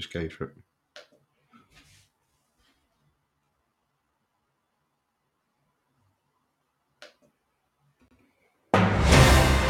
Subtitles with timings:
[0.00, 0.54] Just go for it.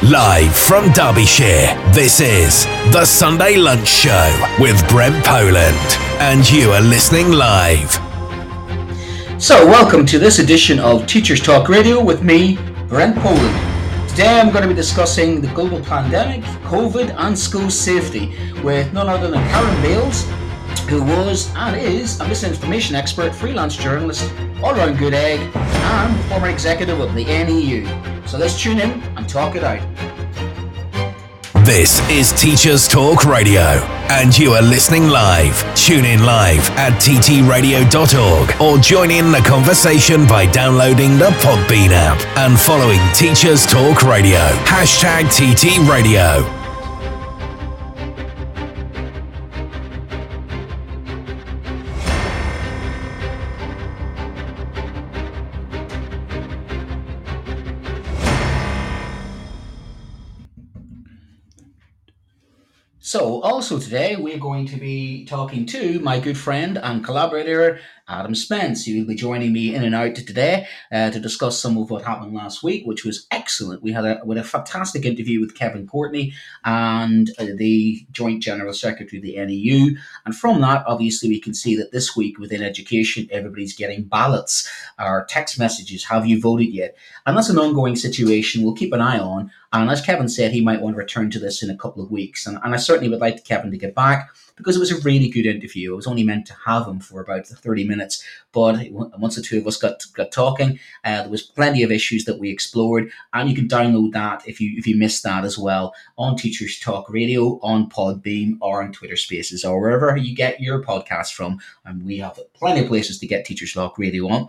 [0.05, 5.77] Live from Derbyshire, this is the Sunday Lunch Show with Brent Poland,
[6.21, 7.91] and you are listening live.
[9.43, 12.57] So, welcome to this edition of Teachers Talk Radio with me,
[12.89, 13.70] Brent Poland.
[14.21, 19.09] Today I'm going to be discussing the global pandemic, COVID, and school safety with none
[19.09, 20.25] other than Karam Bales,
[20.91, 24.31] who was and is a misinformation expert, freelance journalist,
[24.63, 27.87] all round good egg, and former executive of the NEU.
[28.27, 29.81] So let's tune in and talk it out.
[31.71, 33.61] This is Teachers Talk Radio,
[34.11, 35.63] and you are listening live.
[35.77, 42.21] Tune in live at ttradio.org or join in the conversation by downloading the Podbean app
[42.39, 44.41] and following Teachers Talk Radio.
[44.67, 46.60] Hashtag TT Radio.
[63.71, 67.79] So, today, we're going to be talking to my good friend and collaborator,
[68.11, 71.79] Adam Spence, who will be joining me in and out today uh, to discuss some
[71.79, 73.83] of what happened last week, which was excellent.
[73.83, 78.43] We had a, we had a fantastic interview with Kevin Courtney and uh, the Joint
[78.43, 79.97] General Secretary of the NEU.
[80.27, 84.69] And from that, obviously, we can see that this week within education, everybody's getting ballots
[84.99, 86.05] or text messages.
[86.05, 86.97] Have you voted yet?
[87.27, 89.51] And that's an ongoing situation we'll keep an eye on.
[89.73, 92.11] And as Kevin said, he might want to return to this in a couple of
[92.11, 92.47] weeks.
[92.47, 95.29] And, and I certainly would like Kevin to get back because it was a really
[95.29, 95.93] good interview.
[95.93, 98.23] I was only meant to have him for about 30 minutes,
[98.53, 102.25] but once the two of us got, got talking, uh, there was plenty of issues
[102.27, 105.59] that we explored, and you can download that if you if you missed that as
[105.59, 110.61] well on Teachers Talk Radio, on Podbean, or on Twitter Spaces, or wherever you get
[110.61, 111.61] your podcast from.
[111.85, 114.49] And we have plenty of places to get Teachers Talk Radio on.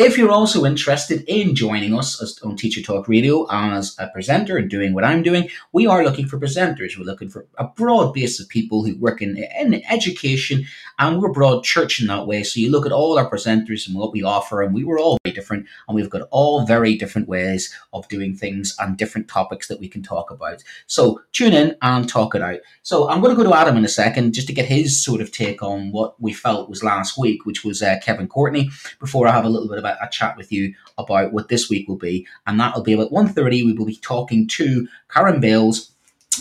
[0.00, 4.56] If you're also interested in joining us as, on Teacher Talk Radio as a presenter
[4.56, 6.96] and doing what I'm doing, we are looking for presenters.
[6.96, 10.66] We're looking for a broad base of people who work in, in education,
[11.00, 12.42] and we're broad church in that way.
[12.42, 15.18] So you look at all our presenters and what we offer, and we were all
[15.24, 19.66] very different, and we've got all very different ways of doing things and different topics
[19.68, 20.62] that we can talk about.
[20.86, 22.60] So tune in and talk it out.
[22.82, 25.22] So I'm going to go to Adam in a second just to get his sort
[25.22, 29.26] of take on what we felt was last week, which was uh, Kevin Courtney, before
[29.26, 31.96] I have a little bit about a chat with you about what this week will
[31.96, 32.26] be.
[32.46, 33.64] And that'll be about 1.30.
[33.64, 35.92] We will be talking to Karam Bales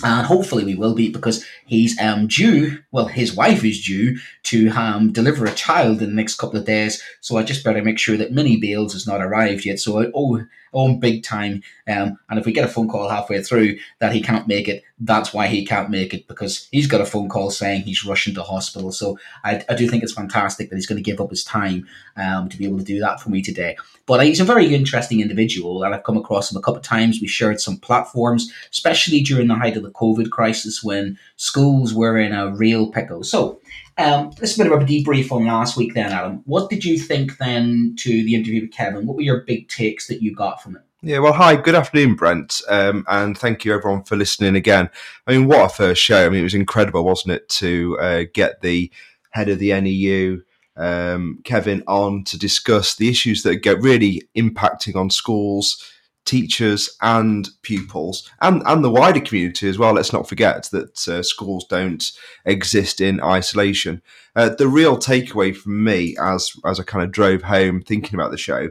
[0.04, 4.70] and hopefully we will be because he's um, due well his wife is due to
[4.70, 7.02] um, deliver a child in the next couple of days.
[7.22, 9.80] So i just better make sure that minnie bales has not arrived yet.
[9.80, 13.42] So i owe, him big time um, and if we get a phone call halfway
[13.42, 17.00] through that he can't make it that's why he can't make it because he's got
[17.00, 18.92] a phone call saying he's rushing to hospital.
[18.92, 21.88] So i, I do think it's fantastic that he's going to give up his time
[22.18, 23.78] um, to be able to do that for me today.
[24.06, 27.22] But he's a very interesting individual and i've come across him a couple of times.
[27.22, 32.18] We shared some platforms especially during the height of the COVID crisis when schools were
[32.18, 33.24] in a real pickle.
[33.24, 33.60] So,
[34.00, 36.42] um, is a bit of a debrief on last week, then, Adam.
[36.46, 39.06] What did you think then to the interview with Kevin?
[39.06, 40.82] What were your big takes that you got from it?
[41.02, 44.90] Yeah, well, hi, good afternoon, Brent, um, and thank you everyone for listening again.
[45.28, 46.26] I mean, what a first show!
[46.26, 48.92] I mean, it was incredible, wasn't it, to uh, get the
[49.30, 50.42] head of the NEU,
[50.76, 55.82] um, Kevin, on to discuss the issues that get really impacting on schools
[56.30, 59.94] teachers and pupils and, and the wider community as well.
[59.94, 62.12] Let's not forget that uh, schools don't
[62.46, 64.04] exist in isolation.
[64.36, 68.30] Uh, the real takeaway from me as, as I kind of drove home thinking about
[68.30, 68.70] the show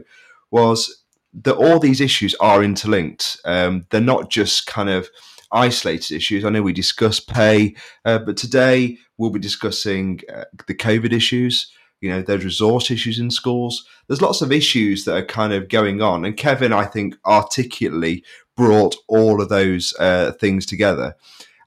[0.51, 1.03] was
[1.33, 3.41] that all these issues are interlinked.
[3.43, 5.09] Um, they're not just kind of
[5.51, 6.45] isolated issues.
[6.45, 7.75] I know we discussed pay,
[8.05, 11.69] uh, but today we'll be discussing uh, the COVID issues.
[12.01, 13.85] You know, there's resource issues in schools.
[14.07, 16.25] There's lots of issues that are kind of going on.
[16.25, 18.23] And Kevin, I think, articulately
[18.55, 21.15] brought all of those uh, things together.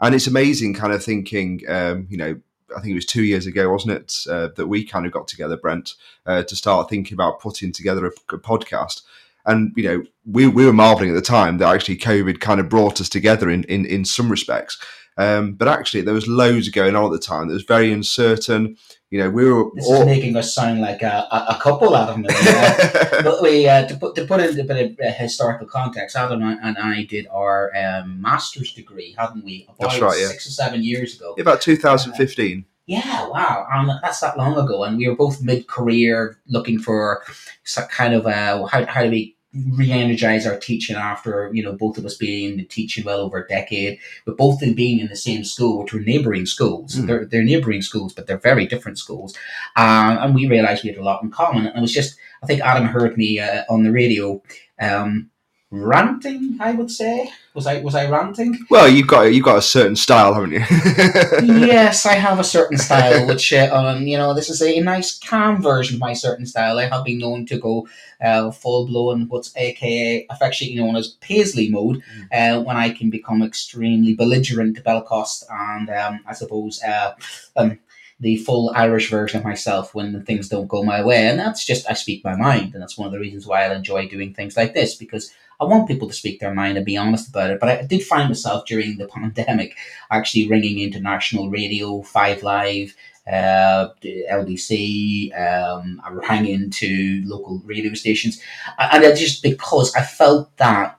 [0.00, 2.40] And it's amazing kind of thinking, um, you know,
[2.76, 5.28] I think it was two years ago, wasn't it, uh, that we kind of got
[5.28, 5.94] together, Brent,
[6.26, 9.02] uh, to start thinking about putting together a, a podcast.
[9.44, 12.68] And you know, we, we were marveling at the time that actually COVID kind of
[12.68, 14.78] brought us together in in, in some respects.
[15.16, 17.50] Um, but actually, there was loads going on at the time.
[17.50, 18.76] It was very uncertain.
[19.10, 19.70] You know, we were.
[19.74, 20.00] This all...
[20.00, 22.22] is making us sound like a, a, couple, Adam.
[23.22, 26.16] but we uh, to put to put it in a bit of uh, historical context.
[26.16, 29.66] Adam and I did our um, master's degree, hadn't we?
[29.68, 30.18] About that's right.
[30.18, 30.28] Yeah.
[30.28, 31.34] Six or seven years ago.
[31.36, 32.58] Yeah, about 2015.
[32.58, 37.22] Uh, yeah, wow, um, that's that long ago, and we were both mid-career, looking for
[37.62, 39.36] some kind of uh, how how do we
[39.74, 43.98] re-energize our teaching after you know both of us being teaching well over a decade.
[44.24, 46.96] But both of them being in the same school which were neighboring schools.
[46.96, 47.06] Mm.
[47.06, 49.36] they're, they're neighboring schools but they're very different schools.
[49.76, 51.66] Um, and we realized we had a lot in common.
[51.66, 54.42] And it was just i think adam heard me uh, on the radio
[54.80, 55.30] um,
[55.72, 56.58] ranting.
[56.60, 58.58] I would say was I was I ranting?
[58.70, 60.60] Well, you've got you've got a certain style, haven't you?
[61.66, 65.18] yes, I have a certain style, which uh, um, you know, this is a nice
[65.18, 66.78] calm version of my certain style.
[66.78, 67.88] I have been known to go
[68.20, 72.26] uh, full blown, what's AKA affectionately known as Paisley mode, mm.
[72.32, 77.14] uh, when I can become extremely belligerent to Belfast and um, I suppose uh,
[77.56, 77.78] um,
[78.20, 81.26] the full Irish version of myself when things don't go my way.
[81.26, 82.72] And that's just, I speak my mind.
[82.72, 85.68] And that's one of the reasons why I enjoy doing things like this because I
[85.68, 87.60] want people to speak their mind and be honest about it.
[87.60, 89.76] But I did find myself during the pandemic
[90.10, 92.94] actually ringing into national radio, Five Live,
[93.26, 95.30] uh, LBC.
[95.38, 98.42] Um, I rang into local radio stations,
[98.78, 100.98] and I just because I felt that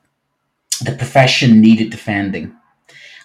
[0.82, 2.56] the profession needed defending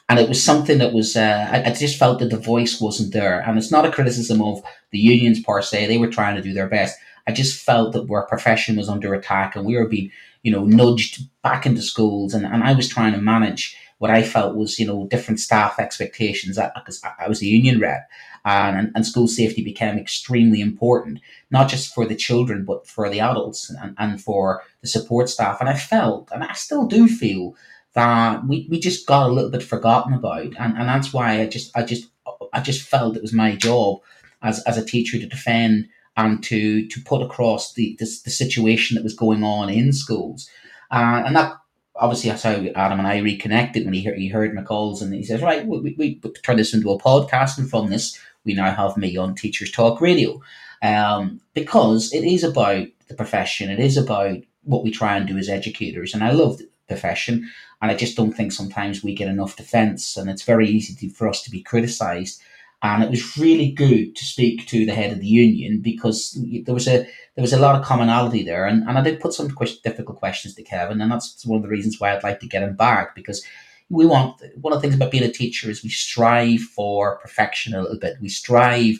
[0.08, 3.12] and it was something that was uh, I, I, just felt that the voice wasn't
[3.12, 6.42] there and it's not a criticism of the unions per se they were trying to
[6.42, 9.88] do their best i just felt that our profession was under attack and we were
[9.88, 10.10] being
[10.42, 14.22] you know nudged back into schools and, and i was trying to manage what i
[14.22, 16.58] felt was you know different staff expectations.
[16.74, 18.08] Because I, I, was a union rep
[18.44, 21.20] and, and school safety became extremely important
[21.50, 25.60] not just for the children but for the adults and, and for the support staff.
[25.60, 27.54] And i felt and i still do feel
[27.94, 30.42] that we, we just got a little bit forgotten about.
[30.42, 32.08] And, and that's why I just I just
[32.52, 33.98] I just felt it was my job
[34.42, 35.88] as, as a teacher to defend
[36.18, 40.50] and to to put across the the, situation that was going on in schools
[40.90, 41.54] uh, and that
[41.96, 45.14] obviously that's how Adam and I reconnected when he heard, he heard my calls and
[45.14, 48.52] he says right we, we, we turn this into a podcast and from this we
[48.52, 50.42] now have me on Teachers Talk Radio
[50.82, 55.38] um, because it is about the profession it is about what we try and do
[55.38, 57.48] as educators and I love the profession
[57.80, 61.14] and I just don't think sometimes we get enough defence, and it's very easy to,
[61.14, 62.42] for us to be criticised.
[62.80, 66.74] And it was really good to speak to the head of the union because there
[66.74, 69.48] was a there was a lot of commonality there, and, and I did put some
[69.82, 72.62] difficult questions to Kevin, and that's one of the reasons why I'd like to get
[72.62, 73.44] him back because
[73.90, 77.74] we want one of the things about being a teacher is we strive for perfection
[77.74, 78.18] a little bit.
[78.20, 78.98] We strive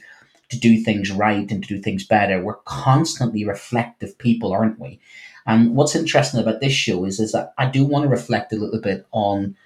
[0.48, 2.42] to do things right and to do things better.
[2.42, 4.98] We're constantly reflective people, aren't we?
[5.46, 8.56] And what's interesting about this show is, is that I do want to reflect a
[8.56, 9.56] little bit on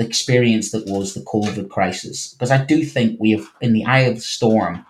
[0.00, 2.32] the experience that was the COVID crisis.
[2.32, 4.86] Because I do think we have, in the eye of the storm,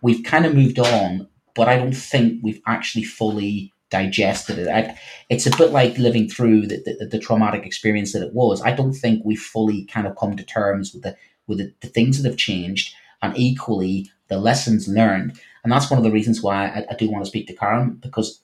[0.00, 4.68] we've kind of moved on, but I don't think we've actually fully digested it.
[4.68, 8.62] I, it's a bit like living through the, the, the, traumatic experience that it was.
[8.62, 11.14] I don't think we've fully kind of come to terms with the
[11.46, 15.38] with the, the things that have changed and equally the lessons learned.
[15.62, 18.00] And that's one of the reasons why I, I do want to speak to Karam
[18.02, 18.40] because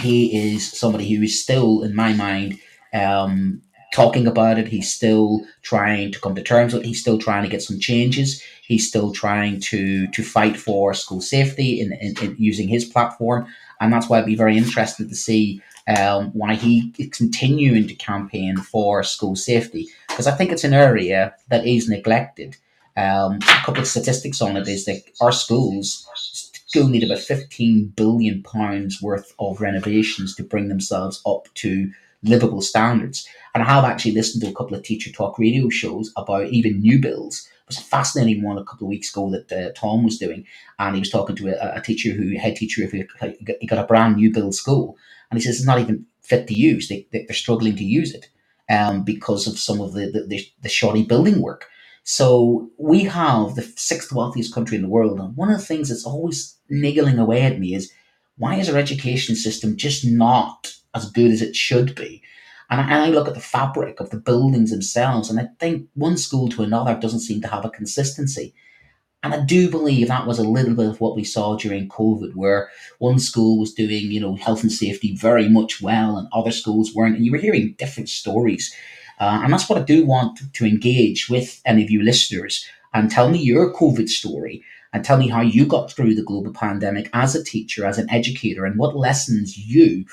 [0.00, 2.58] he is somebody who is still, in my mind,
[2.92, 3.62] um,
[3.94, 4.66] talking about it.
[4.66, 6.88] He's still trying to come to terms with it.
[6.88, 8.42] He's still trying to get some changes.
[8.62, 13.46] He's still trying to to fight for school safety in, in, in using his platform.
[13.80, 17.94] And that's why I'd be very interested to see um, why he is continuing to
[17.94, 19.86] campaign for school safety.
[20.08, 22.56] Because I think it's an area that is neglected.
[22.96, 27.92] Um, a couple of statistics on it is that our schools still need about 15
[27.96, 31.92] billion pounds worth of renovations to bring themselves up to
[32.24, 33.26] livable standards.
[33.54, 36.80] And I have actually listened to a couple of teacher talk radio shows about even
[36.80, 37.48] new builds.
[37.62, 40.44] It was a fascinating one a couple of weeks ago that uh, Tom was doing,
[40.78, 43.04] and he was talking to a, a teacher who head teacher of who
[43.60, 44.98] he got a brand new build school,
[45.30, 46.88] and he says it's not even fit to use.
[46.88, 48.28] They, they're struggling to use it
[48.70, 51.66] um, because of some of the, the, the shoddy building work.
[52.04, 55.18] So we have the sixth wealthiest country in the world.
[55.18, 57.90] And one of the things that's always niggling away at me is
[58.36, 62.22] why is our education system just not as good as it should be?
[62.70, 65.88] And I, and I look at the fabric of the buildings themselves, and I think
[65.94, 68.54] one school to another doesn't seem to have a consistency.
[69.22, 72.34] And I do believe that was a little bit of what we saw during COVID,
[72.34, 76.50] where one school was doing, you know, health and safety very much well, and other
[76.50, 77.16] schools weren't.
[77.16, 78.74] And you were hearing different stories.
[79.18, 82.66] Uh, and that's what I do want to, to engage with any of you listeners
[82.92, 86.52] and tell me your COVID story and tell me how you got through the global
[86.52, 90.04] pandemic as a teacher, as an educator, and what lessons you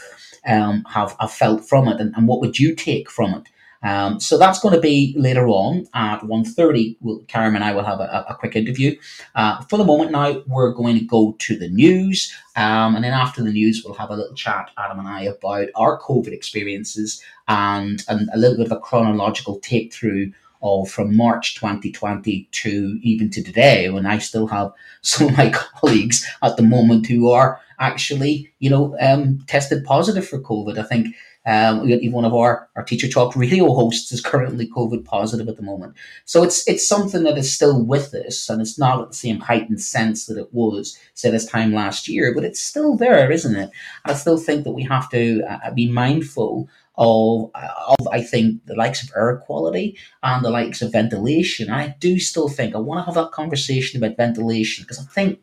[0.46, 3.44] um, have, have felt from it and, and what would you take from it.
[3.84, 6.98] Um, so that's going to be later on at 1.30.
[7.02, 8.96] We'll, Karam and I will have a, a quick interview.
[9.34, 12.32] Uh, for the moment now, we're going to go to the news.
[12.56, 15.70] Um, and then after the news, we'll have a little chat, Adam and I, about
[15.76, 20.32] our COVID experiences and, and a little bit of a chronological take through
[20.64, 24.72] of from March 2020 to even to today, when I still have
[25.02, 30.26] some of my colleagues at the moment who are actually, you know, um, tested positive
[30.28, 30.78] for COVID.
[30.78, 35.04] I think Um, even one of our, our teacher talk radio hosts is currently COVID
[35.06, 35.96] positive at the moment.
[36.26, 39.40] So it's it's something that is still with us, and it's not at the same
[39.40, 43.56] heightened sense that it was say this time last year, but it's still there, isn't
[43.64, 43.72] it?
[44.06, 48.76] I still think that we have to uh, be mindful of, of I think the
[48.76, 51.72] likes of air quality and the likes of ventilation.
[51.72, 55.40] I do still think I want to have that conversation about ventilation because I think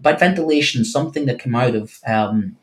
[0.00, 2.56] about ventilation something that came out of um,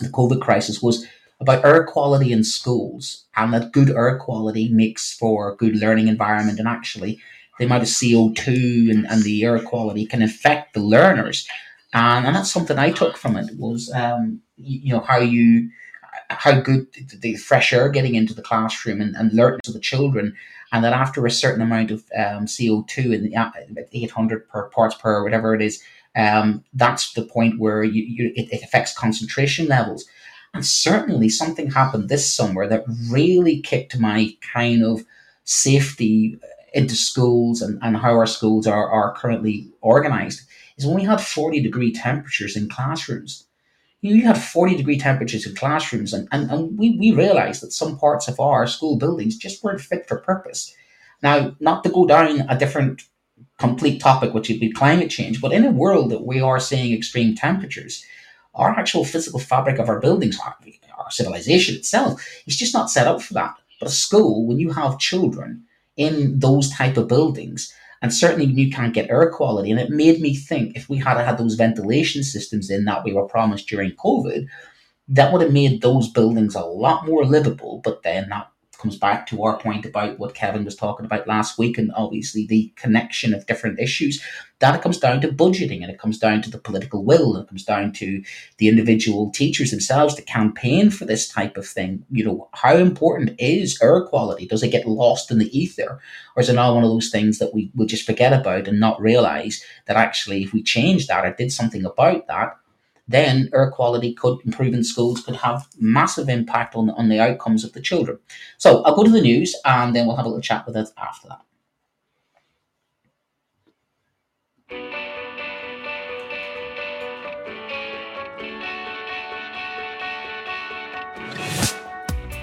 [0.00, 1.06] the COVID crisis was
[1.40, 6.08] about air quality in schools and that good air quality makes for a good learning
[6.08, 7.20] environment and actually
[7.58, 11.48] the amount of CO2 and, and the air quality can affect the learners.
[11.92, 15.70] And, and that's something I took from it was, um, you, know, how you,
[16.28, 16.86] how good
[17.20, 20.34] the fresh air getting into the classroom and, and learning to the children
[20.72, 23.50] and that after a certain amount of um, CO2 in the uh,
[23.92, 25.82] 800 per parts per whatever it is,
[26.16, 30.06] um, that's the point where you, you it, it, affects concentration levels.
[30.54, 35.04] And certainly something happened this summer that really kicked my kind of
[35.44, 36.38] safety
[36.72, 40.40] into schools and, and how our schools are, are currently organized
[40.78, 43.46] is when we had 40 degree temperatures in classrooms.
[44.00, 47.62] You, know, you had 40 degree temperatures in classrooms, and, and, and we, we realized
[47.62, 50.74] that some parts of our school buildings just weren't fit for purpose.
[51.22, 53.02] Now, not to go down a different
[53.58, 56.92] complete topic, which would be climate change, but in a world that we are seeing
[56.92, 58.04] extreme temperatures,
[58.54, 60.56] our actual physical fabric of our buildings, our,
[60.98, 63.54] our civilization itself, is just not set up for that.
[63.80, 65.64] But a school, when you have children
[65.96, 67.72] in those type of buildings,
[68.02, 71.18] and certainly you can't get air quality, and it made me think if we had
[71.18, 74.46] had those ventilation systems in that we were promised during COVID,
[75.08, 77.80] that would have made those buildings a lot more livable.
[77.84, 78.50] But then that
[78.86, 82.46] comes back to our point about what Kevin was talking about last week, and obviously
[82.46, 84.22] the connection of different issues.
[84.60, 87.44] That it comes down to budgeting, and it comes down to the political will, and
[87.44, 88.22] it comes down to
[88.58, 92.04] the individual teachers themselves to campaign for this type of thing.
[92.12, 94.46] You know, how important is air quality?
[94.46, 95.98] Does it get lost in the ether,
[96.36, 98.78] or is it not one of those things that we will just forget about and
[98.78, 102.56] not realize that actually, if we change that or did something about that,
[103.08, 107.64] then air quality could improve in schools, could have massive impact on, on the outcomes
[107.64, 108.18] of the children.
[108.58, 110.88] So I'll go to the news and then we'll have a little chat with it
[110.98, 111.40] after that.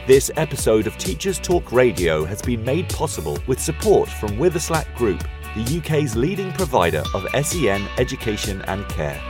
[0.05, 5.23] This episode of Teachers Talk Radio has been made possible with support from Witherslack Group,
[5.55, 9.21] the UK's leading provider of SEN education and care.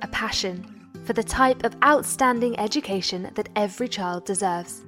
[0.00, 0.64] a passion
[1.04, 4.84] for the type of outstanding education that every child deserves.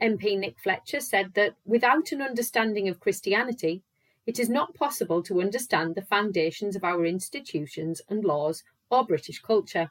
[0.00, 3.82] MP Nick Fletcher said that without an understanding of Christianity,
[4.26, 9.40] it is not possible to understand the foundations of our institutions and laws or British
[9.40, 9.90] culture.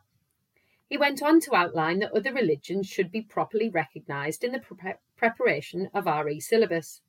[0.88, 4.94] He went on to outline that other religions should be properly recognised in the pre-
[5.16, 7.02] preparation of RE syllabus,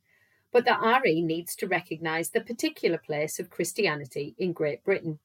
[0.52, 5.18] but that RE needs to recognise the particular place of Christianity in Great Britain.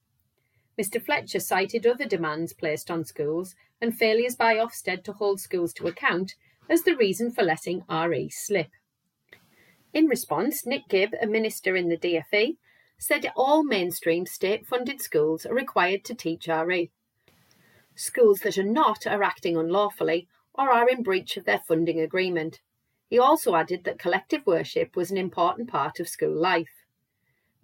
[0.80, 5.74] Mr Fletcher cited other demands placed on schools and failures by Ofsted to hold schools
[5.74, 6.36] to account
[6.70, 8.70] as the reason for letting RE slip.
[9.94, 12.58] In response, Nick Gibb, a minister in the DFE,
[12.98, 16.92] said all mainstream state funded schools are required to teach RE.
[17.96, 22.62] Schools that are not are acting unlawfully or are in breach of their funding agreement.
[23.10, 26.86] He also added that collective worship was an important part of school life.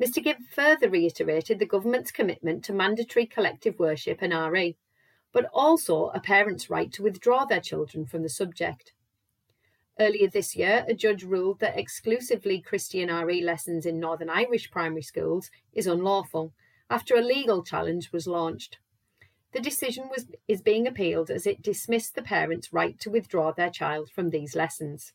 [0.02, 4.76] Mr Gibb further reiterated the government's commitment to mandatory collective worship and RE,
[5.32, 8.94] but also a parent's right to withdraw their children from the subject.
[10.00, 15.02] Earlier this year, a judge ruled that exclusively Christian RE lessons in Northern Irish primary
[15.02, 16.54] schools is unlawful
[16.90, 18.78] after a legal challenge was launched.
[19.54, 23.72] The decision was, is being appealed as it dismissed the parents' right to withdraw their
[23.72, 25.14] child from these lessons.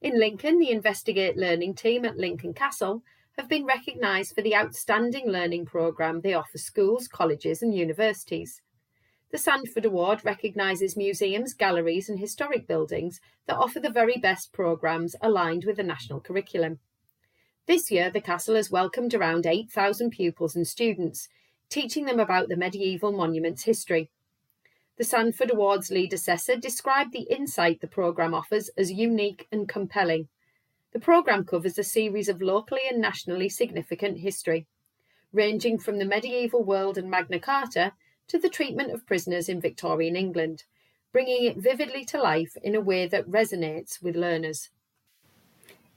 [0.00, 3.02] In Lincoln, the Investigate Learning team at Lincoln Castle
[3.36, 8.60] have been recognised for the outstanding learning programme they offer schools, colleges, and universities.
[9.30, 15.14] The Sandford Award recognises museums, galleries, and historic buildings that offer the very best programmes
[15.20, 16.80] aligned with the national curriculum.
[17.66, 21.28] This year, the castle has welcomed around 8,000 pupils and students,
[21.68, 24.10] teaching them about the medieval monument's history.
[24.98, 30.26] The Sandford Awards lead assessor described the insight the programme offers as unique and compelling.
[30.92, 34.66] The programme covers a series of locally and nationally significant history,
[35.32, 37.92] ranging from the medieval world and Magna Carta
[38.30, 40.62] to the treatment of prisoners in Victorian England,
[41.12, 44.70] bringing it vividly to life in a way that resonates with learners.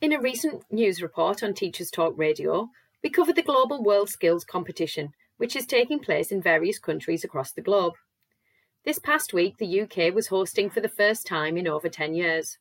[0.01, 2.71] In a recent news report on Teachers Talk Radio,
[3.03, 7.51] we covered the Global World Skills Competition, which is taking place in various countries across
[7.51, 7.93] the globe.
[8.83, 12.57] This past week, the UK was hosting for the first time in over 10 years.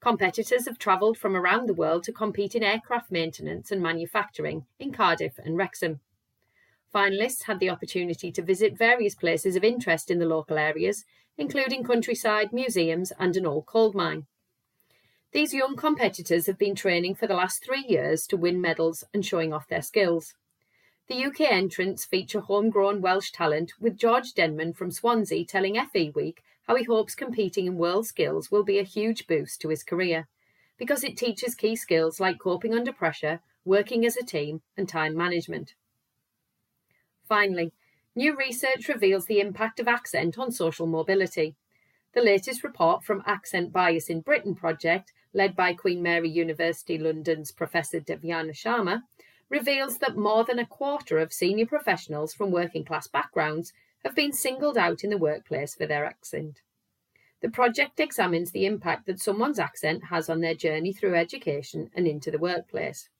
[0.00, 4.92] Competitors have travelled from around the world to compete in aircraft maintenance and manufacturing in
[4.92, 6.00] Cardiff and Wrexham.
[6.94, 11.04] Finalists had the opportunity to visit various places of interest in the local areas,
[11.36, 14.26] including countryside, museums, and an old coal mine.
[15.32, 19.24] These young competitors have been training for the last three years to win medals and
[19.24, 20.34] showing off their skills.
[21.08, 26.42] The UK entrants feature homegrown Welsh talent, with George Denman from Swansea telling FE Week
[26.66, 30.26] how he hopes competing in world skills will be a huge boost to his career,
[30.78, 35.14] because it teaches key skills like coping under pressure, working as a team, and time
[35.14, 35.74] management.
[37.28, 37.72] Finally,
[38.16, 41.54] new research reveals the impact of accent on social mobility.
[42.14, 47.52] The latest report from Accent Bias in Britain project, led by Queen Mary University London's
[47.52, 49.02] Professor Devyani Sharma,
[49.50, 54.32] reveals that more than a quarter of senior professionals from working class backgrounds have been
[54.32, 56.62] singled out in the workplace for their accent.
[57.40, 62.06] The project examines the impact that someone's accent has on their journey through education and
[62.06, 63.10] into the workplace.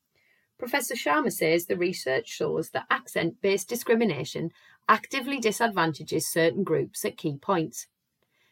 [0.59, 4.51] Professor Sharma says the research shows that accent based discrimination
[4.89, 7.87] actively disadvantages certain groups at key points.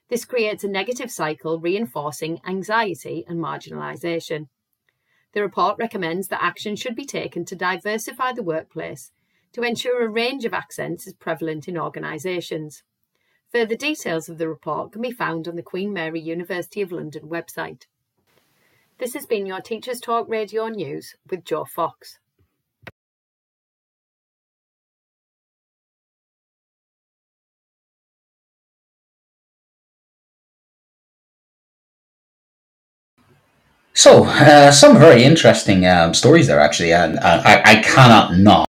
[0.08, 4.48] This creates a negative cycle reinforcing anxiety and marginalisation.
[5.32, 9.10] The report recommends that action should be taken to diversify the workplace
[9.52, 12.84] to ensure a range of accents is prevalent in organisations.
[13.50, 17.22] Further details of the report can be found on the Queen Mary University of London
[17.22, 17.86] website.
[18.98, 22.18] This has been your Teachers Talk Radio News with Joe Fox.
[33.92, 38.66] So, uh, some very interesting um, stories there, actually, and I, I, cannot not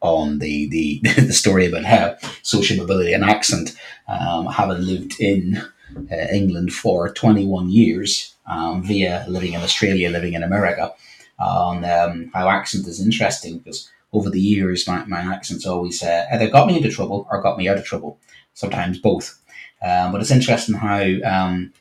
[0.00, 3.76] on the, the the story about how social mobility and accent,
[4.08, 5.62] um, having lived in
[6.10, 10.94] uh, England for 21 years, um, via living in Australia, living in America,
[11.38, 16.26] on um, how accent is interesting because over the years my, my accent's always uh,
[16.32, 18.18] either got me into trouble or got me out of trouble,
[18.54, 19.40] sometimes both.
[19.82, 21.72] Um, but it's interesting how um,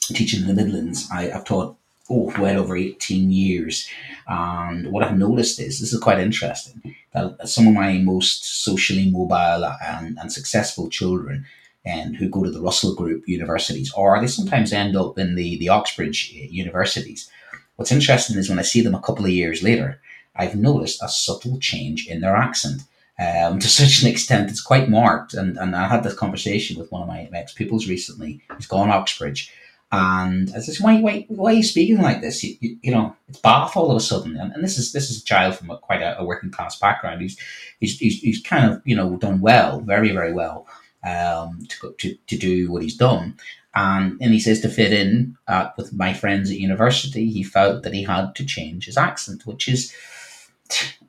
[0.00, 1.76] teaching in the Midlands, I, have taught
[2.08, 3.88] oh, well over 18 years.
[4.26, 9.10] And what I've noticed is this is quite interesting that some of my most socially
[9.10, 11.44] mobile and, and successful children
[11.84, 15.58] and who go to the Russell Group universities, or they sometimes end up in the,
[15.58, 17.30] the Oxbridge uh, universities.
[17.76, 20.00] What's interesting is when I see them a couple of years later,
[20.36, 22.82] I've noticed a subtle change in their accent.
[23.18, 25.34] Um, to such an extent, it's quite marked.
[25.34, 28.42] And, and I had this conversation with one of my ex pupils recently.
[28.56, 29.52] He's gone Oxbridge.
[29.92, 32.44] And I said, why, why, why are you speaking like this?
[32.44, 34.36] You, you, you know, it's Bath all of a sudden.
[34.36, 36.78] And, and, this is this is a child from a, quite a, a working class
[36.78, 37.22] background.
[37.22, 37.36] He's,
[37.80, 40.68] he's, he's, he's kind of, you know, done well, very, very well
[41.04, 43.36] um, to, to, to do what he's done.
[43.74, 47.82] And, and he says to fit in uh, with my friends at university, he felt
[47.84, 49.94] that he had to change his accent, which is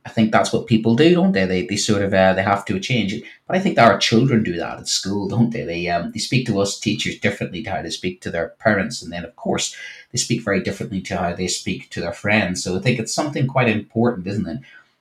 [0.05, 1.45] I think that's what people do, don't they?
[1.45, 3.23] They, they sort of uh, they have to change it.
[3.47, 5.63] But I think our children do that at school, don't they?
[5.63, 9.01] They um, they speak to us teachers differently to how they speak to their parents,
[9.01, 9.75] and then of course
[10.11, 12.63] they speak very differently to how they speak to their friends.
[12.63, 14.59] So I think it's something quite important, isn't it?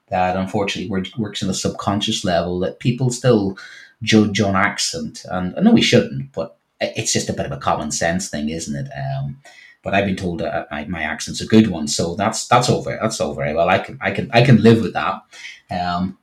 [0.09, 3.57] That unfortunately works on the subconscious level that people still
[4.03, 7.59] judge on accent, and I know we shouldn't, but it's just a bit of a
[7.59, 8.91] common sense thing, isn't it?
[8.97, 9.39] Um,
[9.83, 12.99] but I've been told that my, my accent's a good one, so that's that's over.
[13.01, 13.69] That's all very well.
[13.69, 15.23] I can I can I can live with that,
[15.71, 16.19] um,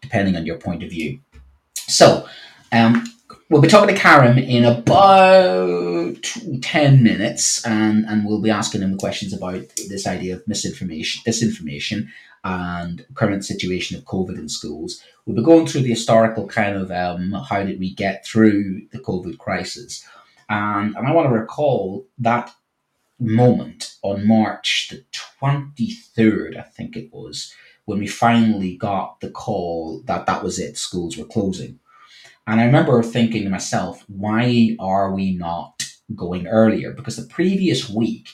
[0.00, 1.20] depending on your point of view.
[1.74, 2.26] So,
[2.70, 3.04] um,
[3.50, 6.22] we'll be talking to Karam in about
[6.62, 12.08] ten minutes, and and we'll be asking him questions about this idea of misinformation, disinformation,
[12.44, 15.02] and current situation of COVID in schools.
[15.24, 18.98] We'll be going through the historical kind of um, how did we get through the
[18.98, 20.04] COVID crisis.
[20.48, 22.52] And, and I want to recall that
[23.18, 25.04] moment on March the
[25.40, 30.76] 23rd, I think it was, when we finally got the call that that was it,
[30.76, 31.78] schools were closing.
[32.46, 36.92] And I remember thinking to myself, why are we not going earlier?
[36.92, 38.28] Because the previous week,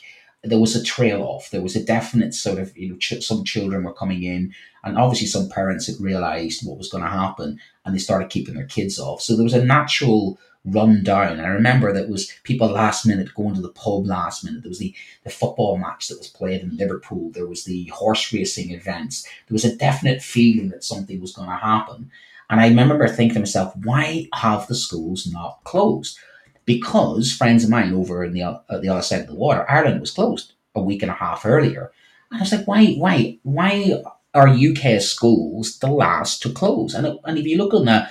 [0.49, 1.51] there was a trail off.
[1.51, 4.99] There was a definite sort of, you know, ch- some children were coming in, and
[4.99, 8.67] obviously some parents had realized what was going to happen and they started keeping their
[8.67, 9.23] kids off.
[9.23, 11.41] So there was a natural run down.
[11.41, 14.63] I remember that was people last minute going to the pub last minute.
[14.63, 17.31] There was the, the football match that was played in Liverpool.
[17.31, 19.25] There was the horse racing events.
[19.25, 22.11] There was a definite feeling that something was going to happen.
[22.51, 26.19] And I remember thinking to myself, why have the schools not closed?
[26.69, 30.03] Because friends of mine over in the, uh, the other side of the water, Ireland
[30.03, 31.91] was closed a week and a half earlier.
[32.31, 34.03] And I was like, why, why, why
[34.35, 36.93] are UK schools the last to close?
[36.93, 38.07] And, and if you look on the,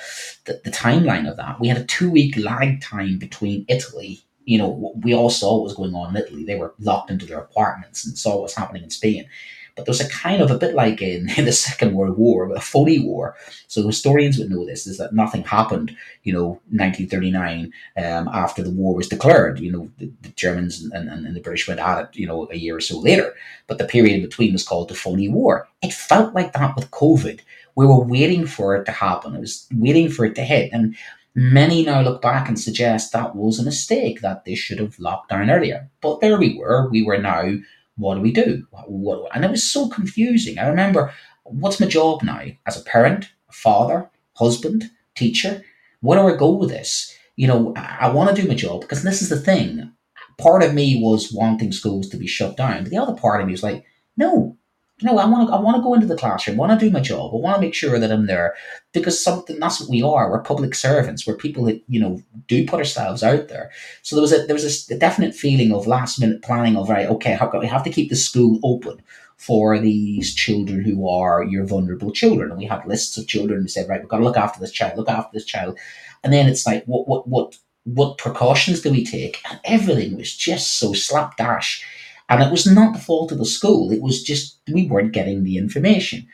[0.45, 4.23] the, the timeline of that, we had a two week lag time between Italy.
[4.45, 6.43] You know, we all saw what was going on in Italy.
[6.43, 9.29] They were locked into their apartments and saw what was happening in Spain.
[9.77, 12.59] But there's a kind of a bit like in, in the Second World War, a
[12.59, 13.35] phony war.
[13.67, 18.71] So historians would know this: is that nothing happened, you know, 1939 um, after the
[18.71, 19.59] war was declared.
[19.59, 22.49] You know, the, the Germans and, and, and, the British went at it, you know,
[22.51, 23.33] a year or so later.
[23.67, 25.67] But the period in between was called the phony war.
[25.81, 27.39] It felt like that with COVID.
[27.75, 29.35] We were waiting for it to happen.
[29.35, 30.95] It was waiting for it to hit, and
[31.39, 35.29] Many now look back and suggest that was a mistake, that they should have locked
[35.29, 35.87] down earlier.
[36.01, 36.89] But there we were.
[36.89, 37.57] We were now
[37.97, 38.65] what do we do?
[38.85, 40.57] What, and it was so confusing.
[40.57, 41.11] I remember,
[41.43, 45.63] what's my job now as a parent, a father, husband, teacher?
[46.01, 47.15] Where do I go with this?
[47.35, 49.91] You know, I, I want to do my job because this is the thing.
[50.37, 53.47] Part of me was wanting schools to be shut down, but the other part of
[53.47, 53.83] me was like,
[54.15, 54.57] no,
[55.05, 56.99] know, I want to I want to go into the classroom, want to do my
[56.99, 58.55] job, I want to make sure that I'm there
[58.93, 60.31] because something that's what we are.
[60.31, 61.27] We're public servants.
[61.27, 63.71] We're people that you know do put ourselves out there.
[64.01, 67.07] So there was a there was a, definite feeling of last minute planning of right,
[67.07, 69.01] okay, how we have to keep the school open
[69.37, 73.61] for these children who are your vulnerable children, and we had lists of children.
[73.61, 75.77] We said, right, we've got to look after this child, look after this child,
[76.23, 79.41] and then it's like, what what what what precautions do we take?
[79.49, 81.85] And everything was just so slapdash
[82.29, 85.43] and it was not the fault of the school, it was just we weren't getting
[85.43, 86.27] the information.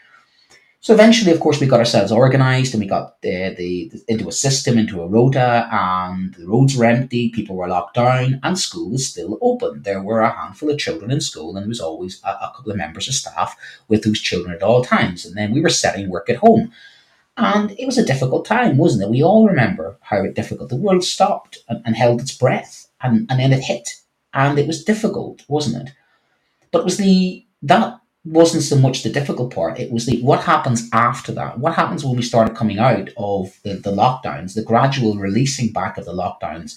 [0.84, 4.34] So eventually, of course, we got ourselves organised and we got the, the, into a
[4.34, 8.92] system, into a rota, and the roads were empty, people were locked down, and school
[8.92, 9.84] was still open.
[9.84, 12.70] There were a handful of children in school, and there was always a, a couple
[12.70, 13.56] of members of staff
[13.88, 15.26] with those children at all times.
[15.26, 16.74] And then we were setting work at home.
[17.38, 19.10] And it was a difficult time, wasn't it?
[19.10, 23.40] We all remember how difficult the world stopped and, and held its breath, and, and
[23.40, 24.02] then it hit
[24.34, 25.96] and it was difficult, wasn't it?
[26.72, 29.80] But it was the that wasn't so much the difficult part.
[29.80, 31.60] It was the what happens after that.
[31.60, 35.98] What happens when we started coming out of the, the lockdowns, the gradual releasing back
[35.98, 36.76] of the lockdowns,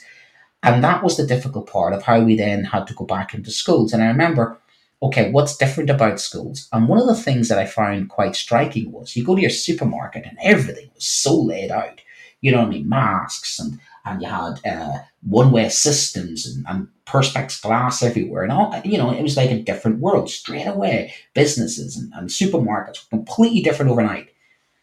[0.63, 3.51] and that was the difficult part of how we then had to go back into
[3.53, 3.95] schools.
[3.95, 4.59] And I remember,
[5.03, 6.69] okay, what's different about schools?
[6.75, 9.51] And one of the things that I found quite striking was you go to your
[9.51, 12.03] supermarket and everything was so laid out.
[12.43, 12.91] You know what I mean?
[12.91, 18.79] Masks and and you had uh, one-way systems and, and perspex glass everywhere and all
[18.85, 21.15] you know it was like a different world straight away.
[21.35, 24.29] Businesses and, and supermarkets were completely different overnight.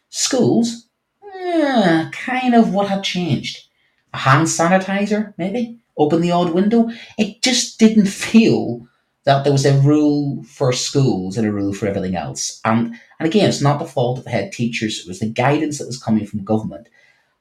[0.08, 0.86] Schools
[1.34, 3.68] eh, kind of what had changed.
[4.14, 5.78] A hand sanitizer maybe?
[5.96, 6.90] Open the odd window?
[7.18, 8.86] It just didn't feel
[9.24, 12.60] that there was a rule for schools and a rule for everything else.
[12.64, 15.78] And and again it's not the fault of the head teachers it was the guidance
[15.78, 16.88] that was coming from government.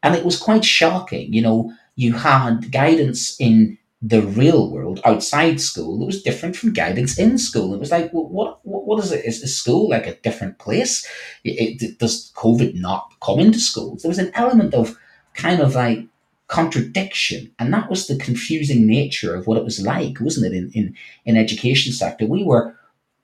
[0.02, 1.32] And it was quite shocking.
[1.32, 6.74] You know, you had guidance in the real world outside school that was different from
[6.74, 7.74] guidance in school.
[7.74, 9.24] It was like, what, what, what is it?
[9.24, 11.08] Is, is school like a different place?
[11.46, 14.02] It, it, does COVID not come into schools?
[14.02, 14.98] There was an element of
[15.36, 16.06] kind of like
[16.48, 20.58] contradiction, and that was the confusing nature of what it was like, wasn't it?
[20.58, 22.76] In in in education sector, we were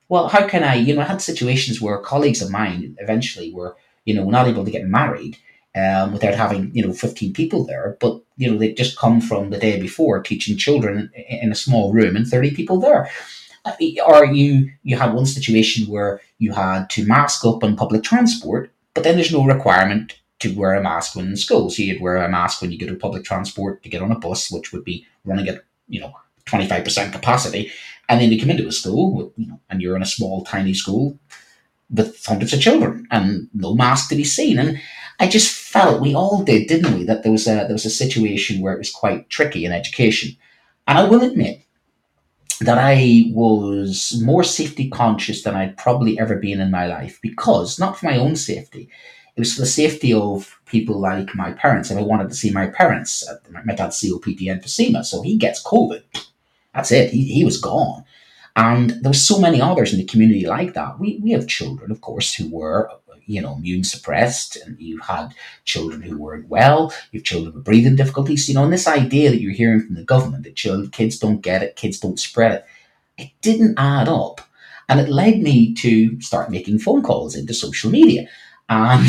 [0.09, 3.77] well, how can I, you know, I had situations where colleagues of mine eventually were,
[4.05, 5.37] you know, not able to get married
[5.75, 7.95] um, without having, you know, 15 people there.
[8.01, 11.91] But, you know, they'd just come from the day before teaching children in a small
[11.91, 13.11] room and 30 people there.
[13.65, 13.73] Uh,
[14.07, 18.71] or you, you had one situation where you had to mask up on public transport,
[18.93, 21.69] but then there's no requirement to wear a mask when in school.
[21.69, 24.17] So you'd wear a mask when you go to public transport to get on a
[24.17, 26.13] bus, which would be running at, you know,
[26.45, 27.69] 25% capacity.
[28.07, 30.45] And then you come into a school, with, you know, and you're in a small,
[30.45, 31.19] tiny school
[31.89, 34.57] with hundreds of children and no mask to be seen.
[34.57, 34.79] And
[35.19, 37.91] I just felt we all did, didn't we, that there was a there was a
[38.03, 40.35] situation where it was quite tricky in education.
[40.87, 41.61] And I will admit
[42.61, 47.79] that I was more safety conscious than I'd probably ever been in my life because
[47.79, 48.89] not for my own safety,
[49.35, 51.91] it was for the safety of people like my parents.
[51.91, 55.63] If I wanted to see my parents, uh, my dad's COPD emphysema, so he gets
[55.63, 56.01] COVID.
[56.73, 57.11] That's it.
[57.11, 58.03] He, he was gone.
[58.55, 60.99] And there were so many others in the community like that.
[60.99, 62.89] We, we have children, of course, who were,
[63.29, 67.63] you know, immune suppressed, and you had children who weren't well, you have children with
[67.63, 70.89] breathing difficulties, you know, and this idea that you're hearing from the government that children,
[70.89, 72.65] kids don't get it, kids don't spread it,
[73.17, 74.41] it didn't add up.
[74.89, 78.27] And it led me to start making phone calls into social media.
[78.67, 79.07] And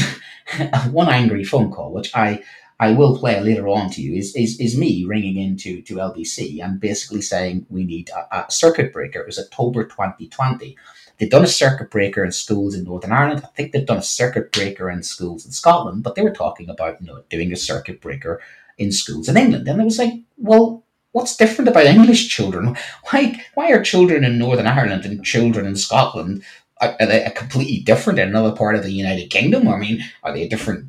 [0.91, 2.43] one angry phone call, which I
[2.79, 6.65] I will play later on to you, is, is, is me ringing into to LBC
[6.65, 9.21] and basically saying we need a, a circuit breaker.
[9.21, 10.77] It was October 2020.
[11.21, 13.43] They'd done a circuit breaker in schools in Northern Ireland.
[13.45, 16.71] I think they'd done a circuit breaker in schools in Scotland, but they were talking
[16.71, 18.41] about you know doing a circuit breaker
[18.79, 19.69] in schools in England.
[19.69, 22.75] And it was like, well, what's different about English children?
[23.11, 26.43] Why why are children in Northern Ireland and children in Scotland
[26.81, 29.69] are they completely different in another part of the United Kingdom?
[29.69, 30.87] I mean, are they a different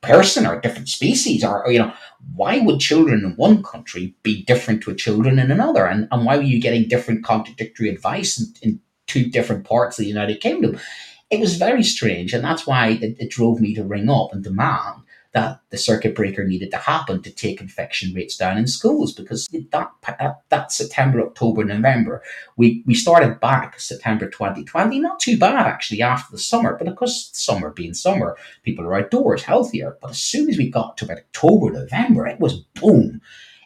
[0.00, 1.44] person or a different species?
[1.44, 1.92] Or, or, you know,
[2.34, 5.86] why would children in one country be different to children in another?
[5.86, 10.04] And, and why were you getting different contradictory advice in, in two different parts of
[10.04, 10.78] the United Kingdom?
[11.30, 14.42] It was very strange, and that's why it, it drove me to ring up and
[14.42, 19.12] demand that the circuit breaker needed to happen to take infection rates down in schools
[19.12, 22.22] because that, that, that September, October, November,
[22.56, 26.96] we, we started back September 2020, not too bad actually after the summer, but of
[26.96, 29.96] course, summer being summer, people are outdoors, healthier.
[30.00, 33.20] But as soon as we got to about October, November, it was boom.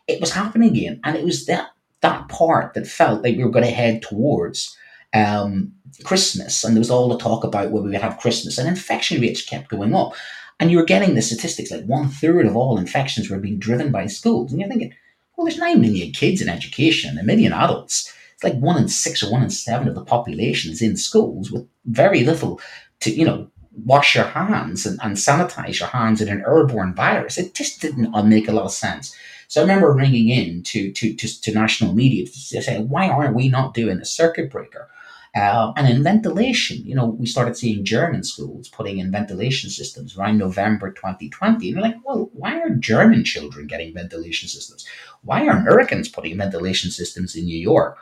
[0.06, 1.00] It was happening again.
[1.02, 1.68] And it was that,
[2.02, 4.76] that part that felt like we were going to head towards
[5.14, 5.72] um,
[6.04, 6.64] Christmas.
[6.64, 9.44] And there was all the talk about where we would have Christmas, and infection rates
[9.44, 10.14] kept going up.
[10.60, 13.90] And you were getting the statistics like one third of all infections were being driven
[13.90, 14.52] by schools.
[14.52, 14.94] And you're thinking,
[15.36, 18.12] well, there's 9 million kids in education a million adults.
[18.34, 21.50] It's like one in six or one in seven of the population is in schools
[21.50, 22.60] with very little
[23.00, 23.50] to, you know,
[23.84, 27.36] wash your hands and, and sanitize your hands in an airborne virus.
[27.36, 29.14] It just didn't make a lot of sense.
[29.48, 33.34] So I remember ringing in to, to, to, to national media to say, why aren't
[33.34, 34.88] we not doing a circuit breaker?
[35.34, 40.16] Uh, and in ventilation, you know, we started seeing German schools putting in ventilation systems
[40.16, 41.68] around November 2020.
[41.68, 44.86] And we're like, well, why are German children getting ventilation systems?
[45.22, 47.98] Why are Americans putting ventilation systems in New York?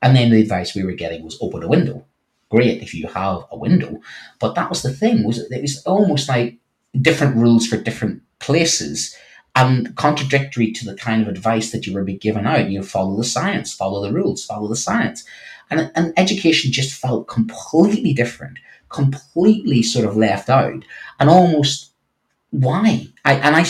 [0.00, 2.06] And then the advice we were getting was open a window.
[2.50, 4.00] Great if you have a window,
[4.38, 5.24] but that was the thing.
[5.24, 6.58] Was it was almost like
[7.00, 9.16] different rules for different places
[9.54, 12.70] and contradictory to the kind of advice that you were being given out.
[12.70, 15.24] You follow the science, follow the rules, follow the science.
[15.72, 18.58] And, and education just felt completely different,
[18.88, 20.84] completely sort of left out,
[21.18, 21.92] and almost
[22.52, 23.06] why?
[23.24, 23.64] I and I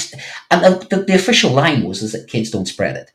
[0.50, 3.12] and the, the, official line was is that kids don't spread it,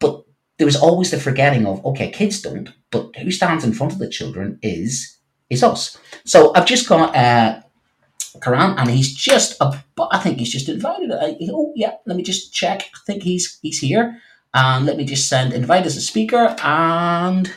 [0.00, 0.24] but
[0.58, 4.00] there was always the forgetting of okay, kids don't, but who stands in front of
[4.00, 5.16] the children is
[5.48, 5.96] is us.
[6.24, 7.62] So I've just got uh,
[8.42, 11.12] Karam, and he's just a, I think he's just invited.
[11.12, 12.90] I, oh yeah, let me just check.
[12.92, 14.20] I think he's he's here,
[14.54, 17.52] and let me just send invite as a speaker and.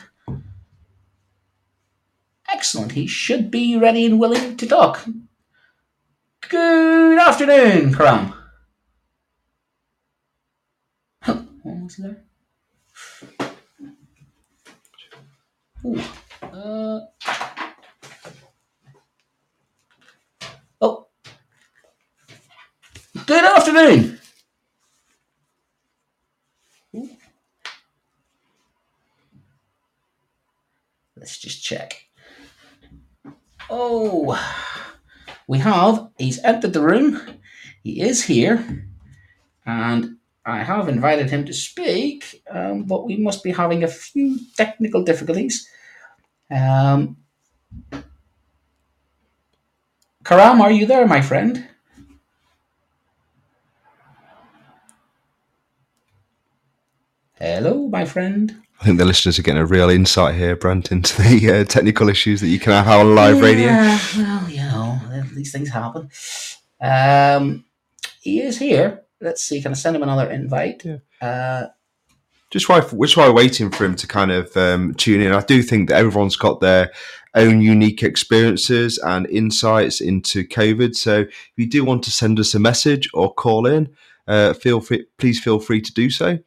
[2.54, 2.92] Excellent.
[2.92, 5.04] He should be ready and willing to talk.
[6.48, 8.32] Good afternoon, Karam.
[11.24, 12.24] What there?
[15.84, 16.00] Ooh,
[16.42, 17.00] uh,
[20.80, 21.08] oh.
[23.26, 24.20] Good afternoon.
[31.16, 32.03] Let's just check.
[33.70, 34.38] Oh,
[35.46, 36.08] we have.
[36.18, 37.20] He's entered the room.
[37.82, 38.88] He is here.
[39.66, 44.38] And I have invited him to speak, um, but we must be having a few
[44.56, 45.66] technical difficulties.
[46.50, 47.16] Um,
[50.22, 51.66] Karam, are you there, my friend?
[57.38, 58.62] Hello, my friend.
[58.84, 62.10] I think the listeners are getting a real insight here, Brent, into the uh, technical
[62.10, 63.66] issues that you can have on live yeah, radio.
[63.68, 65.00] Well, you know,
[65.34, 66.10] these things happen.
[66.82, 67.64] Um,
[68.20, 69.04] he is here.
[69.22, 69.62] Let's see.
[69.62, 70.84] Can I send him another invite?
[70.84, 70.98] Yeah.
[71.18, 71.68] Uh,
[72.50, 75.62] just while which while waiting for him to kind of um, tune in, I do
[75.62, 76.92] think that everyone's got their
[77.34, 80.94] own unique experiences and insights into COVID.
[80.94, 83.96] So if you do want to send us a message or call in,
[84.28, 85.06] uh, feel free.
[85.16, 86.38] Please feel free to do so.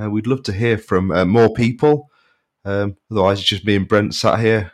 [0.00, 2.10] Uh, we'd love to hear from uh, more people.
[2.64, 4.72] Um, otherwise, it's just me and Brent sat here,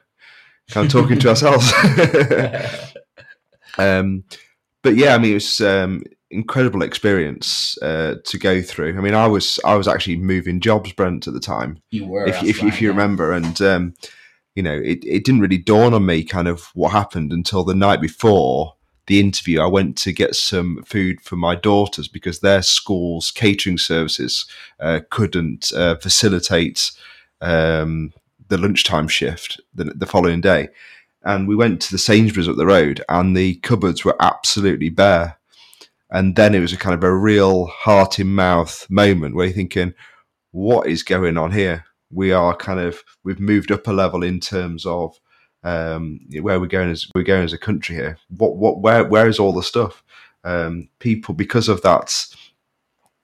[0.71, 1.73] kind of talking to ourselves.
[3.79, 4.25] um,
[4.83, 8.97] but yeah, I mean, it was um, incredible experience uh, to go through.
[8.97, 11.83] I mean, I was I was actually moving jobs, Brent, at the time.
[11.91, 12.95] you were, if if, right, if you yeah.
[12.95, 13.95] remember, and um,
[14.55, 17.75] you know, it, it didn't really dawn on me kind of what happened until the
[17.75, 18.75] night before
[19.11, 19.61] the interview.
[19.61, 24.47] I went to get some food for my daughters because their school's catering services
[24.79, 26.93] uh, couldn't uh, facilitate
[27.41, 28.13] um,
[28.47, 30.69] the lunchtime shift the, the following day.
[31.25, 35.41] And we went to the Sainsbury's up the road, and the cupboards were absolutely bare.
[36.13, 39.55] And then it was a kind of a real heart in mouth moment where you're
[39.55, 39.93] thinking,
[40.53, 41.85] what is going on here?
[42.13, 45.19] We are kind of we've moved up a level in terms of
[45.63, 48.19] um, where we're going as we're going as a country here.
[48.37, 50.03] What what where where is all the stuff?
[50.45, 52.27] Um, people because of that,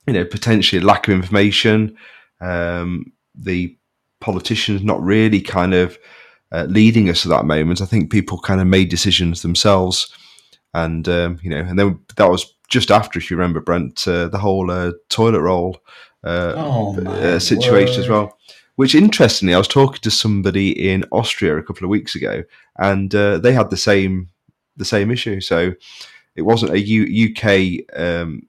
[0.06, 1.96] you know, potentially lack of information,
[2.40, 3.76] um, the
[4.20, 5.98] politicians not really kind of
[6.52, 7.80] uh, leading us to that moment.
[7.80, 10.12] I think people kind of made decisions themselves,
[10.74, 14.28] and um, you know, and then that was just after, if you remember, Brent, uh,
[14.28, 15.78] the whole uh, toilet roll
[16.24, 18.36] uh, Oh, uh, situation as well.
[18.76, 22.44] Which interestingly, I was talking to somebody in Austria a couple of weeks ago,
[22.78, 24.28] and uh, they had the same
[24.76, 25.40] the same issue.
[25.40, 25.72] So
[26.34, 28.46] it wasn't a U- UK um,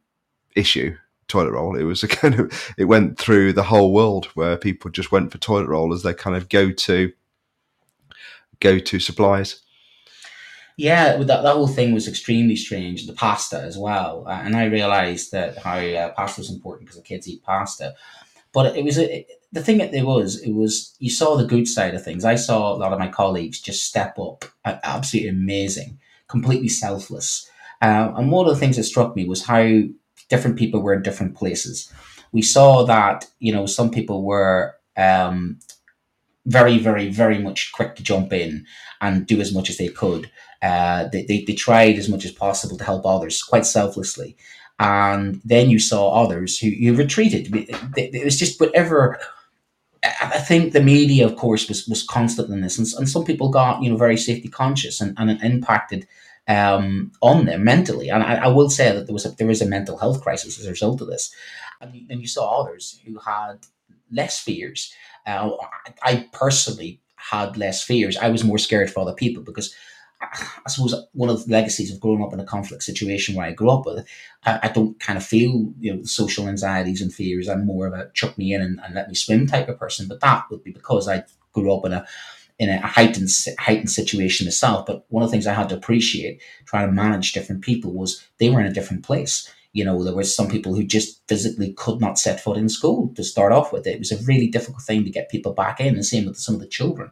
[0.55, 0.95] issue
[1.27, 1.77] toilet roll.
[1.77, 5.31] It was a kind of it went through the whole world where people just went
[5.31, 7.13] for toilet roll as their kind of go to
[8.59, 9.61] go to supplies.
[10.79, 13.07] Yeah, that, that whole thing was extremely strange.
[13.07, 16.97] The pasta as well, uh, and I realised that how uh, pasta was important because
[16.97, 17.95] the kids eat pasta.
[18.53, 20.41] But it was a, the thing that there was.
[20.41, 22.25] It was you saw the good side of things.
[22.25, 27.49] I saw a lot of my colleagues just step up, absolutely amazing, completely selfless.
[27.81, 29.81] Uh, and one of the things that struck me was how
[30.29, 31.91] different people were in different places.
[32.31, 35.59] We saw that you know some people were um,
[36.47, 38.65] very, very, very much quick to jump in
[39.01, 40.31] and do as much as they could.
[40.61, 44.35] Uh, they, they, they tried as much as possible to help others quite selflessly.
[44.79, 47.49] And then you saw others who, who retreated.
[47.97, 49.19] It, was just whatever.
[50.03, 53.49] I think the media, of course, was, was constant in this, and, and some people
[53.49, 56.07] got you know very safety conscious, and, and it impacted
[56.47, 58.09] um, on them mentally.
[58.09, 60.59] And I, I will say that there was a, there is a mental health crisis
[60.59, 61.33] as a result of this.
[61.81, 63.57] And you- then you saw others who had
[64.11, 64.93] less fears.
[65.25, 65.51] Uh,
[66.03, 68.17] I personally had less fears.
[68.17, 69.73] I was more scared for other people because
[70.19, 73.53] I suppose one of the legacies of growing up in a conflict situation where I
[73.53, 74.05] grew up with,
[74.45, 77.47] I, I don't kind of feel you know social anxieties and fears.
[77.47, 80.07] I'm more of a chuck me in and, and let me swim type of person.
[80.07, 82.05] But that would be because I grew up in a
[82.59, 84.85] in a heightened heightened situation myself.
[84.85, 88.25] But one of the things I had to appreciate trying to manage different people was
[88.39, 89.51] they were in a different place.
[89.73, 93.13] You know, there were some people who just physically could not set foot in school
[93.15, 93.85] to start off with.
[93.85, 96.55] It was a really difficult thing to get people back in, and same with some
[96.55, 97.11] of the children.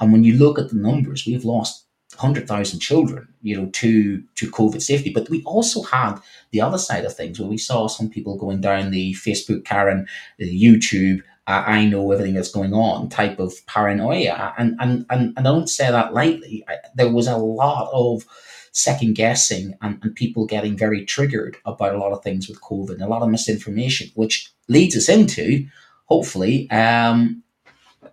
[0.00, 1.84] And when you look at the numbers, we've lost
[2.16, 5.10] hundred thousand children, you know, to to COVID safety.
[5.12, 6.18] But we also had
[6.50, 10.06] the other side of things where we saw some people going down the Facebook Karen,
[10.38, 11.22] the YouTube.
[11.46, 15.50] Uh, I know everything that's going on type of paranoia, and and and, and I
[15.50, 16.64] don't say that lightly.
[16.68, 18.24] I, there was a lot of
[18.72, 22.90] second guessing and, and people getting very triggered about a lot of things with COVID
[22.90, 25.66] and a lot of misinformation, which leads us into
[26.04, 27.42] hopefully um,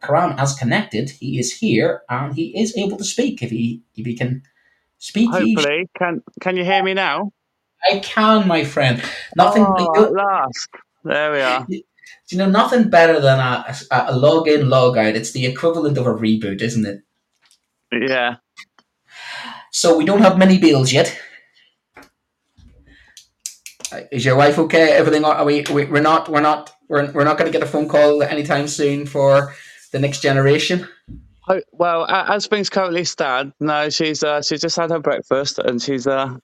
[0.01, 1.10] Karam has connected.
[1.10, 4.43] He is here and he is able to speak if he if he can
[4.97, 5.29] speak.
[5.36, 7.31] he- Hopefully, can can you hear me now?
[7.91, 9.01] I can, my friend.
[9.36, 9.65] Nothing.
[9.67, 10.69] Oh, last.
[11.03, 11.67] There we are.
[11.69, 15.15] you know, nothing better than a, a, a log in, log out.
[15.15, 17.01] It's the equivalent of a reboot, isn't it?
[17.91, 18.38] Yeah.
[19.71, 21.15] So we don't have many bills yet.
[23.91, 24.93] Uh, Is your wife okay?
[24.93, 25.24] Everything?
[25.24, 25.63] Are we?
[25.72, 26.28] we we're not.
[26.30, 26.72] We're not.
[26.89, 29.53] We're, we're not going to get a phone call anytime soon for
[29.96, 30.86] the next generation.
[31.72, 36.06] Well, as things currently stand, no, she's uh, she's just had her breakfast and she's
[36.06, 36.36] uh,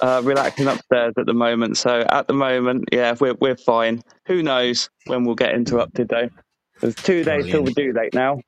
[0.00, 1.78] uh, relaxing upstairs at the moment.
[1.78, 4.02] So at the moment, yeah, we're we're fine.
[4.26, 6.28] Who knows when we'll get interrupted though?
[6.80, 8.40] There's two days till the due date now.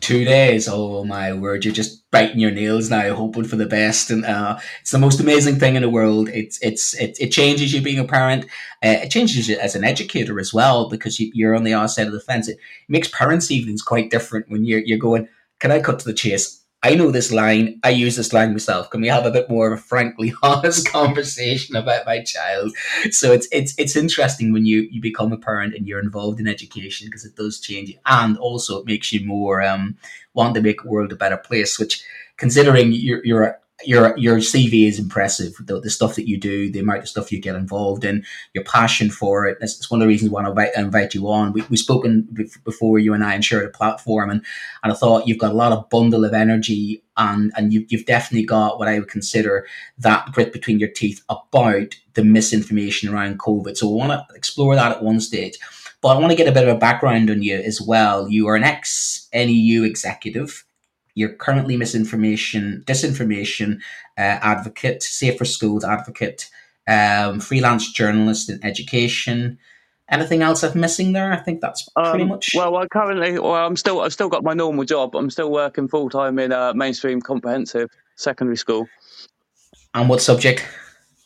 [0.00, 0.68] Two days.
[0.68, 1.64] Oh my word!
[1.64, 5.20] You're just biting your nails now, hoping for the best, and uh, it's the most
[5.20, 6.28] amazing thing in the world.
[6.28, 8.44] It's it's it, it changes you being a parent.
[8.84, 11.88] Uh, it changes you as an educator as well because you, are on the other
[11.88, 12.48] side of the fence.
[12.48, 12.58] It
[12.88, 15.28] makes parents' evenings quite different when you're you're going.
[15.58, 16.65] Can I cut to the chase?
[16.82, 17.80] I know this line.
[17.82, 18.90] I use this line myself.
[18.90, 22.72] Can we have a bit more of a frankly honest conversation about my child?
[23.10, 26.46] So it's it's it's interesting when you you become a parent and you're involved in
[26.46, 29.96] education because it does change you, and also it makes you more um
[30.34, 31.78] want to make the world a better place.
[31.78, 32.04] Which,
[32.36, 35.54] considering you're you're your your CV is impressive.
[35.60, 38.24] The, the stuff that you do, the amount of stuff you get involved in,
[38.54, 39.58] your passion for it.
[39.60, 41.52] It's, it's one of the reasons why I invite, I invite you on.
[41.52, 42.26] We we spoken
[42.64, 44.42] before you and I and shared a platform, and
[44.82, 48.06] and I thought you've got a lot of bundle of energy, and and you you've
[48.06, 49.66] definitely got what I would consider
[49.98, 53.76] that grit between your teeth about the misinformation around COVID.
[53.76, 55.58] So I want to explore that at one stage.
[56.00, 58.28] But I want to get a bit of a background on you as well.
[58.28, 60.65] You are an ex NEU executive
[61.16, 63.80] you're currently misinformation, disinformation
[64.18, 66.48] uh, advocate, safer schools advocate,
[66.86, 69.58] um, freelance journalist in education.
[70.08, 71.32] Anything else I'm missing there?
[71.32, 72.50] I think that's pretty um, much.
[72.54, 75.16] Well, I currently, well, I'm still, I've still got my normal job.
[75.16, 78.86] I'm still working full time in a mainstream comprehensive secondary school.
[79.94, 80.64] And what subject?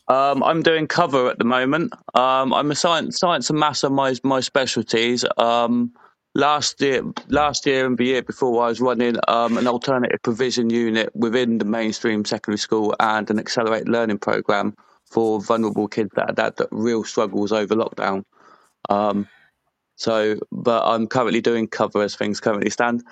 [0.07, 1.93] Um, I'm doing cover at the moment.
[2.15, 5.25] Um, I'm a science, science and maths are my my specialties.
[5.37, 5.91] Um,
[6.35, 10.69] last year, last year and the year before, I was running um, an alternative provision
[10.69, 14.75] unit within the mainstream secondary school and an accelerated learning program
[15.05, 18.23] for vulnerable kids that had that real struggles over lockdown.
[18.89, 19.27] Um,
[19.97, 23.03] so, but I'm currently doing cover as things currently stand.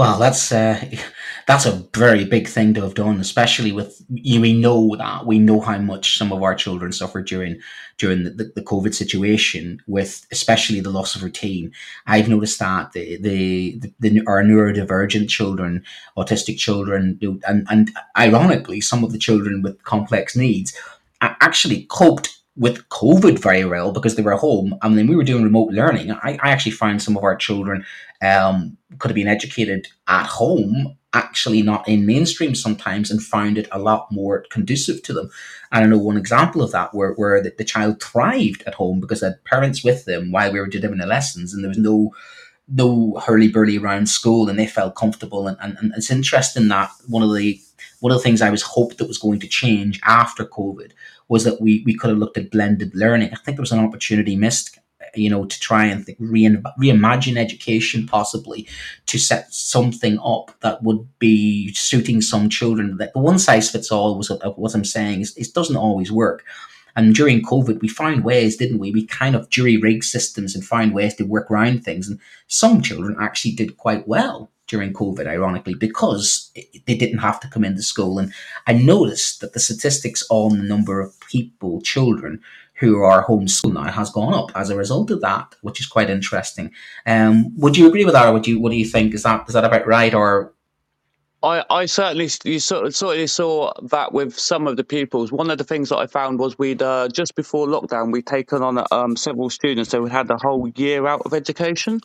[0.00, 0.82] Well, that's uh,
[1.46, 4.40] that's a very big thing to have done, especially with you.
[4.40, 7.60] We know that we know how much some of our children suffered during
[7.98, 11.72] during the, the, COVID situation, with especially the loss of routine.
[12.06, 15.84] I've noticed that the, the, the our neurodivergent children,
[16.16, 20.74] autistic children, and and ironically, some of the children with complex needs
[21.20, 24.76] actually coped with COVID very well because they were home.
[24.82, 26.12] I mean, we were doing remote learning.
[26.12, 27.86] I, I actually found some of our children
[28.20, 33.66] um, could have been educated at home, actually not in mainstream sometimes, and found it
[33.72, 35.30] a lot more conducive to them.
[35.72, 39.00] And I know one example of that where, where the, the child thrived at home
[39.00, 41.78] because they had parents with them while we were doing the lessons, and there was
[41.78, 42.12] no
[42.72, 45.48] no hurly burly around school, and they felt comfortable.
[45.48, 47.58] And, and, and it's interesting that one of the
[48.00, 50.92] one of the things I was hoped that was going to change after COVID
[51.30, 53.30] was that we we could have looked at blended learning.
[53.32, 54.78] I think there was an opportunity missed
[55.14, 58.68] you know, to try and think, re- reimagine education possibly
[59.06, 62.96] to set something up that would be suiting some children.
[62.98, 66.44] That the one size fits all was what I'm saying is it doesn't always work.
[66.96, 68.90] And during COVID, we found ways, didn't we?
[68.90, 72.08] We kind of jury rig systems and find ways to work around things.
[72.08, 72.18] And
[72.48, 76.50] some children actually did quite well during COVID, ironically, because
[76.86, 78.18] they didn't have to come into school.
[78.18, 78.32] And
[78.66, 82.40] I noticed that the statistics on the number of people, children
[82.74, 86.08] who are homeschooled now has gone up as a result of that, which is quite
[86.08, 86.70] interesting.
[87.04, 88.60] Um, would you agree with that, or would you?
[88.60, 89.12] What do you think?
[89.12, 90.54] Is that is that about right, or?
[91.42, 95.32] I, I certainly you sort certainly saw that with some of the pupils.
[95.32, 98.62] One of the things that I found was we'd uh, just before lockdown we'd taken
[98.62, 102.00] on um, several students, so we had the whole year out of education.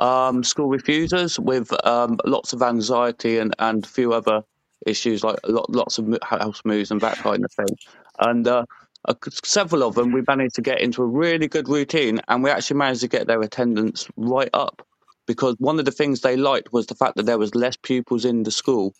[0.00, 4.42] Um, school refusers with um, lots of anxiety and, and a few other
[4.86, 7.76] issues like lots of house moves and that kind of thing.
[8.18, 8.64] And uh,
[9.06, 12.50] uh, several of them we managed to get into a really good routine and we
[12.50, 14.86] actually managed to get their attendance right up
[15.26, 18.24] because one of the things they liked was the fact that there was less pupils
[18.24, 18.94] in the school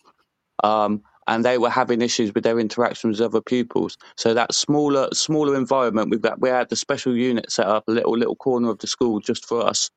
[0.63, 5.07] um, and they were having issues with their interactions with other pupils so that smaller
[5.13, 8.69] smaller environment we've got we had the special unit set up a little little corner
[8.69, 9.91] of the school just for us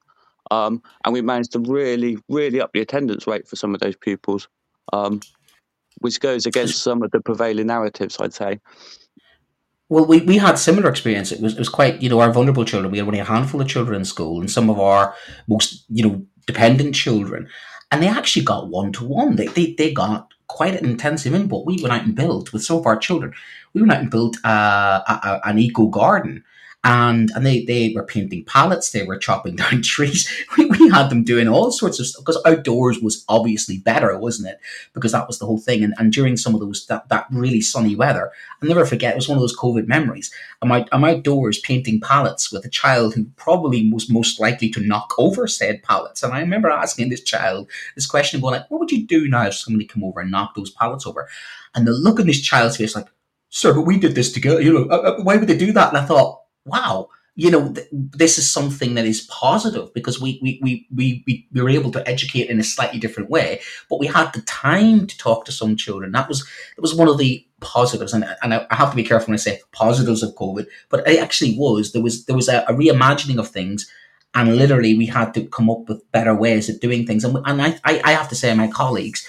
[0.50, 3.96] um, and we managed to really really up the attendance rate for some of those
[3.96, 4.48] pupils
[4.92, 5.20] um,
[5.98, 8.58] which goes against some of the prevailing narratives i'd say
[9.90, 11.30] well, we, we had similar experience.
[11.30, 12.90] It was it was quite you know our vulnerable children.
[12.90, 15.14] We had only a handful of children in school, and some of our
[15.46, 17.48] most you know dependent children,
[17.90, 19.36] and they actually got one to one.
[19.36, 21.66] They they they got quite an intensive input.
[21.66, 23.34] We went out and built with some of our children.
[23.74, 26.44] We went out and built uh, a, a, an eco garden
[26.84, 30.30] and and they they were painting pallets, they were chopping down trees.
[30.56, 34.48] We, we had them doing all sorts of stuff because outdoors was obviously better, wasn't
[34.48, 34.58] it?
[34.92, 35.82] Because that was the whole thing.
[35.82, 38.30] And and during some of those that, that really sunny weather,
[38.62, 39.14] I'll never forget.
[39.14, 40.30] It was one of those COVID memories.
[40.60, 44.80] I'm out, I'm outdoors painting pallets with a child who probably was most likely to
[44.80, 46.22] knock over said pallets.
[46.22, 49.46] And I remember asking this child this question, going like, "What would you do now
[49.46, 51.28] if somebody come over and knocked those pallets over?"
[51.74, 53.08] And the look on this child's face, like,
[53.48, 54.60] "Sir, but we did this together.
[54.60, 57.72] You know, uh, uh, why would they do that?" And I thought wow, you know,
[57.72, 61.90] th- this is something that is positive because we, we, we, we, we were able
[61.90, 63.60] to educate in a slightly different way,
[63.90, 66.12] but we had the time to talk to some children.
[66.12, 66.44] That was,
[66.76, 68.12] that was one of the positives.
[68.12, 71.18] And, and I have to be careful when I say positives of COVID, but it
[71.20, 73.90] actually was, there was, there was a, a reimagining of things
[74.34, 77.24] and literally we had to come up with better ways of doing things.
[77.24, 79.26] And, and I, I have to say, my colleagues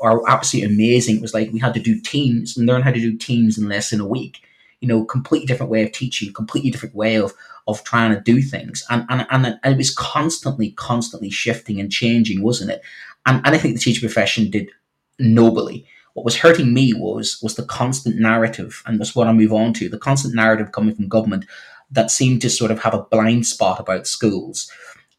[0.00, 1.16] are absolutely amazing.
[1.16, 3.68] It was like we had to do teams and learn how to do teams in
[3.68, 4.42] less than a week
[4.80, 7.34] you know, completely different way of teaching, completely different way of
[7.66, 8.84] of trying to do things.
[8.90, 12.82] And and, and it was constantly, constantly shifting and changing, wasn't it?
[13.26, 14.70] And, and I think the teaching profession did
[15.18, 15.86] nobly.
[16.14, 19.72] What was hurting me was was the constant narrative, and that's what I move on
[19.74, 21.44] to, the constant narrative coming from government
[21.90, 24.70] that seemed to sort of have a blind spot about schools.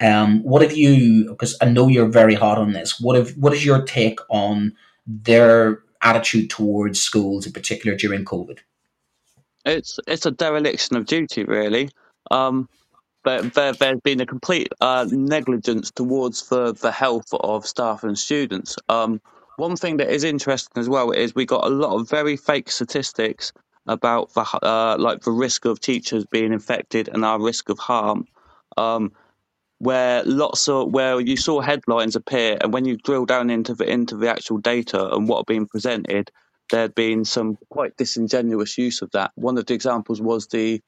[0.01, 1.29] Um, what have you?
[1.29, 2.99] Because I know you're very hot on this.
[2.99, 4.73] What have what is your take on
[5.05, 8.59] their attitude towards schools, in particular during COVID?
[9.65, 11.89] It's it's a dereliction of duty, really.
[12.31, 12.69] Um,
[13.23, 18.17] but there, there's been a complete uh, negligence towards the, the health of staff and
[18.17, 18.77] students.
[18.87, 19.21] Um,
[19.57, 22.71] one thing that is interesting as well is we got a lot of very fake
[22.71, 23.51] statistics
[23.87, 28.25] about the uh, like the risk of teachers being infected and our risk of harm.
[28.77, 29.11] Um,
[29.79, 33.89] where lots of where you saw headlines appear, and when you drill down into the
[33.89, 36.31] into the actual data and what are being presented,
[36.69, 39.31] there had been some quite disingenuous use of that.
[39.35, 40.81] One of the examples was the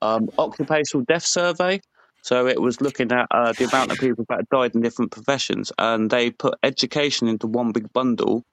[0.00, 1.80] um, occupational death survey.
[2.22, 5.72] So it was looking at uh, the amount of people that died in different professions,
[5.76, 8.44] and they put education into one big bundle,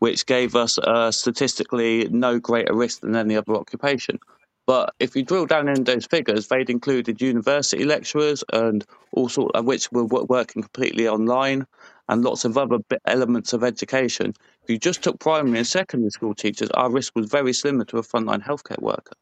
[0.00, 4.18] which gave us uh, statistically no greater risk than any other occupation.
[4.66, 9.52] But if you drill down into those figures, they'd included university lecturers and all sorts
[9.54, 11.66] of which were working completely online
[12.08, 14.34] and lots of other elements of education.
[14.62, 17.98] If you just took primary and secondary school teachers, our risk was very similar to
[17.98, 19.16] a frontline healthcare worker.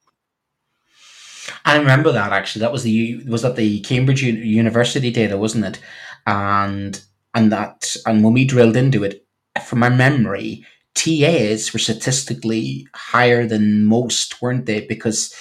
[1.64, 2.60] I remember that actually.
[2.60, 5.80] That was the was that the Cambridge University data, wasn't it?
[6.26, 7.02] And
[7.34, 9.26] and that and when we drilled into it,
[9.64, 10.64] from my memory,
[10.94, 14.86] TAs were statistically higher than most, weren't they?
[14.86, 15.34] Because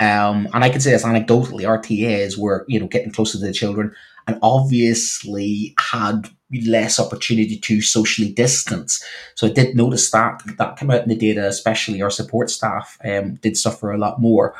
[0.00, 3.44] um, and I can say this anecdotally, our TAs were you know getting closer to
[3.44, 3.94] the children
[4.26, 6.28] and obviously had
[6.66, 9.04] less opportunity to socially distance.
[9.34, 12.98] So I did notice that that came out in the data, especially our support staff
[13.04, 14.54] um, did suffer a lot more.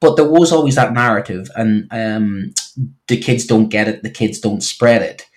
[0.00, 2.54] But there was always that narrative, and um,
[3.08, 5.27] the kids don't get it, the kids don't spread it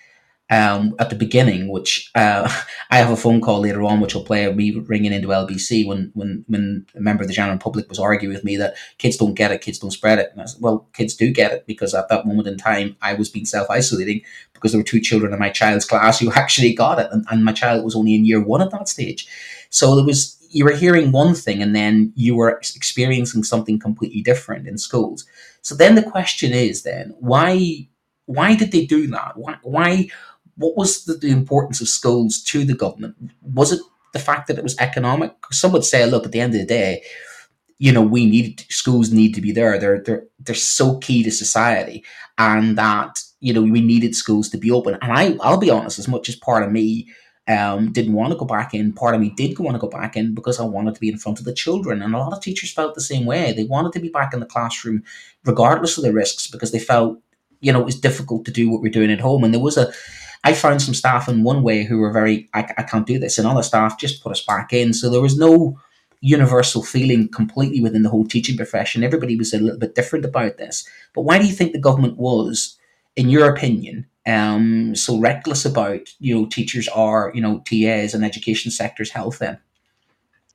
[0.52, 2.46] um, at the beginning, which uh,
[2.90, 6.10] I have a phone call later on, which will play me ringing into LBC when,
[6.14, 9.32] when, when a member of the general public was arguing with me that kids don't
[9.32, 10.28] get it, kids don't spread it.
[10.32, 13.14] And I said, well, kids do get it because at that moment in time, I
[13.14, 14.20] was being self isolating
[14.52, 17.08] because there were two children in my child's class who actually got it.
[17.10, 19.26] And, and my child was only in year one at that stage.
[19.70, 24.20] So there was, you were hearing one thing and then you were experiencing something completely
[24.20, 25.24] different in schools.
[25.62, 27.88] So then the question is then, why,
[28.26, 29.36] why did they do that?
[29.36, 30.08] Why, why,
[30.56, 33.16] what was the, the, importance of schools to the government?
[33.42, 33.80] Was it
[34.12, 35.34] the fact that it was economic?
[35.50, 37.02] Some would say, look, at the end of the day,
[37.78, 39.78] you know, we need schools need to be there.
[39.78, 42.04] They're they're they're so key to society,
[42.38, 44.98] and that you know we needed schools to be open.
[45.02, 47.08] And I I'll be honest, as much as part of me
[47.48, 50.16] um, didn't want to go back in, part of me did want to go back
[50.16, 52.02] in because I wanted to be in front of the children.
[52.02, 53.52] And a lot of teachers felt the same way.
[53.52, 55.02] They wanted to be back in the classroom,
[55.44, 57.18] regardless of the risks, because they felt
[57.60, 59.42] you know it was difficult to do what we're doing at home.
[59.42, 59.92] And there was a
[60.44, 63.38] I found some staff in one way who were very, I, I can't do this,
[63.38, 64.92] and other staff just put us back in.
[64.92, 65.78] So there was no
[66.20, 69.04] universal feeling completely within the whole teaching profession.
[69.04, 70.88] Everybody was a little bit different about this.
[71.14, 72.78] But why do you think the government was,
[73.16, 78.24] in your opinion, um, so reckless about you know teachers are you know TAs and
[78.24, 79.58] education sector's health then?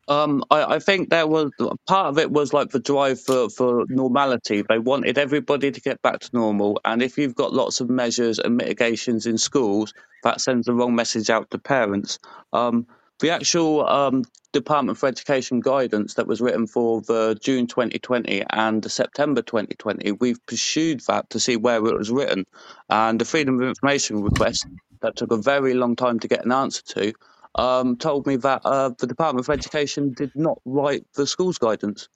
[0.08, 1.52] Um, I, I, think there was
[1.86, 4.62] part of it was like the drive for, for normality.
[4.62, 6.80] They wanted everybody to get back to normal.
[6.86, 9.94] And if you've got lots of measures and mitigations in schools,
[10.24, 12.20] that sends the wrong message out to parents.
[12.54, 12.88] Um,
[13.20, 18.82] the actual um, Department for Education guidance that was written for the June 2020 and
[18.82, 22.46] the September 2020, we've pursued that to see where it was written.
[22.90, 24.68] And the Freedom of Information request
[25.02, 27.14] that took a very long time to get an answer to
[27.58, 32.08] um, told me that uh, the Department for Education did not write the schools guidance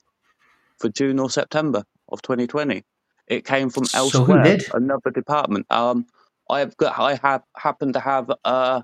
[0.78, 2.82] for June or September of 2020.
[3.28, 5.66] It came from so elsewhere, another department.
[5.70, 6.06] Um,
[6.50, 8.82] I have got, I have happen to have uh,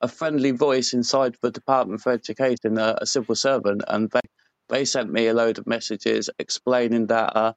[0.00, 4.20] a friendly voice inside the Department for Education, uh, a civil servant, and they
[4.68, 7.52] they sent me a load of messages explaining that uh,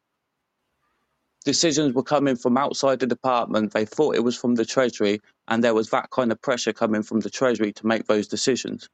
[1.47, 3.71] decisions were coming from outside the department.
[3.71, 7.03] They thought it was from the Treasury, and there was that kind of pressure coming
[7.03, 8.89] from the Treasury to make those decisions.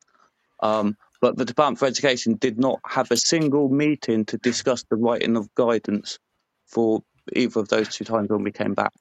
[0.61, 4.97] Um, but the Department for Education did not have a single meeting to discuss the
[4.97, 6.19] writing of guidance
[6.67, 7.01] for
[7.35, 8.93] either of those two times when we came back.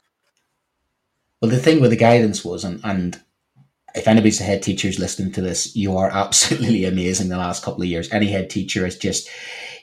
[1.43, 3.21] Well, the thing with the guidance was, and, and
[3.95, 7.63] if anybody's a head teacher who's listening to this, you are absolutely amazing the last
[7.63, 8.11] couple of years.
[8.13, 9.29] Any head teacher is just,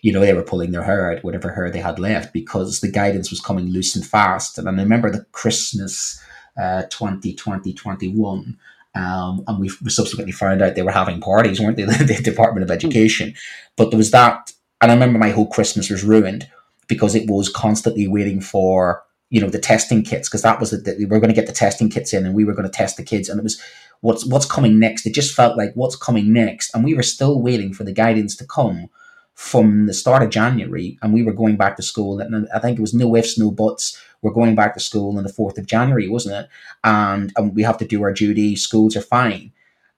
[0.02, 2.92] you know, they were pulling their hair out, whatever hair they had left, because the
[2.92, 4.58] guidance was coming loose and fast.
[4.58, 6.22] And I remember the Christmas
[6.60, 8.58] uh, 2020, 21.
[8.96, 11.84] Um, and we subsequently found out they were having parties, weren't they?
[11.86, 13.36] the Department of Education.
[13.78, 14.52] But there was that,
[14.82, 16.50] and I remember my whole Christmas was ruined
[16.88, 20.98] because it was constantly waiting for you know the testing kits because that was that
[20.98, 22.98] we were going to get the testing kits in and we were going to test
[22.98, 23.62] the kids and it was
[24.02, 25.06] what's what's coming next.
[25.06, 28.36] It just felt like what's coming next, and we were still waiting for the guidance
[28.38, 28.90] to come
[29.36, 32.20] from the start of January, and we were going back to school.
[32.20, 34.02] And I think it was no ifs, no buts.
[34.22, 36.50] We're going back to school on the fourth of January, wasn't it?
[36.84, 38.58] And, and we have to do our duty.
[38.58, 39.54] Schools are fine.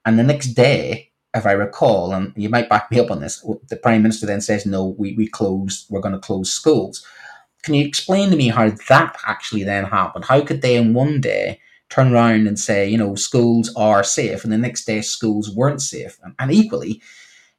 [0.05, 3.43] And the next day, if I recall, and you might back me up on this,
[3.67, 5.85] the prime minister then says, "No, we we close.
[5.89, 7.05] We're going to close schools."
[7.63, 10.25] Can you explain to me how that actually then happened?
[10.25, 11.59] How could they in one day
[11.91, 15.81] turn around and say, you know, schools are safe, and the next day schools weren't
[15.81, 17.01] safe, and, and equally,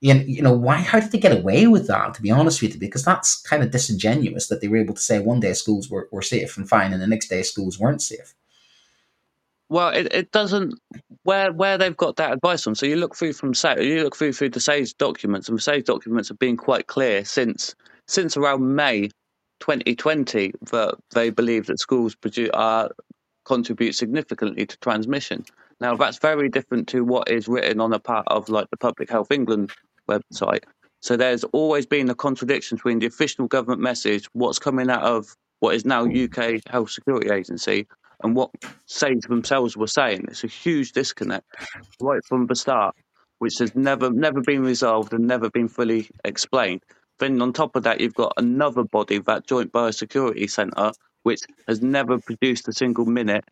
[0.01, 0.79] you know, why?
[0.79, 2.15] How did they get away with that?
[2.15, 5.01] To be honest with you, because that's kind of disingenuous that they were able to
[5.01, 8.03] say one day schools were, were safe and fine, and the next day schools weren't
[8.03, 8.35] safe.
[9.69, 10.75] Well, it, it doesn't
[11.23, 12.75] where where they've got that advice from.
[12.75, 15.85] So you look through from you look through through the SAGE documents, and the SAGE
[15.85, 17.77] documents have been quite clear since
[18.09, 19.09] since around May
[19.61, 22.91] 2020 that they believe that schools produce, are
[23.45, 25.45] contribute significantly to transmission.
[25.81, 29.11] Now, that's very different to what is written on a part of like the Public
[29.11, 29.73] Health England
[30.09, 30.65] website.
[31.01, 35.35] So there's always been a contradiction between the official government message, what's coming out of
[35.59, 37.89] what is now UK Health Security Agency,
[38.23, 38.51] and what
[38.87, 40.27] SAGE themselves were saying.
[40.29, 41.47] It's a huge disconnect
[42.01, 42.95] right from the start,
[43.41, 46.83] which has never never been resolved and never been fully explained.
[47.19, 50.93] Then on top of that, you've got another body, that Joint Biosecurity Centre,
[51.23, 53.45] which has never produced a single minute.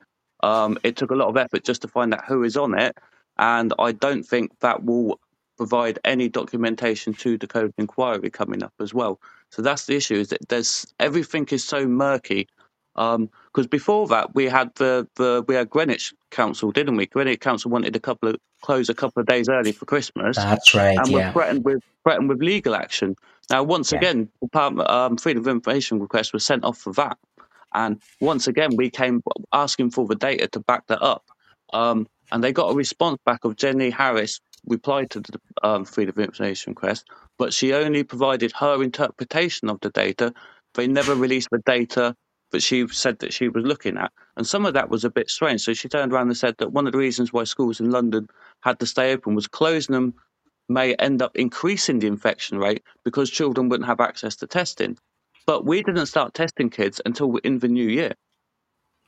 [0.43, 2.97] Um, it took a lot of effort just to find out who is on it,
[3.39, 5.21] and I don't think that will
[5.57, 9.21] provide any documentation to the COVID inquiry coming up as well.
[9.51, 12.49] So that's the issue: is that there's everything is so murky.
[12.95, 17.07] Because um, before that, we had the, the we had Greenwich Council, didn't we?
[17.07, 20.37] Greenwich Council wanted a couple of close a couple of days early for Christmas.
[20.37, 20.99] That's right.
[20.99, 21.29] And yeah.
[21.29, 23.17] were threatened with threatened with legal action.
[23.51, 23.99] Now, once yeah.
[23.99, 27.19] again, um, freedom of information requests were sent off for that.
[27.75, 31.25] And once again, we came asking for the data to back that up.
[31.73, 36.15] Um, and they got a response back of Jenny Harries replied to the um, freedom
[36.17, 37.07] of information request,
[37.39, 40.33] but she only provided her interpretation of the data.
[40.75, 42.15] They never released the data
[42.53, 44.13] that she said that she was looking at.
[44.37, 45.61] And some of that was a bit strange.
[45.63, 48.27] So she turned around and said that one of the reasons why schools in London
[48.61, 50.15] had to stay open was closing them
[50.69, 54.97] may end up increasing the infection rate because children wouldn't have access to testing.
[55.47, 58.15] But we didn't start testing kids until we're in the new year.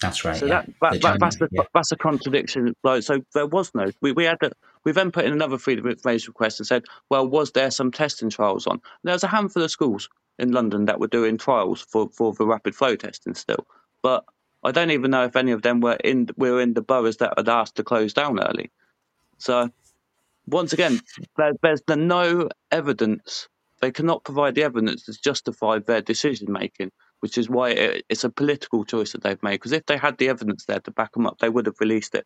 [0.00, 0.36] That's right.
[0.36, 0.62] So yeah.
[0.80, 1.62] that, that, that that's the yeah.
[1.72, 2.74] that's a contradiction.
[2.82, 3.90] Like, so there was no.
[4.00, 4.50] We, we had to,
[4.84, 7.92] we then put in another freedom of information request and said, well, was there some
[7.92, 8.80] testing trials on?
[9.04, 10.08] There was a handful of schools
[10.38, 13.66] in London that were doing trials for, for the rapid flow testing still,
[14.02, 14.24] but
[14.64, 17.34] I don't even know if any of them were in were in the boroughs that
[17.36, 18.70] had asked to close down early.
[19.38, 19.70] So
[20.46, 21.00] once again,
[21.36, 23.48] there, there's no evidence.
[23.82, 28.22] They cannot provide the evidence to justify their decision making, which is why it, it's
[28.22, 29.56] a political choice that they've made.
[29.56, 32.14] Because if they had the evidence there to back them up, they would have released
[32.14, 32.24] it.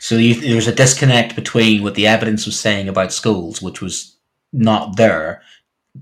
[0.00, 3.82] So you, there was a disconnect between what the evidence was saying about schools, which
[3.82, 4.16] was
[4.54, 5.42] not there,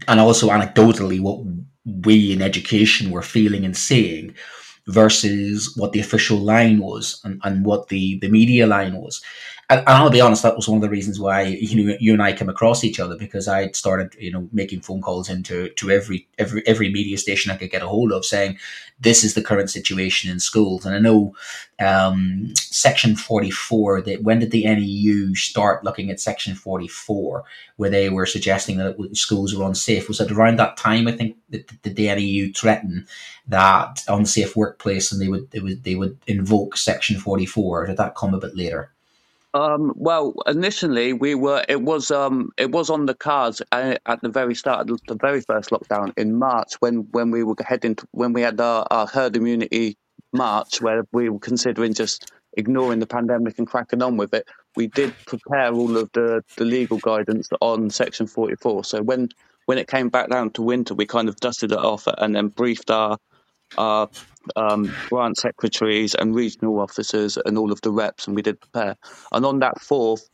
[0.07, 1.41] and also anecdotally what
[1.85, 4.35] we in education were feeling and seeing
[4.87, 9.23] versus what the official line was and, and what the, the media line was
[9.71, 12.13] and, and, I'll be honest, that was one of the reasons why you know you
[12.13, 15.71] and I came across each other because I started you know making phone calls into
[15.71, 18.59] to every every every media station I could get a hold of, saying
[19.01, 20.85] this is the current situation in schools.
[20.85, 21.35] And I know
[21.81, 24.03] um, Section forty four.
[24.03, 27.45] That when did the NEU start looking at Section forty four,
[27.77, 30.09] where they were suggesting that schools were unsafe?
[30.09, 31.09] Was it around that time?
[31.09, 33.07] I think that the, the NEU threatened
[33.49, 37.87] that unsafe workplace, and they would they would they would invoke Section forty four.
[37.87, 38.91] Did that come a bit later?
[39.55, 41.65] Um, well, initially we were.
[41.69, 42.11] It was.
[42.11, 45.71] Um, it was on the cards uh, at the very start, of the very first
[45.71, 49.37] lockdown in March, when when we were heading, to, when we had our, our herd
[49.37, 49.97] immunity
[50.33, 54.49] march, where we were considering just ignoring the pandemic and cracking on with it.
[54.77, 58.85] We did prepare all of the, the legal guidance on Section Forty Four.
[58.85, 59.29] So when
[59.67, 62.49] when it came back down to winter, we kind of dusted it off and then
[62.49, 63.19] briefed our
[63.79, 64.09] our
[64.57, 68.97] um, branch secretaries and regional officers and all of the reps, and we did prepare.
[69.33, 70.29] And on that fourth,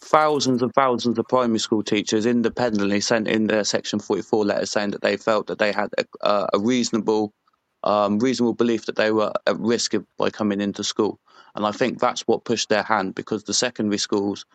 [0.00, 4.90] thousands and thousands of primary school teachers independently sent in their Section 44 letters saying
[4.90, 5.90] that they felt that they had
[6.22, 7.32] a, a reasonable
[7.84, 11.18] um, reasonable belief that they were at risk by coming into school.
[11.54, 14.46] And I think that's what pushed their hand because the secondary schools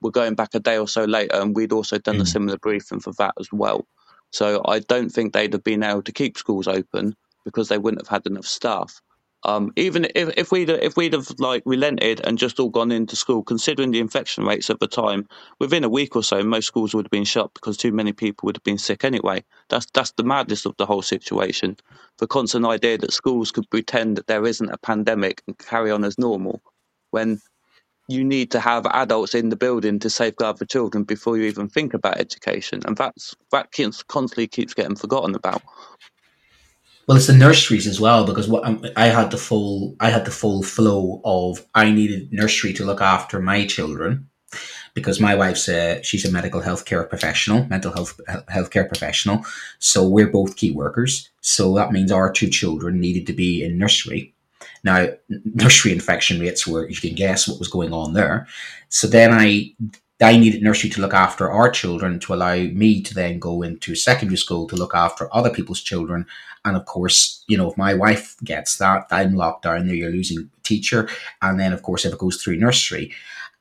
[0.00, 2.22] were going back a day or so later, and we'd also done mm.
[2.22, 3.86] a similar briefing for that as well.
[4.30, 8.02] So I don't think they'd have been able to keep schools open because they wouldn't
[8.02, 9.00] have had enough staff.
[9.44, 13.16] Um, even if, if we'd if we'd have like relented and just all gone into
[13.16, 15.28] school, considering the infection rates at the time,
[15.58, 18.46] within a week or so, most schools would have been shut because too many people
[18.46, 19.44] would have been sick anyway.
[19.68, 21.76] That's that's the madness of the whole situation.
[22.18, 26.04] The constant idea that schools could pretend that there isn't a pandemic and carry on
[26.04, 26.62] as normal,
[27.10, 27.40] when
[28.08, 31.68] you need to have adults in the building to safeguard the children before you even
[31.68, 33.72] think about education, and that's that
[34.08, 35.62] constantly keeps getting forgotten about.
[37.06, 40.24] Well, it's the nurseries as well because what um, I had the full I had
[40.24, 44.28] the full flow of I needed nursery to look after my children
[44.94, 49.44] because my wife's a she's a medical healthcare professional, mental health healthcare professional.
[49.78, 51.28] So we're both key workers.
[51.40, 54.34] So that means our two children needed to be in nursery.
[54.84, 58.46] Now, nursery infection rates were you can guess what was going on there.
[58.90, 59.74] So then I
[60.22, 63.94] I needed nursery to look after our children to allow me to then go into
[63.94, 66.26] secondary school to look after other people's children.
[66.64, 70.10] And of course, you know, if my wife gets that, I'm locked down there, you're
[70.10, 71.08] losing teacher.
[71.40, 73.12] And then, of course, if it goes through nursery.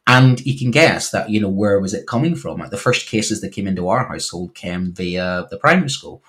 [0.08, 2.68] And you can guess that, you know, where was it coming from?
[2.70, 6.24] The first cases that came into our household came via the primary school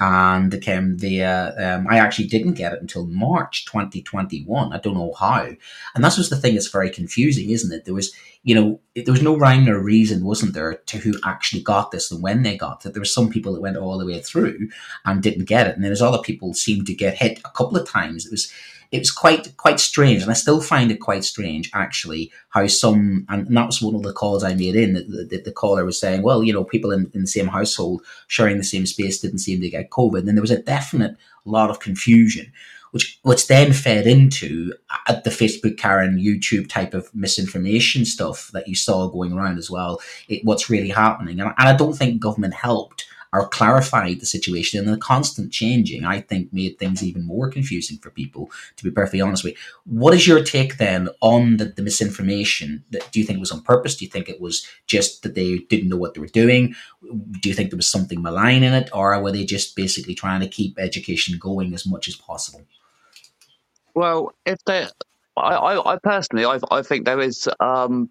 [0.00, 1.54] and came via.
[1.58, 4.72] Um, I actually didn't get it until March 2021.
[4.72, 5.48] I don't know how,
[5.94, 7.84] and that's just the thing that's very confusing, isn't it?
[7.84, 8.12] There was,
[8.42, 12.10] you know, there was no rhyme or reason, wasn't there, to who actually got this
[12.10, 12.92] and when they got it.
[12.92, 14.68] There were some people that went all the way through
[15.04, 17.76] and didn't get it, and then there's other people seemed to get hit a couple
[17.76, 18.26] of times.
[18.26, 18.52] It was
[18.94, 23.26] it was quite quite strange, and I still find it quite strange actually how some
[23.28, 25.98] and that was one of the calls I made in that the, the, caller was
[25.98, 29.40] saying, well, you know, people in, in the same household sharing the same space didn't
[29.40, 32.52] seem to get COVID, and there was a definite lot of confusion.
[32.92, 34.72] Which, which then fed into
[35.08, 39.68] uh, the Facebook Karen YouTube type of misinformation stuff that you saw going around as
[39.68, 40.00] well.
[40.28, 44.78] It, what's really happening, and, and I don't think government helped or clarified the situation.
[44.78, 48.90] And the constant changing, I think, made things even more confusing for people, to be
[48.90, 49.58] perfectly honest with you.
[49.84, 52.84] What is your take then on the, the misinformation?
[52.90, 53.96] That, do you think it was on purpose?
[53.96, 56.74] Do you think it was just that they didn't know what they were doing?
[57.02, 58.88] Do you think there was something malign in it?
[58.92, 62.62] Or were they just basically trying to keep education going as much as possible?
[63.94, 64.86] Well, if they,
[65.36, 68.10] I, I, I personally, I, I think there is um,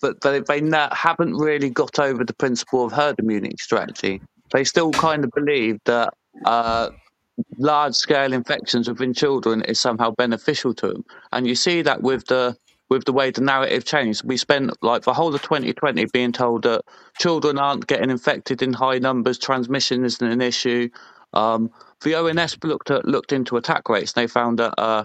[0.00, 0.60] but they, they
[0.92, 4.20] haven't really got over the principle of herd immunity strategy.
[4.52, 6.90] They still kind of believe that uh,
[7.58, 12.26] large scale infections within children is somehow beneficial to them, and you see that with
[12.26, 12.56] the
[12.88, 14.22] with the way the narrative changed.
[14.24, 16.82] We spent like the whole of 2020 being told that
[17.18, 20.88] children aren't getting infected in high numbers, transmission isn't an issue.
[21.34, 21.70] Um,
[22.00, 25.04] the ONS looked at looked into attack rates, and they found that uh,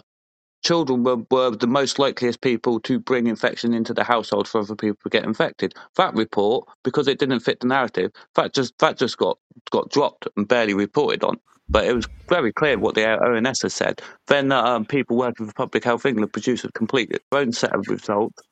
[0.64, 4.76] children were, were the most likeliest people to bring infection into the household for other
[4.76, 5.74] people to get infected.
[5.95, 9.38] That report, because it didn't fit the narrative, that just that just got
[9.72, 11.38] got dropped and barely reported on.
[11.70, 14.01] But it was very clear what the ONS has said.
[14.28, 17.88] Then um, people working for Public Health England produced a complete their own set of
[17.88, 18.43] results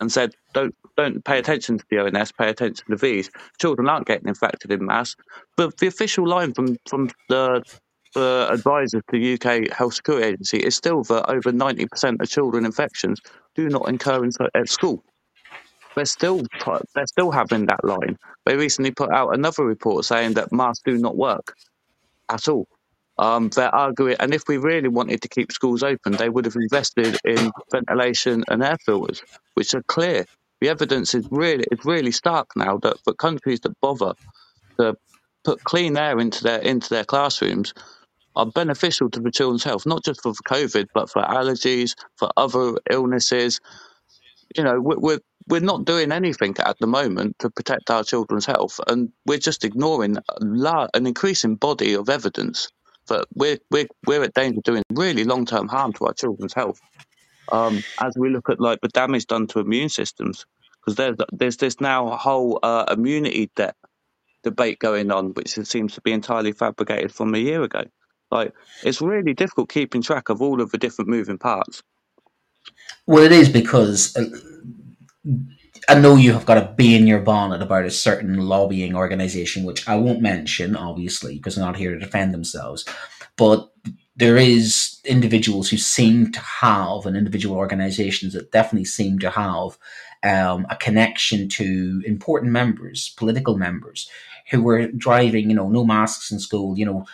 [0.00, 3.30] and said, don't don't pay attention to the ONS, pay attention to these.
[3.60, 5.16] Children aren't getting infected in mass.
[5.56, 7.62] But the official line from, from the
[8.14, 12.64] the advisor to the UK Health Security Agency is still that over 90% of children
[12.64, 13.20] infections
[13.54, 15.02] do not occur in, at school.
[15.94, 16.42] They're still
[16.94, 18.18] they're still having that line.
[18.46, 21.54] They recently put out another report saying that masks do not work
[22.30, 22.66] at all.
[23.18, 26.56] Um, they're arguing, and if we really wanted to keep schools open, they would have
[26.56, 29.22] invested in ventilation and air filters,
[29.54, 30.24] which are clear.
[30.60, 34.14] The evidence is really it's really stark now that for countries that bother
[34.78, 34.96] to
[35.44, 37.74] put clean air into their into their classrooms
[38.36, 42.74] are beneficial to the children's health, not just for COVID, but for allergies, for other
[42.90, 43.60] illnesses.
[44.56, 48.80] You know, we're we're not doing anything at the moment to protect our children's health,
[48.86, 52.68] and we're just ignoring an increasing body of evidence
[53.08, 56.54] that we're we're we're at danger of doing really long term harm to our children's
[56.54, 56.80] health.
[57.50, 60.46] Um, as we look at like the damage done to immune systems,
[60.80, 63.76] because there's there's this now whole uh, immunity debt
[64.42, 67.84] debate going on, which seems to be entirely fabricated from a year ago.
[68.32, 71.82] Like it's really difficult keeping track of all of the different moving parts.
[73.06, 74.24] Well, it is because uh,
[75.88, 79.64] I know you have got to be in your bonnet about a certain lobbying organization,
[79.64, 82.84] which I won't mention, obviously, because they're not here to defend themselves.
[83.36, 83.70] But
[84.16, 89.78] there is individuals who seem to have, and individual organizations that definitely seem to have
[90.22, 94.08] um, a connection to important members, political members,
[94.50, 97.06] who were driving, you know, no masks in school, you know,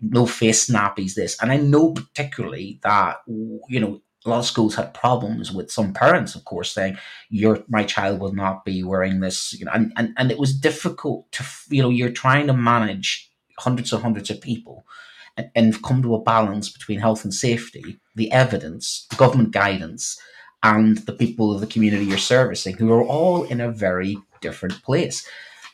[0.00, 1.36] no face nappies, this.
[1.40, 5.94] And I know particularly that, you know, a lot of schools had problems with some
[5.94, 6.98] parents, of course, saying,
[7.30, 10.52] "Your my child will not be wearing this," you know, and, and and it was
[10.58, 14.84] difficult to, you know, you're trying to manage hundreds and hundreds of people,
[15.36, 20.18] and, and come to a balance between health and safety, the evidence, the government guidance,
[20.62, 24.82] and the people of the community you're servicing, who are all in a very different
[24.82, 25.26] place.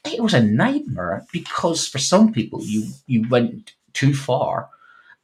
[0.04, 4.68] It was a nightmare because for some people you you went too far,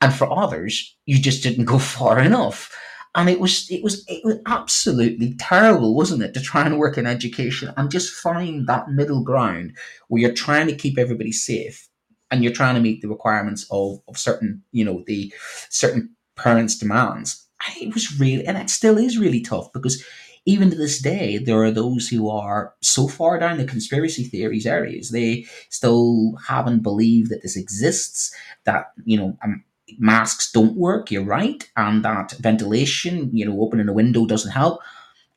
[0.00, 2.74] and for others you just didn't go far enough.
[3.14, 6.96] And it was it was it was absolutely terrible wasn't it to try and work
[6.96, 9.76] in education and just find that middle ground
[10.08, 11.88] where you're trying to keep everybody safe
[12.30, 15.32] and you're trying to meet the requirements of, of certain you know the
[15.68, 17.46] certain parents demands.
[17.80, 20.02] It was really and it still is really tough because
[20.45, 24.66] even to this day there are those who are so far down the conspiracy theories
[24.66, 28.34] areas they still haven't believed that this exists
[28.64, 29.64] that you know um,
[29.99, 34.80] masks don't work, you're right, and that ventilation, you know, opening a window doesn't help.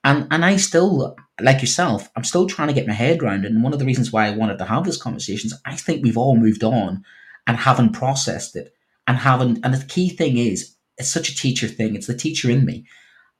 [0.03, 3.51] And and I still, like yourself, I'm still trying to get my head around it.
[3.51, 6.03] And one of the reasons why I wanted to have this conversation is I think
[6.03, 7.03] we've all moved on
[7.47, 8.73] and haven't processed it
[9.07, 9.59] and haven't.
[9.63, 11.95] And the key thing is, it's such a teacher thing.
[11.95, 12.85] It's the teacher in me.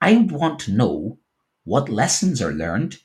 [0.02, 1.20] I want to know
[1.66, 2.98] what lessons are learned,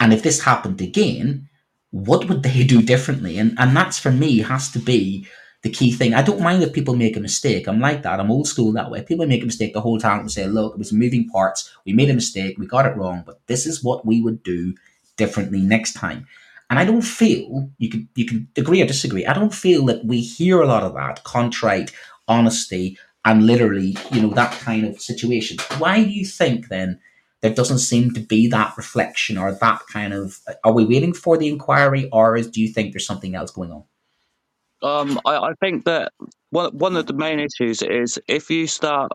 [0.00, 1.48] and if this happened again,
[1.90, 3.38] what would they do differently?
[3.38, 5.26] And and that's for me has to be
[5.62, 6.14] the key thing.
[6.14, 7.66] I don't mind if people make a mistake.
[7.66, 8.20] I'm like that.
[8.20, 9.02] I'm old school that way.
[9.02, 11.72] People make a mistake the whole time and say, look, it was moving parts.
[11.84, 12.56] We made a mistake.
[12.58, 14.74] We got it wrong, but this is what we would do
[15.16, 16.26] differently next time.
[16.70, 19.26] And I don't feel you can you can agree or disagree.
[19.26, 21.92] I don't feel that we hear a lot of that contrite
[22.28, 25.58] honesty and literally, you know, that kind of situation.
[25.78, 27.00] Why do you think then
[27.42, 30.38] there doesn't seem to be that reflection or that kind of?
[30.64, 33.70] Are we waiting for the inquiry, or is, do you think there's something else going
[33.70, 33.84] on?
[34.82, 36.12] Um, I, I think that
[36.50, 39.12] one one of the main issues is if you start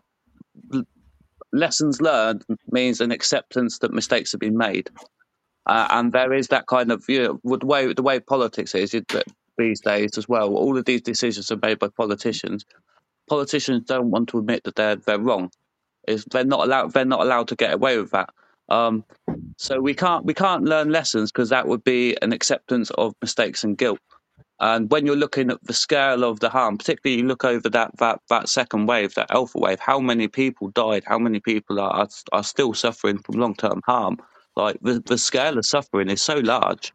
[1.52, 4.90] lessons learned means an acceptance that mistakes have been made,
[5.66, 8.94] uh, and there is that kind of you know the way the way politics is
[9.58, 10.54] these days as well.
[10.54, 12.64] All of these decisions are made by politicians.
[13.28, 15.50] Politicians don't want to admit that they're they're wrong.
[16.08, 18.30] Is they're not allowed they're not allowed to get away with that.
[18.68, 19.04] Um,
[19.56, 23.64] so we can't we can't learn lessons because that would be an acceptance of mistakes
[23.64, 24.00] and guilt.
[24.60, 27.96] And when you're looking at the scale of the harm, particularly you look over that
[27.98, 32.08] that that second wave, that alpha wave, how many people died, how many people are
[32.32, 34.18] are still suffering from long term harm.
[34.56, 36.92] Like the, the scale of suffering is so large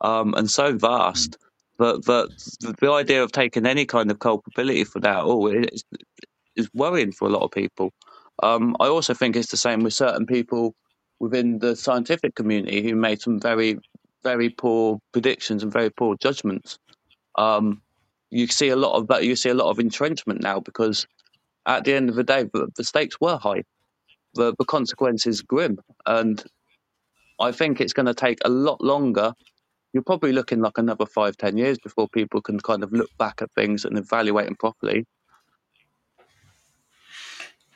[0.00, 1.38] um, and so vast
[1.78, 5.84] that, that the idea of taking any kind of culpability for that all is,
[6.56, 7.92] is worrying for a lot of people.
[8.42, 10.74] Um, I also think it's the same with certain people
[11.20, 13.78] within the scientific community who made some very
[14.22, 16.78] very poor predictions and very poor judgments.
[17.36, 17.82] Um,
[18.30, 19.24] you see a lot of that.
[19.24, 21.06] You see a lot of entrenchment now because
[21.66, 23.62] at the end of the day, the, the stakes were high.
[24.34, 26.42] The, the consequences grim, and
[27.40, 29.32] I think it's going to take a lot longer.
[29.92, 33.40] You're probably looking like another five, ten years before people can kind of look back
[33.40, 35.06] at things and evaluate them properly.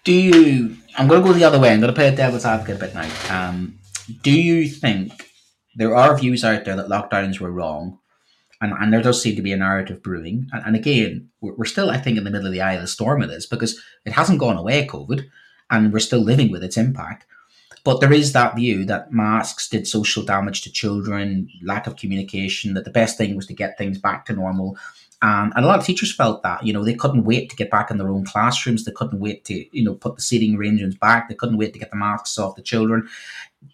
[0.04, 0.76] Do you?
[0.96, 1.72] I'm going to go the other way.
[1.72, 3.48] I'm going to play devil's advocate a bit now.
[3.48, 3.78] Um,
[4.22, 5.30] do you think
[5.76, 7.98] there are views out there that lockdowns were wrong,
[8.60, 10.48] and, and there does seem to be a narrative brewing.
[10.52, 12.80] And, and again, we're, we're still, I think, in the middle of the eye of
[12.80, 15.24] the storm of this because it hasn't gone away, COVID,
[15.70, 17.26] and we're still living with its impact.
[17.84, 22.74] But there is that view that masks did social damage to children, lack of communication,
[22.74, 24.78] that the best thing was to get things back to normal.
[25.22, 27.90] And a lot of teachers felt that, you know, they couldn't wait to get back
[27.90, 28.84] in their own classrooms.
[28.84, 31.28] They couldn't wait to, you know, put the seating arrangements back.
[31.28, 33.08] They couldn't wait to get the masks off the children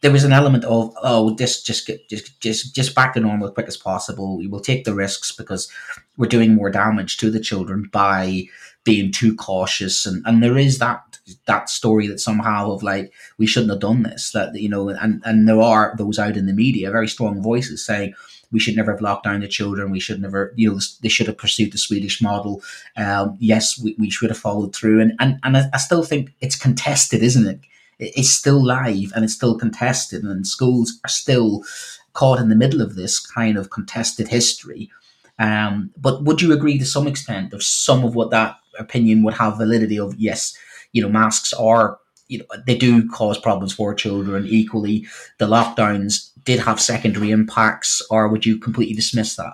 [0.02, 3.48] there was an element of oh this just get just just just back to normal
[3.48, 5.70] as quick as possible we will take the risks because
[6.16, 8.42] we're doing more damage to the children by
[8.84, 13.46] being too cautious and and there is that that story that somehow of like we
[13.46, 16.52] shouldn't have done this that you know and and there are those out in the
[16.52, 18.14] media very strong voices saying
[18.50, 19.90] we should never have locked down the children.
[19.90, 22.62] We should never, you know, they should have pursued the Swedish model.
[22.96, 25.00] Um, yes, we, we should have followed through.
[25.00, 27.60] And and, and I, I still think it's contested, isn't it?
[27.98, 31.64] it's still live and it's still contested, and schools are still
[32.12, 34.90] caught in the middle of this kind of contested history.
[35.38, 39.34] Um, but would you agree to some extent of some of what that opinion would
[39.34, 40.14] have validity of?
[40.16, 40.56] Yes,
[40.92, 44.46] you know, masks are you know they do cause problems for children.
[44.46, 45.06] Equally,
[45.38, 49.52] the lockdowns did have secondary impacts, or would you completely dismiss that?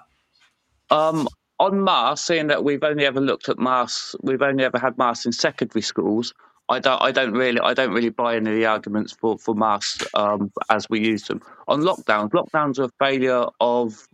[0.91, 1.27] Um,
[1.59, 5.27] on masks, seeing that we've only ever looked at masks, we've only ever had masks
[5.27, 6.33] in secondary schools.
[6.69, 7.03] I don't.
[7.03, 7.59] I don't really.
[7.59, 11.25] I don't really buy any of the arguments for for masks um, as we use
[11.25, 12.31] them on lockdowns.
[12.31, 14.07] Lockdowns are a failure of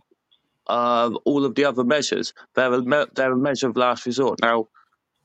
[0.65, 2.33] uh, all of the other measures.
[2.55, 4.39] They're a, they're a measure of last resort.
[4.41, 4.67] Now,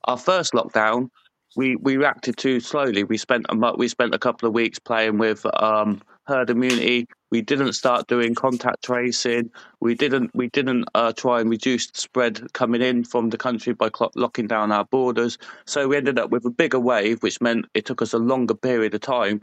[0.05, 1.09] our first lockdown,
[1.57, 3.03] we, we reacted too slowly.
[3.03, 7.09] We spent a we spent a couple of weeks playing with um, herd immunity.
[7.31, 9.51] We didn't start doing contact tracing.
[9.81, 13.73] We didn't we didn't uh, try and reduce the spread coming in from the country
[13.75, 15.39] by cl- locking down our borders.
[15.67, 18.55] So we ended up with a bigger wave, which meant it took us a longer
[18.55, 19.41] period of time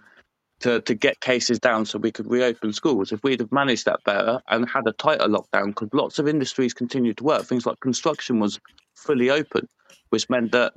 [0.62, 3.12] to, to get cases down so we could reopen schools.
[3.12, 6.74] If we'd have managed that better and had a tighter lockdown, because lots of industries
[6.74, 8.60] continued to work, things like construction was
[8.96, 9.68] fully open,
[10.10, 10.74] which meant that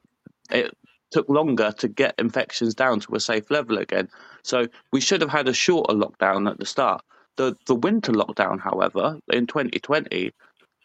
[0.51, 0.77] it
[1.11, 4.09] took longer to get infections down to a safe level again.
[4.43, 7.03] So we should have had a shorter lockdown at the start.
[7.37, 10.33] The the winter lockdown, however, in 2020,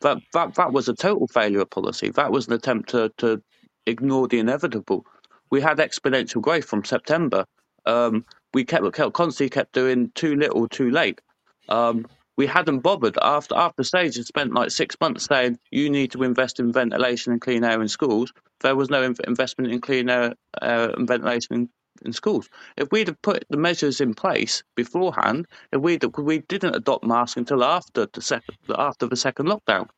[0.02, 2.10] that that, that was a total failure of policy.
[2.10, 3.42] That was an attempt to, to
[3.86, 5.06] ignore the inevitable.
[5.50, 7.46] We had exponential growth from September.
[7.86, 11.22] Um, we kept, kept constantly kept doing too little, too late.
[11.70, 12.06] Um,
[12.38, 16.24] we hadn't bothered after after SAGE had spent like six months saying you need to
[16.24, 18.32] invest in ventilation and clean air in schools.
[18.62, 21.70] There was no investment in clean air uh, and ventilation in,
[22.06, 22.50] in, schools.
[22.78, 27.38] If we'd have put the measures in place beforehand, if we we didn't adopt masks
[27.38, 29.90] until after the second after the second lockdown,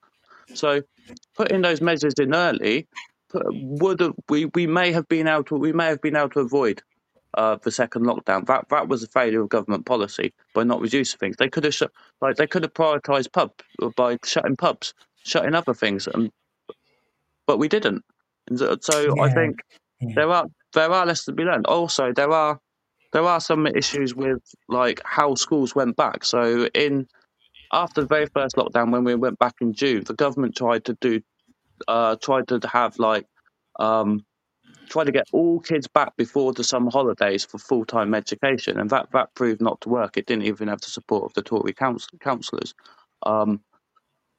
[0.54, 0.82] so
[1.36, 2.88] putting those measures in early
[3.34, 6.82] would we we may have been able to we may have been able to avoid
[7.36, 8.46] uh, the second lockdown.
[8.46, 11.38] That that was a failure of government policy by not reducing things.
[11.38, 11.84] They could have sh-
[12.22, 13.52] like they could have prioritised pub
[13.96, 16.32] by shutting pubs, shutting other things, and
[17.48, 18.04] but we didn't.
[18.48, 19.24] And so, so yeah.
[19.24, 19.62] I think
[20.00, 20.14] yeah.
[20.16, 21.66] there are there are lessons to be learned.
[21.68, 22.60] Also, there are
[23.14, 26.24] there are some issues with like how schools went back.
[26.26, 27.08] So in
[27.72, 30.98] after the very first lockdown, when we went back in June, the government tried to
[31.02, 31.22] do
[31.88, 33.26] uh, tried to have like
[33.80, 34.26] um,
[34.94, 38.92] try to get all kids back before the summer holidays for full time education, and
[38.92, 40.18] that that proved not to work.
[40.18, 42.76] It didn't even have the support of the Tory council, councillors.
[43.24, 43.62] Um,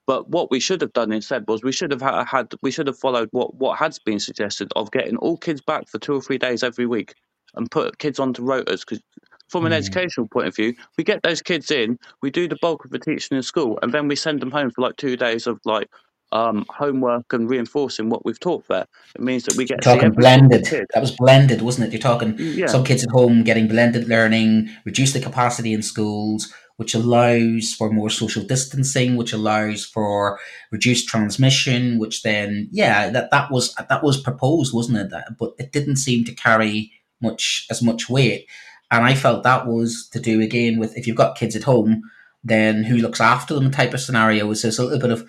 [0.07, 2.99] but what we should have done instead was we should have had we should have
[2.99, 6.39] followed what what has been suggested of getting all kids back for two or three
[6.39, 7.15] days every week
[7.57, 9.03] and put kids onto rotas because
[9.49, 9.77] from an mm.
[9.77, 12.99] educational point of view, we get those kids in, we do the bulk of the
[12.99, 15.91] teaching in school, and then we send them home for like two days of like
[16.33, 18.87] um, homework and reinforcing what we've taught there.
[19.15, 20.65] It means that we get talking blended.
[20.65, 21.93] That was blended, wasn't it?
[21.93, 22.67] You're talking yeah.
[22.67, 27.91] some kids at home getting blended learning, reduce the capacity in schools, which allows for
[27.91, 30.41] more social distancing, which allows for
[30.73, 35.13] reduced transmission, which then yeah, that, that was that was proposed, wasn't it?
[35.39, 38.49] But it didn't seem to carry much as much weight.
[38.91, 42.03] And I felt that was to do again with if you've got kids at home,
[42.43, 44.47] then who looks after them type of scenario.
[44.47, 45.29] Was there's a little bit of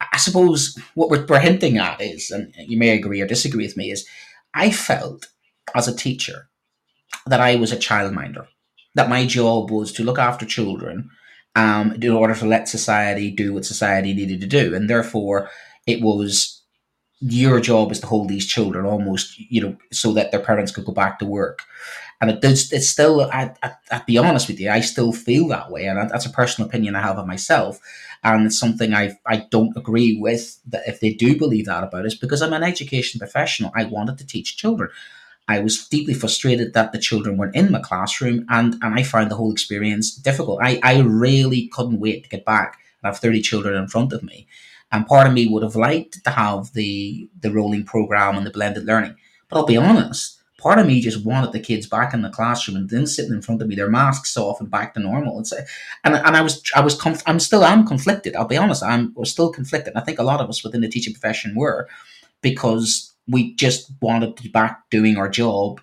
[0.00, 3.90] I suppose what we're, hinting at is, and you may agree or disagree with me,
[3.90, 4.06] is
[4.54, 5.28] I felt
[5.74, 6.48] as a teacher
[7.26, 8.46] that I was a childminder,
[8.94, 11.10] that my job was to look after children
[11.56, 14.74] um, in order to let society do what society needed to do.
[14.74, 15.50] And therefore,
[15.86, 16.57] it was
[17.20, 20.84] your job is to hold these children almost, you know, so that their parents could
[20.84, 21.62] go back to work.
[22.20, 25.48] And it does, it's still, I, I, I'll be honest with you, I still feel
[25.48, 25.86] that way.
[25.86, 27.80] And that's a personal opinion I have of myself
[28.22, 32.06] and it's something I I don't agree with that if they do believe that about
[32.06, 33.72] us because I'm an education professional.
[33.74, 34.90] I wanted to teach children.
[35.46, 39.30] I was deeply frustrated that the children weren't in my classroom and, and I found
[39.30, 40.60] the whole experience difficult.
[40.62, 44.22] I, I really couldn't wait to get back and have 30 children in front of
[44.22, 44.46] me.
[44.90, 48.50] And part of me would have liked to have the the rolling program and the
[48.50, 49.16] blended learning.
[49.48, 52.76] But I'll be honest, part of me just wanted the kids back in the classroom
[52.76, 55.40] and then sitting in front of me, their masks off and back to normal.
[55.40, 58.36] It's, and and I was I was conf- I'm still I'm conflicted.
[58.36, 59.94] I'll be honest, I'm we're still conflicted.
[59.96, 61.88] I think a lot of us within the teaching profession were
[62.42, 65.80] because we just wanted to be back doing our job,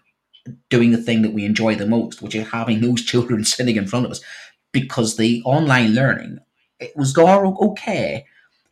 [0.70, 3.88] doing the thing that we enjoy the most, which is having those children sitting in
[3.88, 4.22] front of us.
[4.72, 6.40] Because the online learning,
[6.82, 8.26] it was going okay,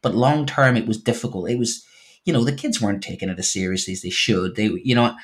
[0.04, 1.49] but long term it was difficult.
[1.49, 1.84] It was,
[2.26, 4.56] you know, the kids weren't taking it as seriously as they should.
[4.56, 5.16] They, you know,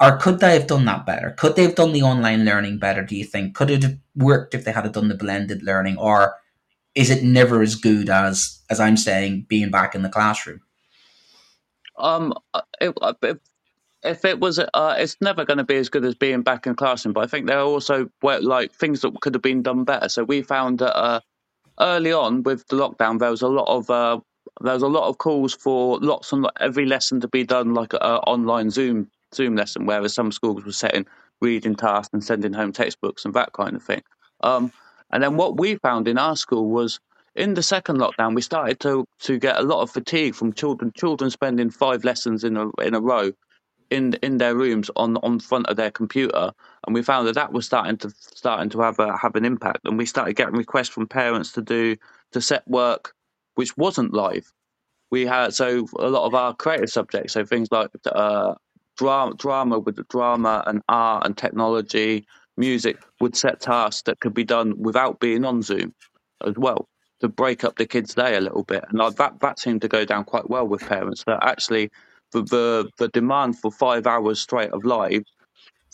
[0.00, 1.30] or could they have done that better?
[1.30, 3.54] Could they have done the online learning better, do you think?
[3.54, 5.96] Could it have worked if they had done the blended learning?
[5.96, 6.34] Or
[6.94, 10.60] is it never as good as, as I'm saying, being back in the classroom?
[11.96, 13.14] Um, uh, if, uh,
[14.02, 16.74] if it was, uh, it's never going to be as good as being back in
[16.74, 17.12] classroom.
[17.12, 20.08] But I think there are also like things that could have been done better.
[20.08, 21.20] So we found that uh,
[21.80, 24.20] early on with the lockdown, there was a lot of uh,
[24.60, 27.92] there was a lot of calls for lots and every lesson to be done like
[27.92, 31.06] an online Zoom Zoom lesson, whereas some schools were setting
[31.40, 34.02] reading tasks and sending home textbooks and that kind of thing.
[34.42, 34.72] Um,
[35.10, 37.00] and then what we found in our school was
[37.34, 40.92] in the second lockdown, we started to to get a lot of fatigue from children
[40.96, 43.32] children spending five lessons in a in a row
[43.90, 46.52] in in their rooms on on front of their computer,
[46.86, 49.80] and we found that that was starting to starting to have a have an impact.
[49.84, 51.96] And we started getting requests from parents to do
[52.32, 53.14] to set work
[53.54, 54.52] which wasn't live.
[55.10, 58.54] We had so a lot of our creative subjects, so things like uh,
[58.96, 62.26] drama, drama with the drama and art and technology,
[62.56, 65.94] music would set tasks that could be done without being on Zoom
[66.44, 66.88] as well
[67.20, 68.84] to break up the kids' day a little bit.
[68.88, 71.24] And that that seemed to go down quite well with parents.
[71.24, 71.90] That actually
[72.34, 75.24] the the, the demand for five hours straight of live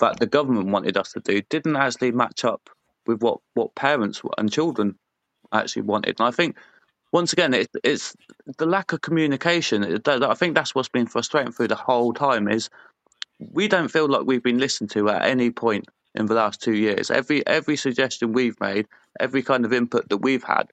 [0.00, 2.70] that the government wanted us to do didn't actually match up
[3.06, 4.96] with what what parents and children
[5.52, 6.16] actually wanted.
[6.18, 6.56] And I think
[7.12, 8.14] once again, it, it's
[8.58, 10.00] the lack of communication.
[10.06, 12.70] I think that's what's been frustrating through the whole time is
[13.40, 16.74] we don't feel like we've been listened to at any point in the last two
[16.74, 17.10] years.
[17.10, 18.86] Every every suggestion we've made,
[19.18, 20.70] every kind of input that we've had,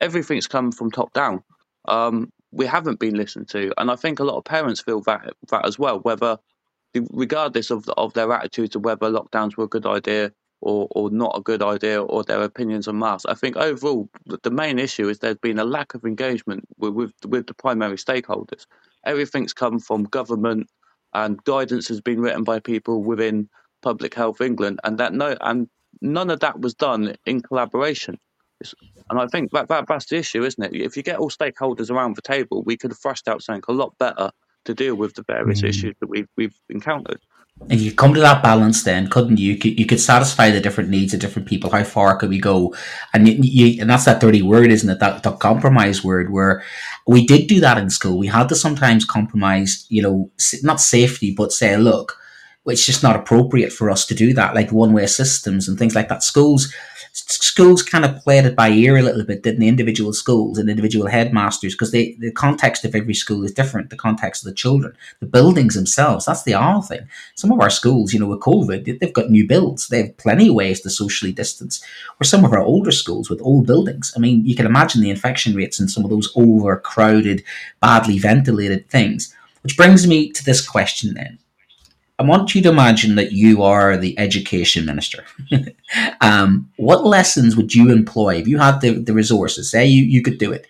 [0.00, 1.42] everything's come from top down.
[1.86, 5.34] Um, we haven't been listened to, and I think a lot of parents feel that
[5.50, 6.00] that as well.
[6.00, 6.38] Whether,
[7.12, 11.36] regardless of of their attitudes to whether lockdowns were a good idea or or not
[11.36, 14.08] a good idea or their opinions on masks, I think overall
[14.42, 17.96] the main issue is there's been a lack of engagement with with, with the primary
[17.96, 18.66] stakeholders.
[19.06, 20.68] Everything's come from government,
[21.14, 23.48] and guidance has been written by people within
[23.82, 25.68] Public Health England, and that no and
[26.02, 28.18] none of that was done in collaboration.
[29.10, 30.74] And I think that, that that's the issue, isn't it?
[30.74, 33.72] If you get all stakeholders around the table, we could have thrashed out something a
[33.72, 34.30] lot better
[34.64, 35.68] to deal with the various mm.
[35.68, 37.20] issues that we've we've encountered.
[37.70, 39.52] And you come to that balance, then couldn't you?
[39.52, 41.70] You could, you could satisfy the different needs of different people.
[41.70, 42.74] How far could we go?
[43.12, 44.98] And you, you, and that's that dirty word, isn't it?
[44.98, 46.64] That the compromise word, where
[47.06, 48.18] we did do that in school.
[48.18, 50.30] We had to sometimes compromise, you know,
[50.62, 52.18] not safety, but say, look,
[52.66, 55.94] it's just not appropriate for us to do that, like one way systems and things
[55.94, 56.22] like that.
[56.22, 56.72] Schools
[57.14, 60.68] schools kind of played it by ear a little bit, didn't the individual schools and
[60.68, 64.96] individual headmasters, because the context of every school is different, the context of the children,
[65.20, 66.26] the buildings themselves.
[66.26, 67.06] That's the other thing.
[67.36, 69.88] Some of our schools, you know, with COVID, they've got new builds.
[69.88, 71.84] They have plenty of ways to socially distance.
[72.20, 74.12] Or some of our older schools with old buildings.
[74.16, 77.44] I mean, you can imagine the infection rates in some of those overcrowded,
[77.80, 79.32] badly ventilated things.
[79.62, 81.38] Which brings me to this question then
[82.18, 85.24] I want you to imagine that you are the education minister.
[86.20, 89.70] um, what lessons would you employ if you had the, the resources?
[89.70, 90.66] Say you, you could do it.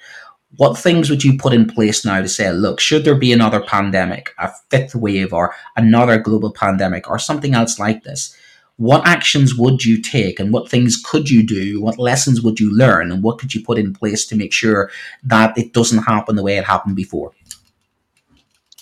[0.57, 3.61] What things would you put in place now to say, look, should there be another
[3.61, 8.35] pandemic, a fifth wave, or another global pandemic, or something else like this?
[8.77, 11.83] What actions would you take, and what things could you do?
[11.83, 14.91] What lessons would you learn, and what could you put in place to make sure
[15.25, 17.33] that it doesn't happen the way it happened before?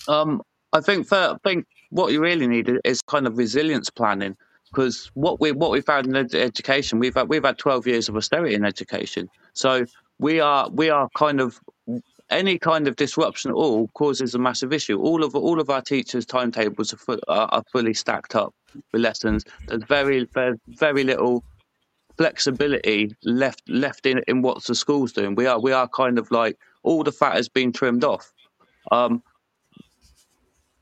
[0.06, 0.42] Um,
[0.72, 4.34] I think for, I think what you really need is kind of resilience planning
[4.70, 8.16] because what we what we found in education we've had, we've had 12 years of
[8.16, 9.28] austerity in education.
[9.52, 9.84] So
[10.18, 11.60] we are we are kind of
[12.30, 14.98] any kind of disruption at all causes a massive issue.
[14.98, 18.54] All of all of our teachers timetables are, are, are fully stacked up
[18.92, 19.44] with lessons.
[19.66, 21.44] There's very very, very little
[22.16, 25.34] flexibility left left in in what the school's doing.
[25.34, 28.32] We are we are kind of like all the fat has been trimmed off.
[28.90, 29.22] Um,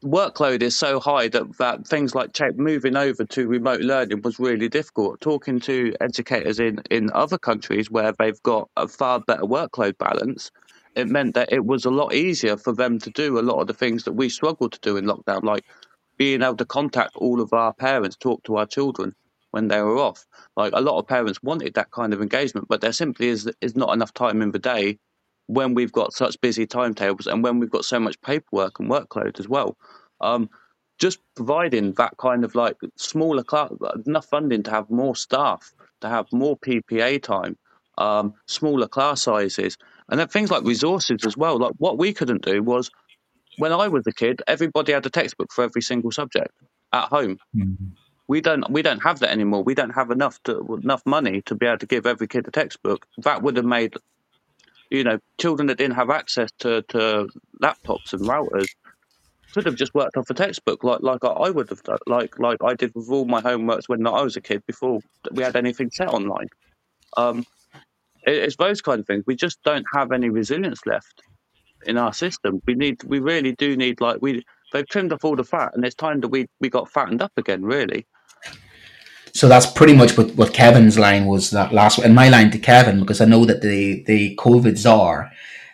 [0.05, 4.69] workload is so high that, that things like moving over to remote learning was really
[4.69, 5.21] difficult.
[5.21, 10.51] Talking to educators in, in other countries where they've got a far better workload balance,
[10.95, 13.67] it meant that it was a lot easier for them to do a lot of
[13.67, 15.65] the things that we struggled to do in lockdown, like
[16.17, 19.15] being able to contact all of our parents, talk to our children
[19.51, 20.27] when they were off.
[20.57, 23.77] Like a lot of parents wanted that kind of engagement, but there simply is is
[23.77, 24.99] not enough time in the day
[25.51, 29.41] when we've got such busy timetables and when we've got so much paperwork and workload
[29.41, 29.77] as well.
[30.21, 30.49] Um,
[30.99, 33.73] just providing that kind of like smaller class,
[34.07, 35.73] enough funding to have more staff,
[36.03, 37.57] to have more PPA time,
[37.99, 39.77] um, smaller class sizes,
[40.09, 41.59] and then things like resources as well.
[41.59, 42.91] Like what we couldn't do was
[43.59, 46.53] when I was a kid, everybody had a textbook for every single subject
[46.93, 47.39] at home.
[47.57, 47.87] Mm-hmm.
[48.29, 49.65] We don't we don't have that anymore.
[49.65, 52.53] We don't have enough to enough money to be able to give every kid a
[52.53, 53.05] textbook.
[53.19, 53.95] That would have made
[54.91, 57.29] you know, children that didn't have access to, to
[57.63, 58.67] laptops and routers
[59.53, 62.59] could have just worked off a textbook like like I would have done, like like
[62.63, 65.01] I did with all my homeworks when I was a kid before
[65.33, 66.49] we had anything set online.
[67.17, 67.45] Um,
[68.27, 69.25] it, it's those kind of things.
[69.27, 71.23] We just don't have any resilience left
[71.87, 72.61] in our system.
[72.67, 75.85] We need, we really do need like we they've trimmed off all the fat, and
[75.85, 77.63] it's time that we we got fattened up again.
[77.63, 78.07] Really.
[79.33, 82.59] So that's pretty much what, what Kevan's line was that last and my line to
[82.59, 85.31] Kevin because I know that the the COVID czar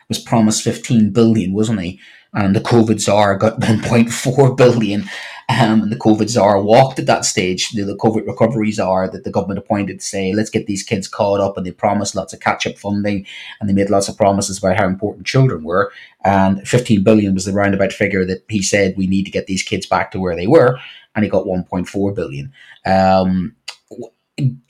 [0.09, 2.01] was promised 15 billion, wasn't he?
[2.33, 5.09] And the COVID czar got 1.4 billion.
[5.49, 7.71] Um, and the COVID czar walked at that stage.
[7.71, 11.07] The, the COVID recovery czar that the government appointed to say, let's get these kids
[11.07, 11.57] caught up.
[11.57, 13.27] And they promised lots of catch up funding
[13.61, 15.93] and they made lots of promises about how important children were.
[16.25, 19.63] And 15 billion was the roundabout figure that he said we need to get these
[19.63, 20.79] kids back to where they were.
[21.17, 22.53] And he got 1.4 billion.
[22.85, 23.57] Um,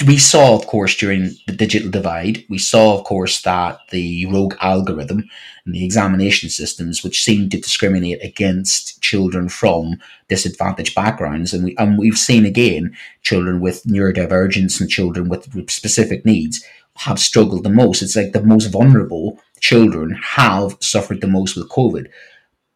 [0.07, 4.55] we saw, of course, during the digital divide, we saw, of course, that the rogue
[4.61, 5.25] algorithm
[5.65, 9.97] and the examination systems, which seemed to discriminate against children from
[10.29, 16.25] disadvantaged backgrounds, and we and we've seen again children with neurodivergence and children with specific
[16.25, 16.65] needs
[16.99, 18.03] have struggled the most.
[18.03, 22.07] It's like the most vulnerable children have suffered the most with COVID.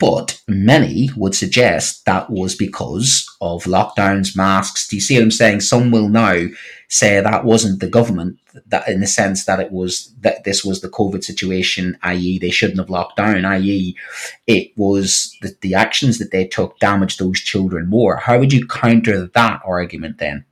[0.01, 4.89] But many would suggest that was because of lockdowns, masks.
[4.89, 5.61] Do you see what I'm saying?
[5.61, 6.47] Some will now
[6.89, 10.81] say that wasn't the government, that in the sense that it was that this was
[10.81, 13.95] the COVID situation, i.e., they shouldn't have locked down, i.e.,
[14.47, 18.17] it was the, the actions that they took damaged those children more.
[18.17, 20.47] How would you counter that argument then?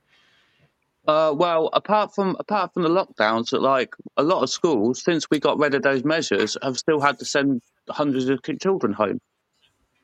[1.07, 5.39] Uh, well, apart from apart from the lockdowns, like a lot of schools, since we
[5.39, 9.19] got rid of those measures, have still had to send hundreds of children home.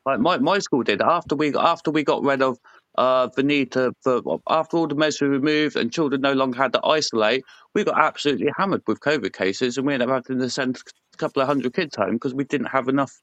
[0.05, 2.57] Like my, my school did after we after we got rid of
[2.97, 6.57] uh, the need to for, after all the measures were removed and children no longer
[6.57, 10.41] had to isolate, we got absolutely hammered with COVID cases, and we ended up having
[10.41, 10.77] to send
[11.13, 13.19] a couple of hundred kids home because we didn't have enough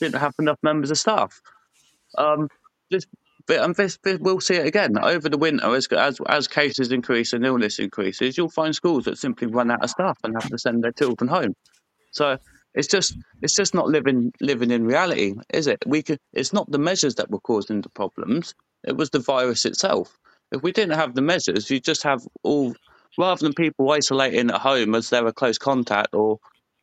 [0.00, 1.40] didn't have enough members of staff.
[2.16, 2.48] Um,
[2.90, 3.06] this,
[3.48, 7.34] and this, this, we'll see it again over the winter as, as as cases increase
[7.34, 8.38] and illness increases.
[8.38, 11.28] You'll find schools that simply run out of staff and have to send their children
[11.28, 11.54] home.
[12.12, 12.38] So
[12.74, 15.82] it's just it's just not living living in reality, is it?
[15.86, 16.18] We could.
[16.32, 18.54] It's not the measures that were causing the problems.
[18.84, 20.18] It was the virus itself.
[20.50, 22.74] If we didn't have the measures, you just have all
[23.18, 26.38] rather than people isolating at home as they're a close contact or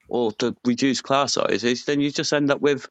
[0.10, 2.88] or to reduce class sizes, then you just end up with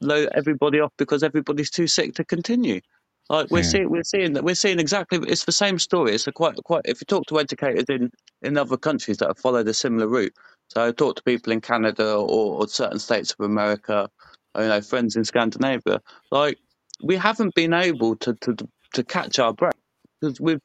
[0.00, 2.80] low everybody off because everybody's too sick to continue.
[3.28, 3.68] Like we're yeah.
[3.68, 5.18] seeing, we're seeing that we're seeing exactly.
[5.28, 6.14] It's the same story.
[6.14, 6.82] It's a quite quite.
[6.84, 8.10] If you talk to educators in
[8.42, 10.34] in other countries that have followed a similar route,
[10.72, 14.08] so I talk to people in Canada or, or certain states of America,
[14.56, 16.00] you know, friends in Scandinavia.
[16.30, 16.58] Like
[17.02, 18.56] we haven't been able to to
[18.94, 19.74] to catch our breath
[20.20, 20.60] because we're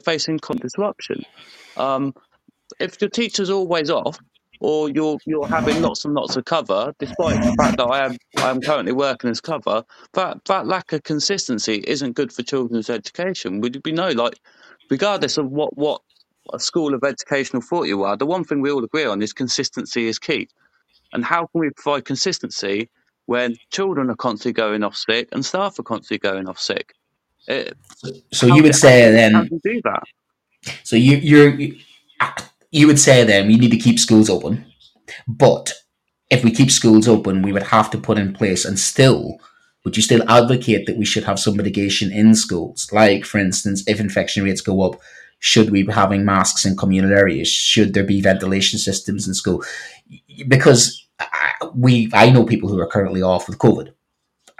[0.00, 1.24] facing disruption.
[1.76, 2.14] Um,
[2.78, 4.18] if your teacher's always off,
[4.60, 8.16] or you're you're having lots and lots of cover, despite the fact that I am
[8.36, 12.88] I am currently working as cover, that that lack of consistency isn't good for children's
[12.88, 13.60] education.
[13.62, 14.38] Would we know, like,
[14.90, 16.02] regardless of what what
[16.52, 19.32] a school of educational thought you are, the one thing we all agree on is
[19.32, 20.48] consistency is key.
[21.12, 22.88] And how can we provide consistency
[23.26, 26.94] when children are constantly going off sick and staff are constantly going off sick?
[27.46, 27.76] It,
[28.32, 30.02] so you would say then do that.
[30.84, 31.58] So you you're
[32.70, 34.64] you would say then we need to keep schools open,
[35.26, 35.72] but
[36.30, 39.40] if we keep schools open, we would have to put in place and still
[39.84, 42.88] would you still advocate that we should have some mitigation in schools?
[42.92, 45.00] Like, for instance, if infection rates go up,
[45.40, 47.48] should we be having masks in communal areas?
[47.48, 49.64] Should there be ventilation systems in school?
[50.46, 51.06] Because
[51.74, 53.92] we, I know people who are currently off with COVID,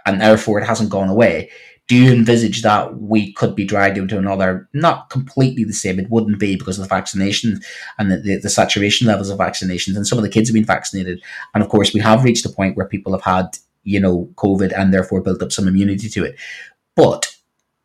[0.05, 1.51] and therefore it hasn't gone away
[1.91, 6.09] do you envisage that we could be dragged into another, not completely the same, it
[6.09, 7.61] wouldn't be because of the vaccination
[7.99, 10.65] and the, the, the, saturation levels of vaccinations, and some of the kids have been
[10.65, 11.21] vaccinated.
[11.53, 14.73] And of course, we have reached a point where people have had, you know, COVID
[14.79, 16.37] and therefore built up some immunity to it.
[16.95, 17.35] But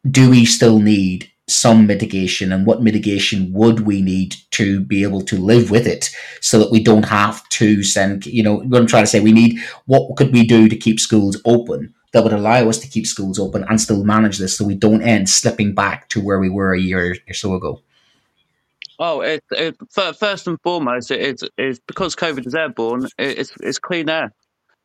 [0.08, 5.22] do we still need some mitigation and what mitigation would we need to be able
[5.22, 6.10] to live with it
[6.42, 9.32] so that we don't have to send you know what i'm trying to say we
[9.32, 13.06] need what could we do to keep schools open that would allow us to keep
[13.06, 16.50] schools open and still manage this so we don't end slipping back to where we
[16.50, 17.82] were a year or so ago?
[18.98, 24.10] Oh, it, it, first and foremost, it's, it's because COVID is airborne, it's, it's clean
[24.10, 24.32] air.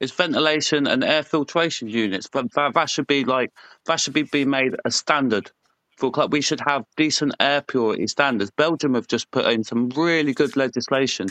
[0.00, 2.28] It's ventilation and air filtration units.
[2.30, 3.52] That, that should be like
[3.86, 5.52] that should be, be made a standard
[6.00, 8.50] for we should have decent air purity standards.
[8.50, 11.28] Belgium have just put in some really good legislation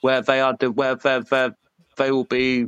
[0.00, 1.50] where they are where they
[1.96, 2.66] they will be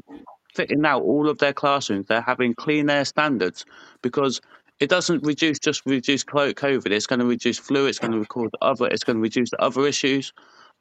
[0.54, 2.06] fitting out all of their classrooms.
[2.06, 3.64] They're having clean air standards
[4.02, 4.40] because
[4.78, 6.90] it doesn't reduce just reduce COVID.
[6.90, 7.86] It's going to reduce flu.
[7.86, 8.86] It's going to cause other.
[8.86, 10.32] It's going to reduce other issues.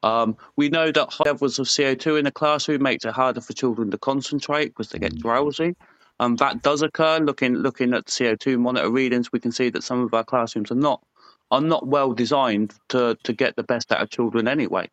[0.02, 3.52] Um, we know that high levels of CO2 in the classroom makes it harder for
[3.52, 5.74] children to concentrate because they get drowsy.
[6.22, 7.18] Um, that does occur.
[7.18, 10.76] Looking looking at CO2 monitor readings, we can see that some of our classrooms are
[10.76, 11.02] not
[11.50, 14.88] are not well designed to to get the best out of children anyway.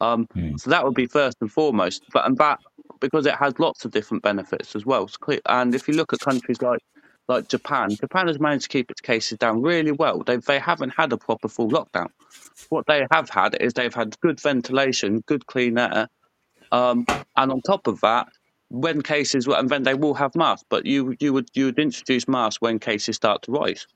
[0.00, 0.58] Um, mm.
[0.60, 2.04] So that would be first and foremost.
[2.12, 2.60] But and that
[3.00, 5.10] because it has lots of different benefits as well.
[5.46, 6.80] And if you look at countries like
[7.26, 10.22] like Japan, Japan has managed to keep its cases down really well.
[10.22, 12.10] They they haven't had a proper full lockdown.
[12.68, 16.08] What they have had is they've had good ventilation, good clean air,
[16.70, 17.04] um,
[17.36, 18.28] and on top of that,
[18.70, 21.78] when cases were and then they will have masks, but you you would you would
[21.78, 23.86] introduce masks when cases start to rise.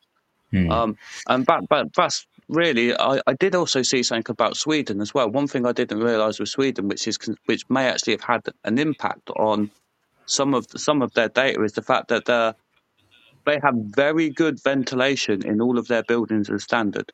[0.51, 0.71] Hmm.
[0.71, 5.15] Um, and that, but that's really, I, I did also see something about Sweden as
[5.15, 5.31] well.
[5.31, 8.79] One thing I didn't realise with Sweden, which is which may actually have had an
[8.79, 9.71] impact on
[10.27, 12.55] some of some of their data, is the fact that
[13.45, 17.11] they have very good ventilation in all of their buildings as standard.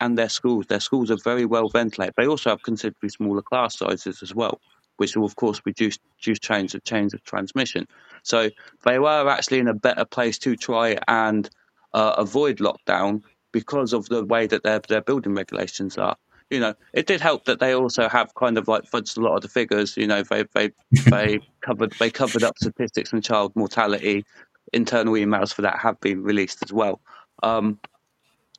[0.00, 0.66] and their schools.
[0.66, 2.14] Their schools are very well ventilated.
[2.16, 4.60] They also have considerably smaller class sizes as well,
[5.00, 7.88] which will of course reduce reduce change of change of transmission.
[8.22, 8.50] So
[8.84, 11.48] they were actually in a better place to try and
[11.94, 16.16] uh, avoid lockdown because of the way that their their building regulations are.
[16.50, 19.36] You know, it did help that they also have kind of like fudged a lot
[19.36, 19.96] of the figures.
[19.96, 20.70] You know, they they
[21.10, 24.26] they covered they covered up statistics and child mortality.
[24.74, 27.00] Internal emails for that have been released as well.
[27.42, 27.80] Um,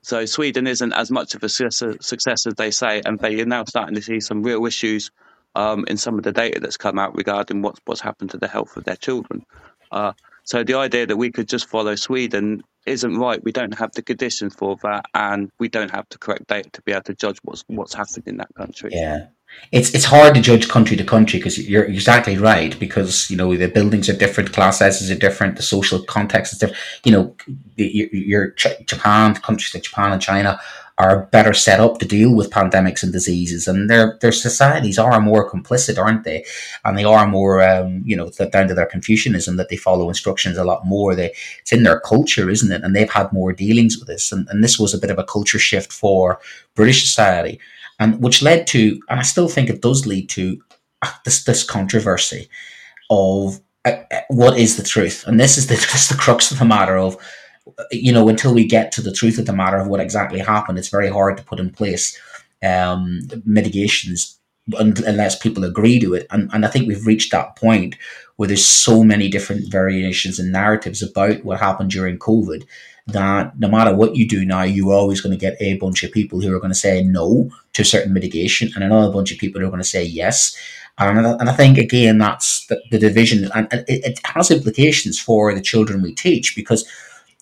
[0.01, 3.63] so Sweden isn't as much of a success as they say, and they are now
[3.65, 5.11] starting to see some real issues
[5.56, 8.48] um, in some of the data that's come out regarding what's what's happened to the
[8.48, 9.45] health of their children.
[9.91, 10.14] Uh,
[10.44, 13.44] so the idea that we could just follow Sweden isn't right.
[13.44, 16.82] We don't have the conditions for that, and we don't have the correct data to
[16.82, 18.90] be able to judge what's what's happened in that country.
[18.94, 19.28] Yeah,
[19.72, 23.56] it's it's hard to judge country to country because you're exactly right because you know
[23.56, 26.82] the buildings are different, class sizes are different, the social context is different.
[27.03, 27.36] You know,
[27.76, 28.52] your, your
[28.86, 30.60] Japan countries like Japan and China
[31.02, 35.19] are better set up to deal with pandemics and diseases, and their their societies are
[35.19, 36.45] more complicit, aren't they?
[36.86, 40.57] And they are more, um, you know, down to their Confucianism that they follow instructions
[40.57, 41.15] a lot more.
[41.15, 42.84] They it's in their culture, isn't it?
[42.84, 45.23] And they've had more dealings with this, and, and this was a bit of a
[45.23, 46.40] culture shift for
[46.76, 47.60] British society,
[47.99, 50.61] and which led to, and I still think it does lead to
[51.02, 52.48] uh, this this controversy
[53.10, 56.52] of uh, uh, what is the truth, and this is the this is the crux
[56.52, 57.18] of the matter of
[57.92, 60.78] you know, until we get to the truth of the matter of what exactly happened,
[60.78, 62.18] it's very hard to put in place
[62.64, 64.38] um, mitigations
[64.78, 66.28] unless people agree to it.
[66.30, 67.96] And, and I think we've reached that point
[68.36, 72.66] where there's so many different variations and narratives about what happened during COVID
[73.08, 76.12] that no matter what you do now, you're always going to get a bunch of
[76.12, 79.60] people who are going to say no to certain mitigation and another bunch of people
[79.60, 80.56] who are going to say yes.
[80.98, 83.50] And, I think, again, that's the, the division.
[83.56, 86.88] And it, it has implications for the children we teach because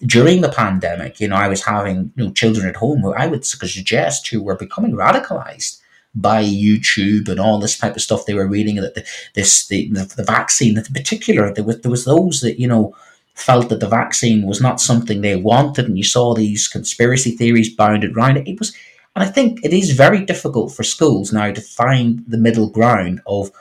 [0.05, 3.27] during the pandemic, you know, I was having you know children at home who I
[3.27, 5.79] would suggest who were becoming radicalized
[6.15, 9.05] by YouTube and all this type of stuff they were reading that the,
[9.35, 12.95] this the, the, the vaccine in particular there was there was those that you know
[13.35, 17.73] felt that the vaccine was not something they wanted and you saw these conspiracy theories
[17.73, 18.47] bounded around it.
[18.47, 18.75] It was
[19.15, 23.21] and I think it is very difficult for schools now to find the middle ground
[23.27, 23.51] of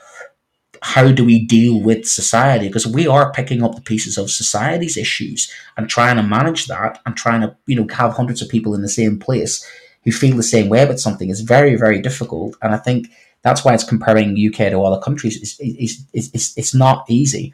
[0.88, 2.66] how do we deal with society?
[2.66, 6.98] Because we are picking up the pieces of society's issues and trying to manage that
[7.04, 9.62] and trying to, you know, have hundreds of people in the same place
[10.04, 12.56] who feel the same way about something is very, very difficult.
[12.62, 13.08] And I think
[13.42, 15.36] that's why it's comparing UK to other countries.
[15.36, 17.52] It's, it's, it's, it's not easy.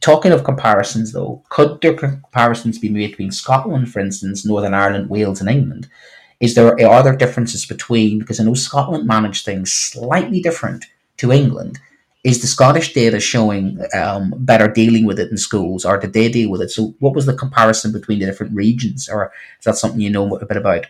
[0.00, 5.10] Talking of comparisons, though, could there comparisons be made between Scotland, for instance, Northern Ireland,
[5.10, 5.88] Wales, and England?
[6.38, 10.86] Is there are there differences between because I know Scotland managed things slightly different
[11.18, 11.80] to England,
[12.22, 16.28] is the Scottish data showing um, better dealing with it in schools, or did they
[16.28, 16.70] deal with it?
[16.70, 20.36] So, what was the comparison between the different regions, or is that something you know
[20.36, 20.86] a bit about?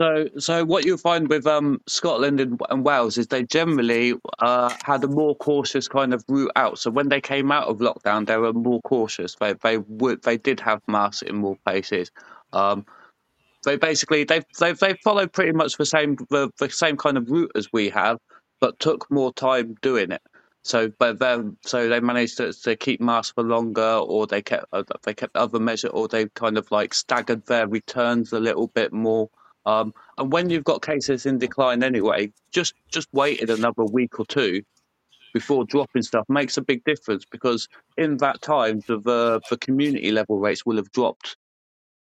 [0.00, 4.74] So, so what you find with um, Scotland and, and, Wales is they generally uh,
[4.82, 6.78] had a more cautious kind of route out.
[6.78, 9.34] So when they came out of lockdown, they were more cautious.
[9.34, 12.10] They they would they did have masks in more places.
[12.54, 12.86] Um,
[13.64, 17.30] they basically they they they followed pretty much the same the, the same kind of
[17.30, 18.18] route as we have,
[18.58, 20.22] but took more time doing it.
[20.62, 24.66] So, but then, so they managed to, to keep masks for longer, or they kept
[24.72, 28.68] uh, they kept other measures, or they kind of like staggered their returns a little
[28.68, 29.30] bit more.
[29.66, 34.26] Um, and when you've got cases in decline anyway, just just waited another week or
[34.26, 34.62] two
[35.32, 40.10] before dropping stuff makes a big difference because in that time the the, the community
[40.10, 41.36] level rates will have dropped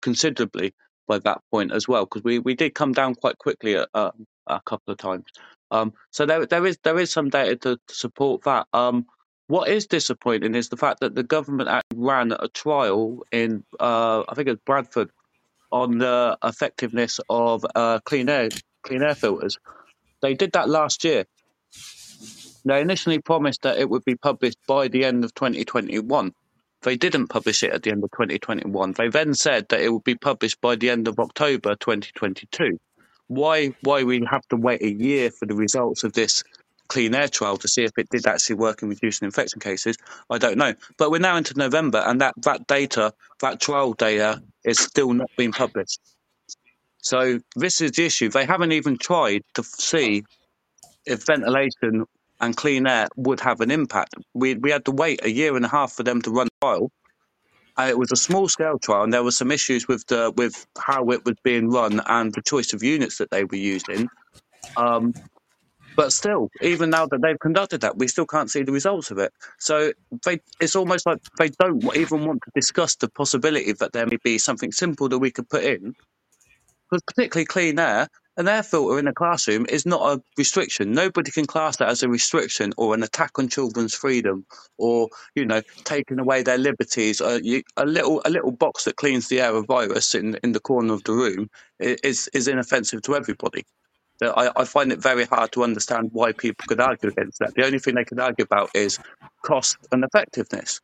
[0.02, 0.74] considerably
[1.06, 4.12] by that point as well because we, we did come down quite quickly a, a,
[4.46, 5.24] a couple of times.
[5.70, 8.66] Um, so there there is there is some data to, to support that.
[8.72, 9.06] Um,
[9.48, 14.34] what is disappointing is the fact that the government ran a trial in uh, I
[14.34, 15.10] think it's Bradford
[15.70, 18.48] on the effectiveness of uh, clean air
[18.82, 19.58] clean air filters.
[20.20, 21.24] They did that last year.
[22.64, 26.32] They initially promised that it would be published by the end of 2021.
[26.82, 28.92] They didn't publish it at the end of 2021.
[28.92, 32.78] They then said that it would be published by the end of October 2022
[33.28, 36.42] why why we have to wait a year for the results of this
[36.88, 39.96] clean air trial to see if it did actually work in reducing infection cases,
[40.30, 40.74] I don't know.
[40.96, 45.30] But we're now into November, and that that data, that trial data, is still not
[45.36, 46.00] being published.
[46.98, 48.28] So this is the issue.
[48.28, 50.24] They haven't even tried to see
[51.06, 52.04] if ventilation
[52.40, 54.14] and clean air would have an impact.
[54.34, 56.66] We we had to wait a year and a half for them to run the
[56.66, 56.90] trial,
[57.78, 60.66] uh, it was a small scale trial, and there were some issues with the with
[60.78, 64.08] how it was being run and the choice of units that they were using.
[64.76, 65.14] Um,
[65.96, 69.18] but still, even now that they've conducted that, we still can't see the results of
[69.18, 69.32] it.
[69.58, 69.92] So
[70.24, 74.18] they, it's almost like they don't even want to discuss the possibility that there may
[74.22, 75.94] be something simple that we could put in
[76.88, 78.08] because particularly clean air,
[78.38, 80.92] an air filter in a classroom is not a restriction.
[80.92, 84.46] Nobody can class that as a restriction or an attack on children's freedom
[84.78, 87.20] or, you know, taking away their liberties.
[87.20, 90.52] Uh, you, a little a little box that cleans the air of virus in, in
[90.52, 91.50] the corner of the room
[91.80, 93.66] is, is inoffensive to everybody.
[94.22, 97.54] I, I find it very hard to understand why people could argue against that.
[97.54, 98.98] The only thing they can argue about is
[99.42, 100.80] cost and effectiveness.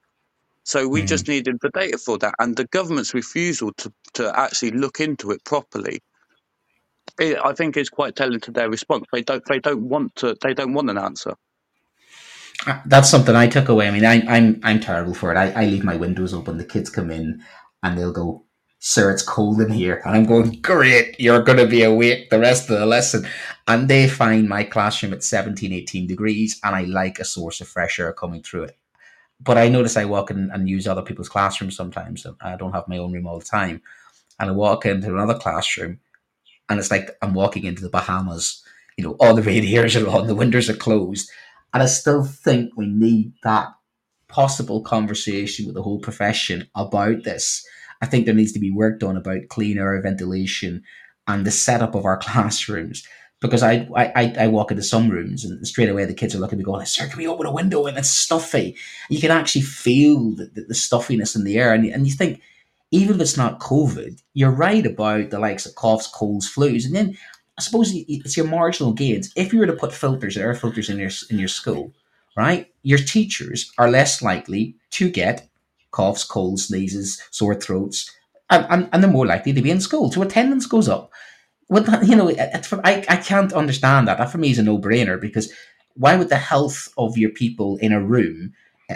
[0.64, 1.06] So we mm.
[1.06, 5.30] just needed the data for that, and the government's refusal to, to actually look into
[5.30, 6.00] it properly
[7.18, 9.06] it, I think it's quite telling to their response.
[9.12, 11.34] They don't they don't want to they don't want an answer.
[12.66, 13.88] Uh, that's something I took away.
[13.88, 15.36] I mean, I, am I'm I'm terrible for it.
[15.36, 16.58] I, I leave my windows open.
[16.58, 17.42] The kids come in
[17.82, 18.44] and they'll go,
[18.78, 22.38] "Sir, it's cold in here," and I'm going, "Great, you're going to be awake the
[22.38, 23.26] rest of the lesson."
[23.66, 27.68] And they find my classroom at 17, 18 degrees, and I like a source of
[27.68, 28.78] fresh air coming through it.
[29.40, 32.26] But I notice I walk in and use other people's classrooms sometimes.
[32.40, 33.82] I don't have my own room all the time,
[34.38, 36.00] and I walk into another classroom
[36.68, 38.62] and it's like I'm walking into the Bahamas.
[38.96, 41.30] You know, all the radiators are on, the windows are closed,
[41.72, 43.68] and I still think we need that
[44.28, 47.64] possible conversation with the whole profession about this.
[48.02, 50.82] I think there needs to be work done about clean air ventilation
[51.26, 53.06] and the setup of our classrooms.
[53.40, 56.56] Because I, I I walk into some rooms and straight away the kids are looking
[56.56, 58.74] at me going, "Sir, can we open a window?" And it's stuffy.
[59.10, 62.40] You can actually feel the, the, the stuffiness in the air, and, and you think
[62.94, 66.94] even if it's not COVID, you're right about the likes of coughs, colds, flus, and
[66.94, 67.16] then
[67.58, 69.32] I suppose it's your marginal gains.
[69.36, 71.92] If you were to put filters, air filters in your in your school,
[72.36, 75.48] right, your teachers are less likely to get
[75.90, 78.10] coughs, colds, sneezes, sore throats,
[78.50, 80.10] and, and, and they're more likely to be in school.
[80.10, 81.10] So attendance goes up.
[81.68, 84.18] With that, you know, I, I can't understand that.
[84.18, 85.52] That for me is a no brainer because
[85.94, 88.52] why would the health of your people in a room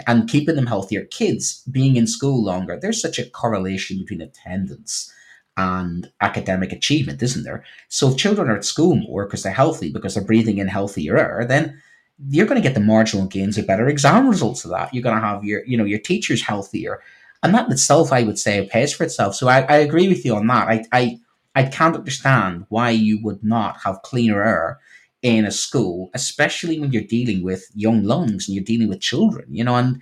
[0.07, 1.05] and keeping them healthier.
[1.05, 5.11] Kids being in school longer, there's such a correlation between attendance
[5.57, 7.63] and academic achievement, isn't there?
[7.89, 11.17] So if children are at school more because they're healthy, because they're breathing in healthier
[11.17, 11.81] air, then
[12.29, 14.93] you're going to get the marginal gains of better exam results of that.
[14.93, 17.01] You're going to have your, you know, your teachers healthier.
[17.43, 19.35] And that in itself, I would say, pays for itself.
[19.35, 20.67] So I, I agree with you on that.
[20.67, 21.19] I, I,
[21.55, 24.79] I can't understand why you would not have cleaner air
[25.21, 29.45] in a school, especially when you're dealing with young lungs and you're dealing with children,
[29.49, 30.01] you know, and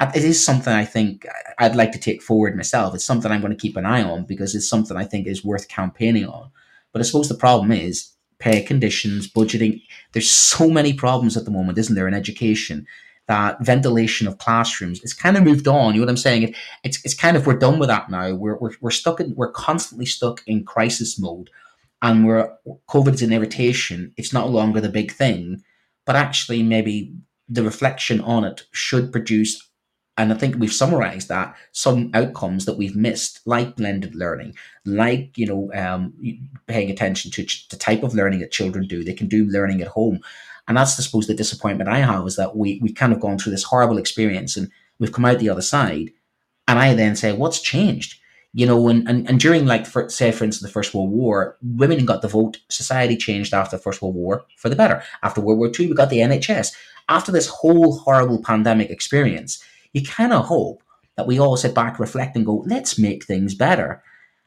[0.00, 1.26] it is something I think
[1.58, 2.94] I'd like to take forward myself.
[2.94, 5.44] It's something I'm going to keep an eye on because it's something I think is
[5.44, 6.50] worth campaigning on.
[6.92, 9.82] But I suppose the problem is pay conditions, budgeting.
[10.12, 12.86] There's so many problems at the moment, isn't there, in education?
[13.28, 15.94] That ventilation of classrooms it's kind of moved on.
[15.94, 16.42] You know what I'm saying?
[16.44, 18.32] It, it's it's kind of we're done with that now.
[18.34, 21.50] We're, we're we're stuck in we're constantly stuck in crisis mode
[22.02, 22.24] and
[22.88, 25.62] COVID is an irritation, it's no longer the big thing,
[26.04, 27.14] but actually maybe
[27.48, 29.68] the reflection on it should produce,
[30.18, 34.54] and I think we've summarized that some outcomes that we've missed, like blended learning,
[34.84, 36.12] like you know um,
[36.66, 39.04] paying attention to the type of learning that children do.
[39.04, 40.20] They can do learning at home,
[40.68, 43.38] and that's I suppose the disappointment I have is that we we kind of gone
[43.38, 46.10] through this horrible experience and we've come out the other side,
[46.68, 48.20] and I then say, what's changed?
[48.56, 51.58] You know, and, and, and during like, for, say, for instance, the First World War,
[51.60, 52.56] women got the vote.
[52.70, 55.02] Society changed after the First World War for the better.
[55.22, 56.72] After World War II, we got the NHS.
[57.10, 59.62] After this whole horrible pandemic experience,
[59.92, 60.82] you kind of hope
[61.16, 64.02] that we all sit back, reflect, and go, let's make things better.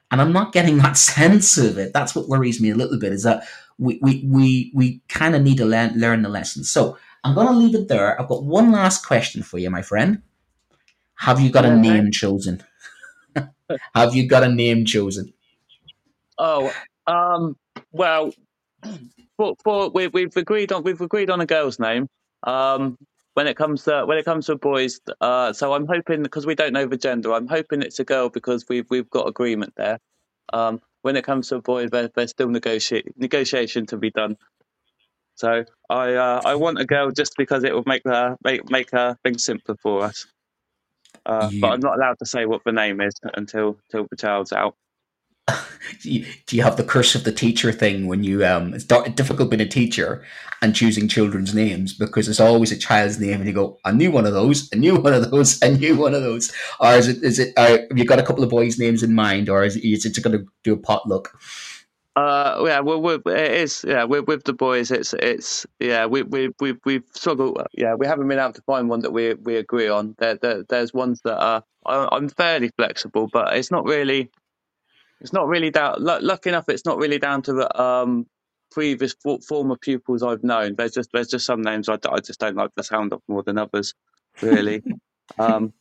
[0.09, 1.93] And I'm not getting that sense of it.
[1.93, 3.13] That's what worries me a little bit.
[3.13, 3.43] Is that
[3.77, 6.71] we we we, we kind of need to learn learn the lessons.
[6.71, 8.19] So I'm going to leave it there.
[8.19, 10.23] I've got one last question for you, my friend.
[11.17, 12.63] Have you got a name chosen?
[13.95, 15.33] Have you got a name chosen?
[16.37, 16.71] Oh,
[17.07, 17.55] um,
[17.91, 18.31] well,
[19.37, 22.07] for, for we, we've agreed on we've agreed on a girl's name.
[22.43, 22.97] Um,
[23.33, 26.55] when it comes to when it comes to boys, uh, so I'm hoping because we
[26.55, 29.99] don't know the gender, I'm hoping it's a girl because we've we've got agreement there.
[30.51, 34.37] Um, when it comes to boys, there, there's still negotiate negotiation to be done.
[35.35, 38.91] So I uh, I want a girl just because it will make her make make
[38.91, 40.27] her things simpler for us.
[41.25, 41.61] Uh, you...
[41.61, 44.75] But I'm not allowed to say what the name is until until the child's out.
[45.47, 45.55] do,
[46.11, 49.49] you, do you have the curse of the teacher thing when you um it's difficult
[49.49, 50.23] being a teacher
[50.61, 54.11] and choosing children's names because there's always a child's name and you go I knew
[54.11, 57.07] one of those I knew one of those I knew one of those or is
[57.07, 59.63] it is it uh, have you got a couple of boys names in mind or
[59.63, 61.35] is it, is it going to do a potluck
[62.19, 63.85] uh, yeah, well, we it is.
[63.87, 67.61] Yeah, with, with the boys, it's it's yeah, we we we we've struggled.
[67.73, 70.15] Yeah, we haven't been able to find one that we we agree on.
[70.17, 71.63] There, there there's ones that are.
[71.85, 74.29] I'm fairly flexible, but it's not really.
[75.21, 75.95] It's not really down.
[75.99, 78.27] Lucky enough, it's not really down to the um,
[78.71, 79.15] previous
[79.47, 80.75] former pupils I've known.
[80.75, 83.43] There's just there's just some names I, I just don't like the sound of more
[83.43, 83.93] than others,
[84.41, 84.83] really.
[85.39, 85.73] um,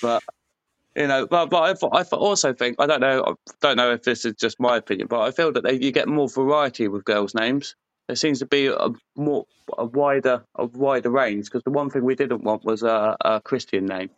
[0.00, 0.22] but
[0.96, 4.02] You know, but but I, I also think I don't know I don't know if
[4.04, 7.04] this is just my opinion, but I feel that they, you get more variety with
[7.04, 7.76] girls' names.
[8.06, 9.46] There seems to be a more
[9.76, 13.42] a wider a wider range because the one thing we didn't want was a, a
[13.42, 14.10] Christian name.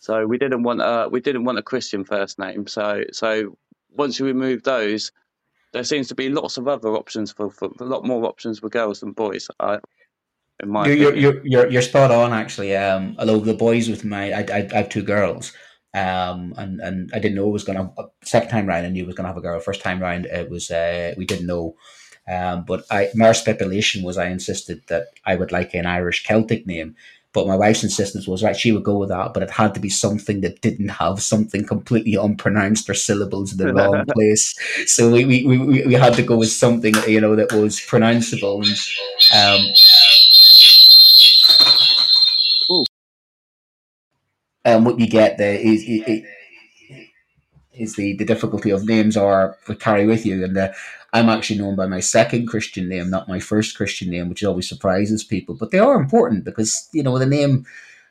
[0.00, 2.68] So we didn't want a we didn't want a Christian first name.
[2.68, 3.58] So so
[3.96, 5.10] once you remove those,
[5.72, 8.68] there seems to be lots of other options for, for a lot more options for
[8.68, 9.48] girls than boys.
[9.58, 9.80] I,
[10.62, 12.76] in my you're, you're, you're, you're, spot on actually.
[12.76, 15.52] Um, although the boys with my, I, I, I have two girls.
[15.94, 17.92] Um, and, and I didn't know it was gonna
[18.24, 18.84] second time round.
[18.84, 19.60] I knew it was gonna have a girl.
[19.60, 21.76] First time round, it was uh, we didn't know.
[22.28, 26.66] Um, but I, my speculation was I insisted that I would like an Irish Celtic
[26.66, 26.96] name,
[27.34, 29.80] but my wife's insistence was right, she would go with that, but it had to
[29.80, 34.56] be something that didn't have something completely unpronounced or syllables in the wrong place.
[34.86, 38.64] So we, we, we, we had to go with something, you know, that was pronounceable.
[39.32, 39.74] And, um,
[44.64, 45.84] and what you get there is,
[47.72, 50.44] is, the, the difficulty of names are carry with you.
[50.44, 50.74] And the,
[51.12, 54.68] I'm actually known by my second Christian name, not my first Christian name, which always
[54.68, 55.54] surprises people.
[55.54, 57.66] But they are important because you know the name,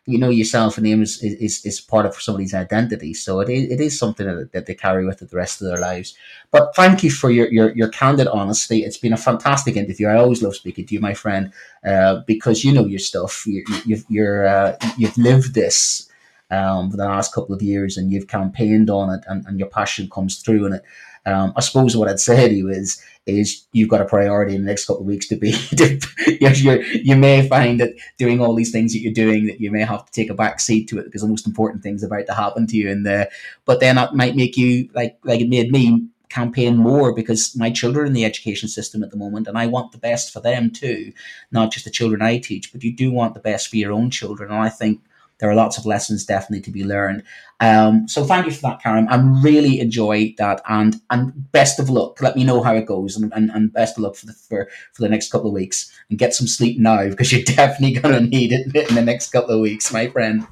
[0.06, 3.14] you know yourself, a name is is, is part of somebody's identity.
[3.14, 5.68] So it is, it is something that, that they carry with it the rest of
[5.68, 6.16] their lives.
[6.52, 8.84] But thank you for your your, your candid honesty.
[8.84, 10.08] It's been a fantastic interview.
[10.08, 11.52] I always love speaking to you, my friend,
[11.86, 13.46] uh, because you know your stuff.
[13.46, 16.10] You, you've you're uh, you've lived this.
[16.52, 19.70] Um, for the last couple of years, and you've campaigned on it, and, and your
[19.70, 20.84] passion comes through in it.
[21.26, 24.62] Um, I suppose what I'd say to you is is you've got a priority in
[24.62, 28.54] the next couple of weeks to be to, you you may find that doing all
[28.54, 31.00] these things that you're doing that you may have to take a back seat to
[31.00, 33.30] it because the most important thing's about to happen to you and the
[33.64, 37.70] but then that might make you like like it made me campaign more because my
[37.70, 40.70] children in the education system at the moment and I want the best for them
[40.70, 41.14] too
[41.52, 44.10] not just the children I teach but you do want the best for your own
[44.10, 45.02] children and I think
[45.40, 47.24] there are lots of lessons definitely to be learned.
[47.60, 49.08] Um, so thank you for that, Karam.
[49.10, 52.22] I really enjoy that, and and best of luck.
[52.22, 54.70] Let me know how it goes, and, and, and best of luck for the for,
[54.94, 55.92] for the next couple of weeks.
[56.10, 59.32] And get some sleep now because you're definitely going to need it in the next
[59.32, 60.46] couple of weeks, my friend.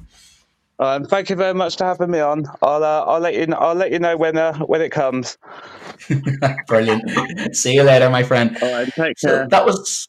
[0.78, 2.44] Um, thank you very much for having me on.
[2.60, 5.38] I'll uh, I'll let you know, I'll let you know when uh, when it comes.
[6.66, 7.54] Brilliant.
[7.54, 8.56] See you later, my friend.
[8.60, 9.46] All right, take so.
[9.48, 10.08] That was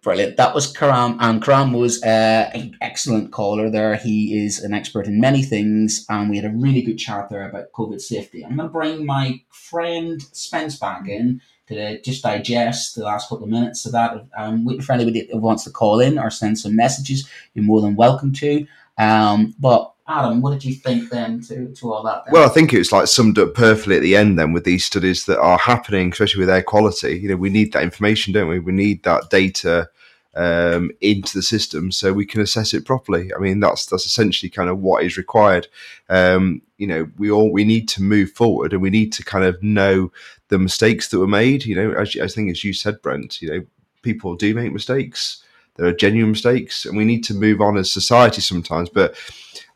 [0.00, 0.36] Brilliant.
[0.36, 3.96] That was Karam, and Karam was uh, an excellent caller there.
[3.96, 7.48] He is an expert in many things, and we had a really good chat there
[7.48, 8.44] about COVID safety.
[8.44, 13.44] I'm going to bring my friend Spence back in to just digest the last couple
[13.44, 14.24] of minutes of that.
[14.36, 18.32] Um, for anybody wants to call in or send some messages, you're more than welcome
[18.34, 18.68] to.
[18.98, 22.24] Um, but Adam, what did you think then to, to all that?
[22.24, 22.32] Then?
[22.32, 24.84] Well, I think it was like summed up perfectly at the end then with these
[24.84, 27.18] studies that are happening, especially with air quality.
[27.18, 28.58] You know, we need that information, don't we?
[28.58, 29.90] We need that data
[30.34, 33.34] um, into the system so we can assess it properly.
[33.34, 35.68] I mean, that's that's essentially kind of what is required.
[36.08, 39.44] Um, you know, we all we need to move forward and we need to kind
[39.44, 40.10] of know
[40.48, 41.66] the mistakes that were made.
[41.66, 43.66] You know, as I think as you said, Brent, you know,
[44.02, 45.44] people do make mistakes.
[45.78, 48.90] There are genuine mistakes, and we need to move on as society sometimes.
[48.90, 49.16] But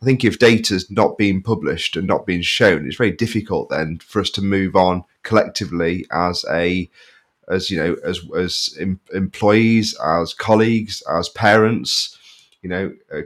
[0.02, 3.98] I think if data's not being published and not being shown, it's very difficult then
[3.98, 6.90] for us to move on collectively as a
[7.48, 12.18] as you know as as em- employees, as colleagues, as parents.
[12.62, 13.22] You know, uh,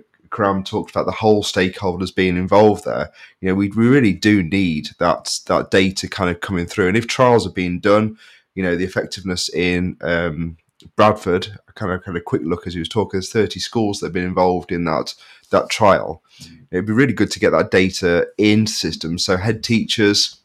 [0.64, 3.10] talked about the whole stakeholders being involved there.
[3.40, 6.88] You know, we, we really do need that that data kind of coming through.
[6.88, 8.18] And if trials are being done,
[8.54, 10.58] you know, the effectiveness in um,
[10.94, 13.18] Bradford, kind of kind of quick look as he was talking.
[13.18, 15.14] There's 30 schools that have been involved in that
[15.50, 16.22] that trial.
[16.70, 20.40] It'd be really good to get that data in systems so head teachers,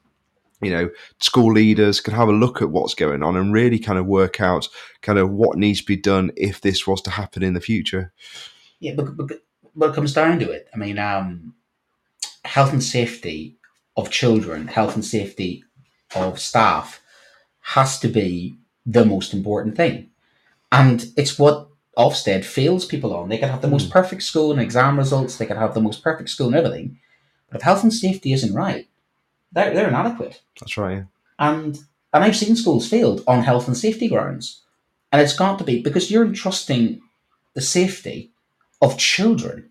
[0.61, 0.89] you know,
[1.19, 4.39] school leaders can have a look at what's going on and really kind of work
[4.39, 4.67] out
[5.01, 8.13] kind of what needs to be done if this was to happen in the future.
[8.79, 10.67] Yeah, but, but, it comes down to it.
[10.73, 11.55] I mean, um,
[12.45, 13.57] health and safety
[13.97, 15.63] of children, health and safety
[16.15, 17.01] of staff
[17.61, 18.55] has to be
[18.85, 20.10] the most important thing.
[20.71, 21.67] And it's what
[21.97, 23.29] Ofsted fails people on.
[23.29, 23.91] They can have the most hmm.
[23.91, 26.99] perfect school and exam results, they can have the most perfect school and everything.
[27.49, 28.87] But if health and safety isn't right,
[29.51, 30.41] they're, they're inadequate.
[30.59, 31.03] That's right.
[31.37, 31.77] And
[32.13, 34.61] and I've seen schools failed on health and safety grounds.
[35.11, 37.01] And it's got to be because you're entrusting
[37.53, 38.31] the safety
[38.81, 39.69] of children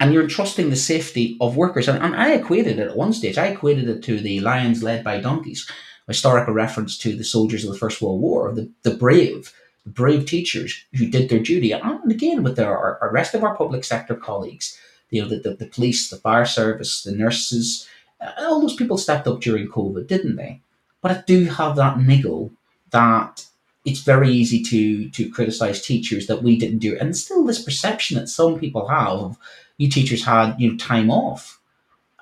[0.00, 1.88] and you're entrusting the safety of workers.
[1.88, 5.04] And, and I equated it at one stage, I equated it to the lions led
[5.04, 5.70] by donkeys,
[6.08, 9.52] a historical reference to the soldiers of the First World War, the, the brave,
[9.86, 11.72] brave teachers who did their duty.
[11.72, 14.78] And again, with our, our rest of our public sector colleagues,
[15.10, 17.88] you know, the, the, the police, the fire service, the nurses,
[18.20, 20.60] uh, all those people stepped up during COVID, didn't they?
[21.00, 22.52] But I do have that niggle
[22.90, 23.44] that
[23.84, 27.00] it's very easy to to criticize teachers that we didn't do, it.
[27.00, 29.38] and still this perception that some people have of
[29.76, 31.60] you teachers had you know time off.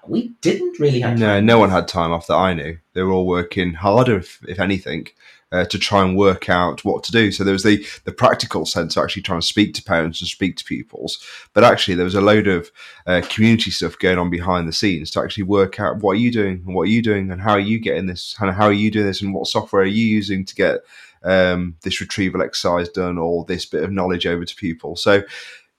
[0.06, 2.78] we didn't really have No, no one had time off that I knew.
[2.94, 5.08] They were all working harder, if, if anything,
[5.52, 7.32] uh, to try and work out what to do.
[7.32, 10.28] So there was the the practical sense of actually trying to speak to parents and
[10.28, 11.24] speak to pupils,
[11.54, 12.70] but actually there was a load of
[13.06, 16.30] uh, community stuff going on behind the scenes to actually work out what are you
[16.30, 18.72] doing and what are you doing and how are you getting this and how are
[18.72, 20.80] you doing this and what software are you using to get
[21.22, 24.96] um, this retrieval exercise done or this bit of knowledge over to people.
[24.96, 25.22] So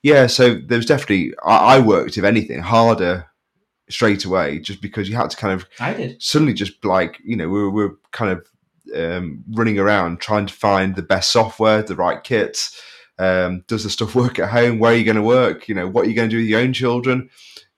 [0.02, 3.26] yeah, so there was definitely I, I worked, if anything, harder
[3.88, 6.22] straight away just because you had to kind of I did.
[6.22, 8.46] suddenly just like you know we were, we were kind of
[8.96, 12.80] um, running around trying to find the best software the right kits
[13.18, 15.88] um, does the stuff work at home where are you going to work you know
[15.88, 17.28] what are you going to do with your own children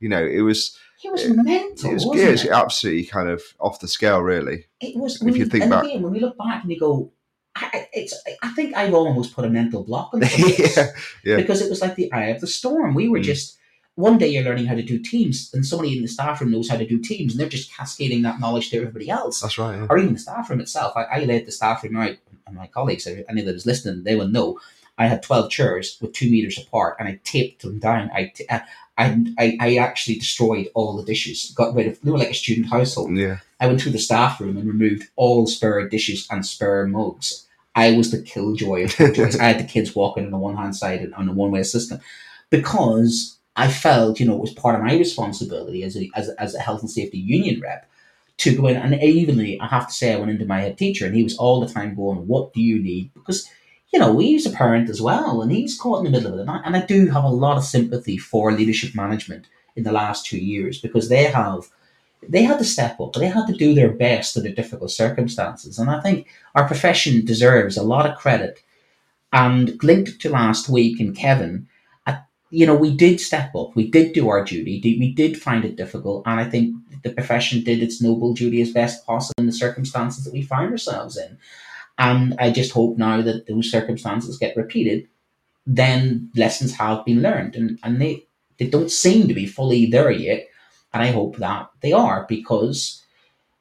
[0.00, 2.50] you know it was It was mental, it was, yeah, it?
[2.50, 5.20] absolutely kind of off the scale really It was.
[5.22, 5.84] if you think back.
[5.84, 7.12] again, when we look back and you go,
[7.56, 8.14] I, I- it's.
[8.42, 10.86] I think I've almost put a mental block on this yeah
[11.24, 11.36] yeah.
[11.36, 12.94] because it was like the eye of the storm.
[12.94, 13.24] We were Mm.
[13.24, 13.58] just.
[13.96, 16.68] One day you're learning how to do teams, and somebody in the staff room knows
[16.68, 19.40] how to do teams, and they're just cascading that knowledge to everybody else.
[19.40, 19.86] that's right yeah.
[19.88, 20.94] or even the staff room itself.
[20.96, 22.16] I, I led the staff room out,
[22.46, 24.58] and my colleagues, any that was listening, they will know.
[24.96, 28.10] I had 12 chairs with two meters apart, and I taped them down.
[28.14, 28.60] I, t- uh,
[28.96, 32.34] I, I, I actually destroyed all the dishes, got rid of, they were like a
[32.34, 33.16] student household.
[33.16, 37.46] yeah I went through the staff room and removed all spare dishes and spare mugs.
[37.74, 39.36] I was the killjoy of killjoys.
[39.40, 41.62] I had the kids walking on the one hand side and on the one way
[41.62, 42.00] system
[42.50, 46.54] because I felt, you know, it was part of my responsibility as a, as as
[46.54, 47.88] a health and safety union rep
[48.38, 48.76] to go in.
[48.76, 51.36] And evenly, I have to say, I went into my head teacher and he was
[51.36, 53.12] all the time going, What do you need?
[53.14, 53.48] Because,
[53.92, 56.42] you know, he's a parent as well and he's caught in the middle of it.
[56.42, 59.92] And I, and I do have a lot of sympathy for leadership management in the
[59.92, 61.68] last two years because they have
[62.28, 63.12] they had to step up.
[63.12, 65.78] They had to do their best under difficult circumstances.
[65.78, 68.62] And I think our profession deserves a lot of credit.
[69.32, 71.68] And linked to last week and Kevan,
[72.54, 73.74] you know, we did step up.
[73.74, 74.80] We did do our duty.
[75.00, 76.22] We did find it difficult.
[76.24, 80.24] And I think the profession did its noble duty as best possible in the circumstances
[80.24, 81.36] that we find ourselves in.
[81.98, 85.08] And I just hope now that those circumstances get repeated,
[85.66, 87.56] then lessons have been learned.
[87.56, 88.26] And, and they,
[88.58, 90.46] they don't seem to be fully there yet.
[90.92, 93.02] And I hope that they are because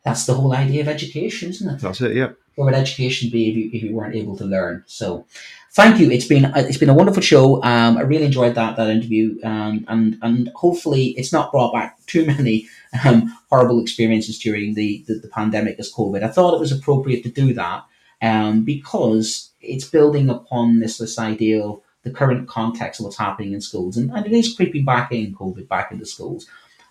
[0.05, 1.81] that's the whole idea of education, isn't it?
[1.81, 4.83] that's it yeah Where would education be if you, if you weren't able to learn?
[4.85, 5.25] So,
[5.73, 6.09] thank you.
[6.09, 7.61] It's been it's been a wonderful show.
[7.63, 11.97] Um, I really enjoyed that that interview, um, and and hopefully it's not brought back
[12.05, 12.67] too many
[13.05, 16.23] um, horrible experiences during the, the the pandemic as COVID.
[16.23, 17.83] I thought it was appropriate to do that
[18.21, 23.53] um, because it's building upon this this idea of the current context of what's happening
[23.53, 26.47] in schools, and, and it is creeping back in COVID back into schools.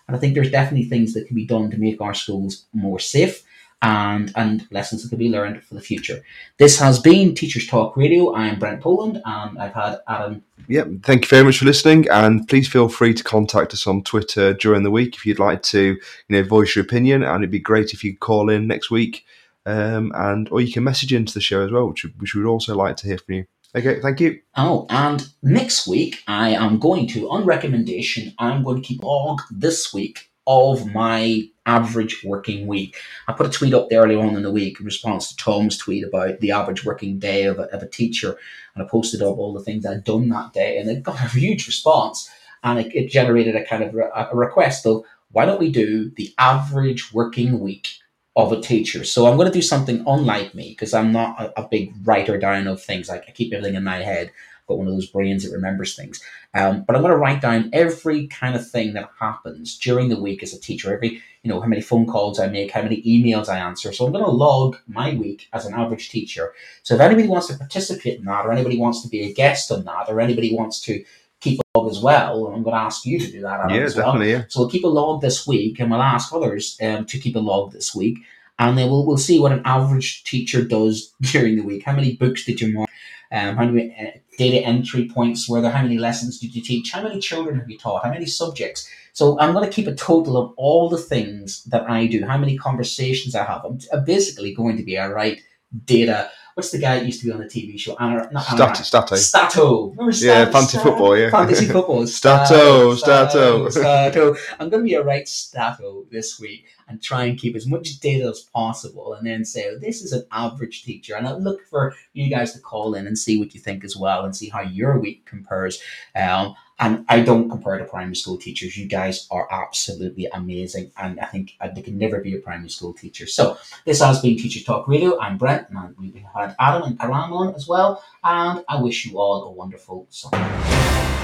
[0.07, 2.99] And I think there's definitely things that can be done to make our schools more
[2.99, 3.43] safe
[3.83, 6.23] and and lessons that can be learned for the future.
[6.57, 8.31] This has been Teachers Talk Radio.
[8.31, 10.43] I am Brent Poland and I've had Adam.
[10.69, 10.87] Yep.
[11.03, 14.53] Thank you very much for listening, and please feel free to contact us on Twitter
[14.53, 15.97] during the week if you'd like to, you
[16.29, 17.21] know, voice your opinion.
[17.21, 19.25] And it'd be great if you call in next week,
[19.65, 22.49] um, and or you can message into the show as well, which, which we would
[22.49, 23.45] also like to hear from you.
[23.75, 24.39] Okay, thank you.
[24.55, 29.41] Oh, and next week I am going to, on recommendation, I'm going to keep log
[29.51, 32.97] this week of my average working week.
[33.27, 35.77] I put a tweet up there earlier on in the week in response to Tom's
[35.77, 38.37] tweet about the average working day of a, of a teacher,
[38.75, 41.27] and I posted up all the things I'd done that day, and it got a
[41.39, 42.29] huge response,
[42.63, 46.11] and it, it generated a kind of re- a request of why don't we do
[46.11, 47.97] the average working week
[48.35, 49.03] of a teacher?
[49.03, 52.37] So I'm going to do something unlike me because I'm not a, a big writer
[52.37, 53.09] down of things.
[53.09, 54.31] Like I keep everything in my head.
[54.67, 56.23] Got one of those brains that remembers things.
[56.53, 60.21] Um, but I'm going to write down every kind of thing that happens during the
[60.21, 60.93] week as a teacher.
[60.93, 63.91] Every, you know, how many phone calls I make, how many emails I answer.
[63.91, 66.53] So I'm going to log my week as an average teacher.
[66.83, 69.71] So if anybody wants to participate in that, or anybody wants to be a guest
[69.71, 71.03] on that, or anybody wants to
[71.41, 73.59] keep a log as well, I'm going to ask you to do that.
[73.59, 74.05] Adam, Yeah, as well.
[74.13, 74.31] definitely.
[74.31, 74.43] Yeah.
[74.47, 77.39] So we'll keep a log this week, and we'll ask others um, to keep a
[77.39, 78.19] log this week,
[78.59, 81.83] and then we'll we'll see what an average teacher does during the week.
[81.83, 82.89] How many books did you mark?
[83.33, 85.71] Um, how many uh, data entry points were there?
[85.71, 86.91] How many lessons did you teach?
[86.91, 88.03] How many children have you taught?
[88.03, 88.87] How many subjects?
[89.13, 92.25] So I'm going to keep a total of all the things that I do.
[92.25, 93.65] How many conversations I have?
[93.65, 95.41] I'm, basically going to be a right
[95.85, 96.29] data.
[96.55, 97.95] What's the guy that used to be on the TV show?
[97.95, 98.81] Anar- not Statto.
[98.81, 99.15] Statto.
[99.15, 99.91] Statto.
[99.97, 101.29] Remember Yeah, fantasy football, yeah.
[101.31, 102.03] Fantasy football.
[102.03, 103.67] Statto, Statto.
[103.69, 104.37] Statto.
[104.59, 106.65] I'm going to be a right Statto this week.
[106.89, 110.11] and try and keep as much data as possible and then say, oh, this is
[110.11, 111.15] an average teacher.
[111.15, 113.95] And I'll look for you guys to call in and see what you think as
[113.95, 115.81] well and see how your week compares.
[116.13, 118.75] Um, and I don't compare to primary school teachers.
[118.75, 120.91] You guys are absolutely amazing.
[120.97, 123.25] And I think uh, they can never be a primary school teacher.
[123.25, 125.17] So this has been Teacher Talk Radio.
[125.17, 128.03] I'm Brent and we've had Adam and Karam on as well.
[128.21, 130.37] And I wish you all a wonderful summer.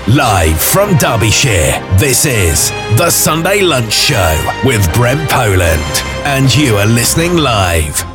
[0.07, 5.83] Live from Derbyshire, this is The Sunday Lunch Show with Brent Poland.
[6.23, 8.08] And you are listening live.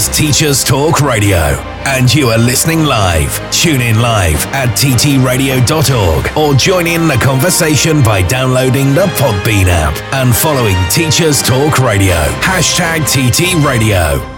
[0.00, 1.36] Is Teachers Talk Radio,
[1.84, 3.38] and you are listening live.
[3.52, 10.00] Tune in live at ttradio.org or join in the conversation by downloading the Podbean app
[10.14, 12.16] and following Teachers Talk Radio.
[12.40, 14.29] Hashtag TT Radio.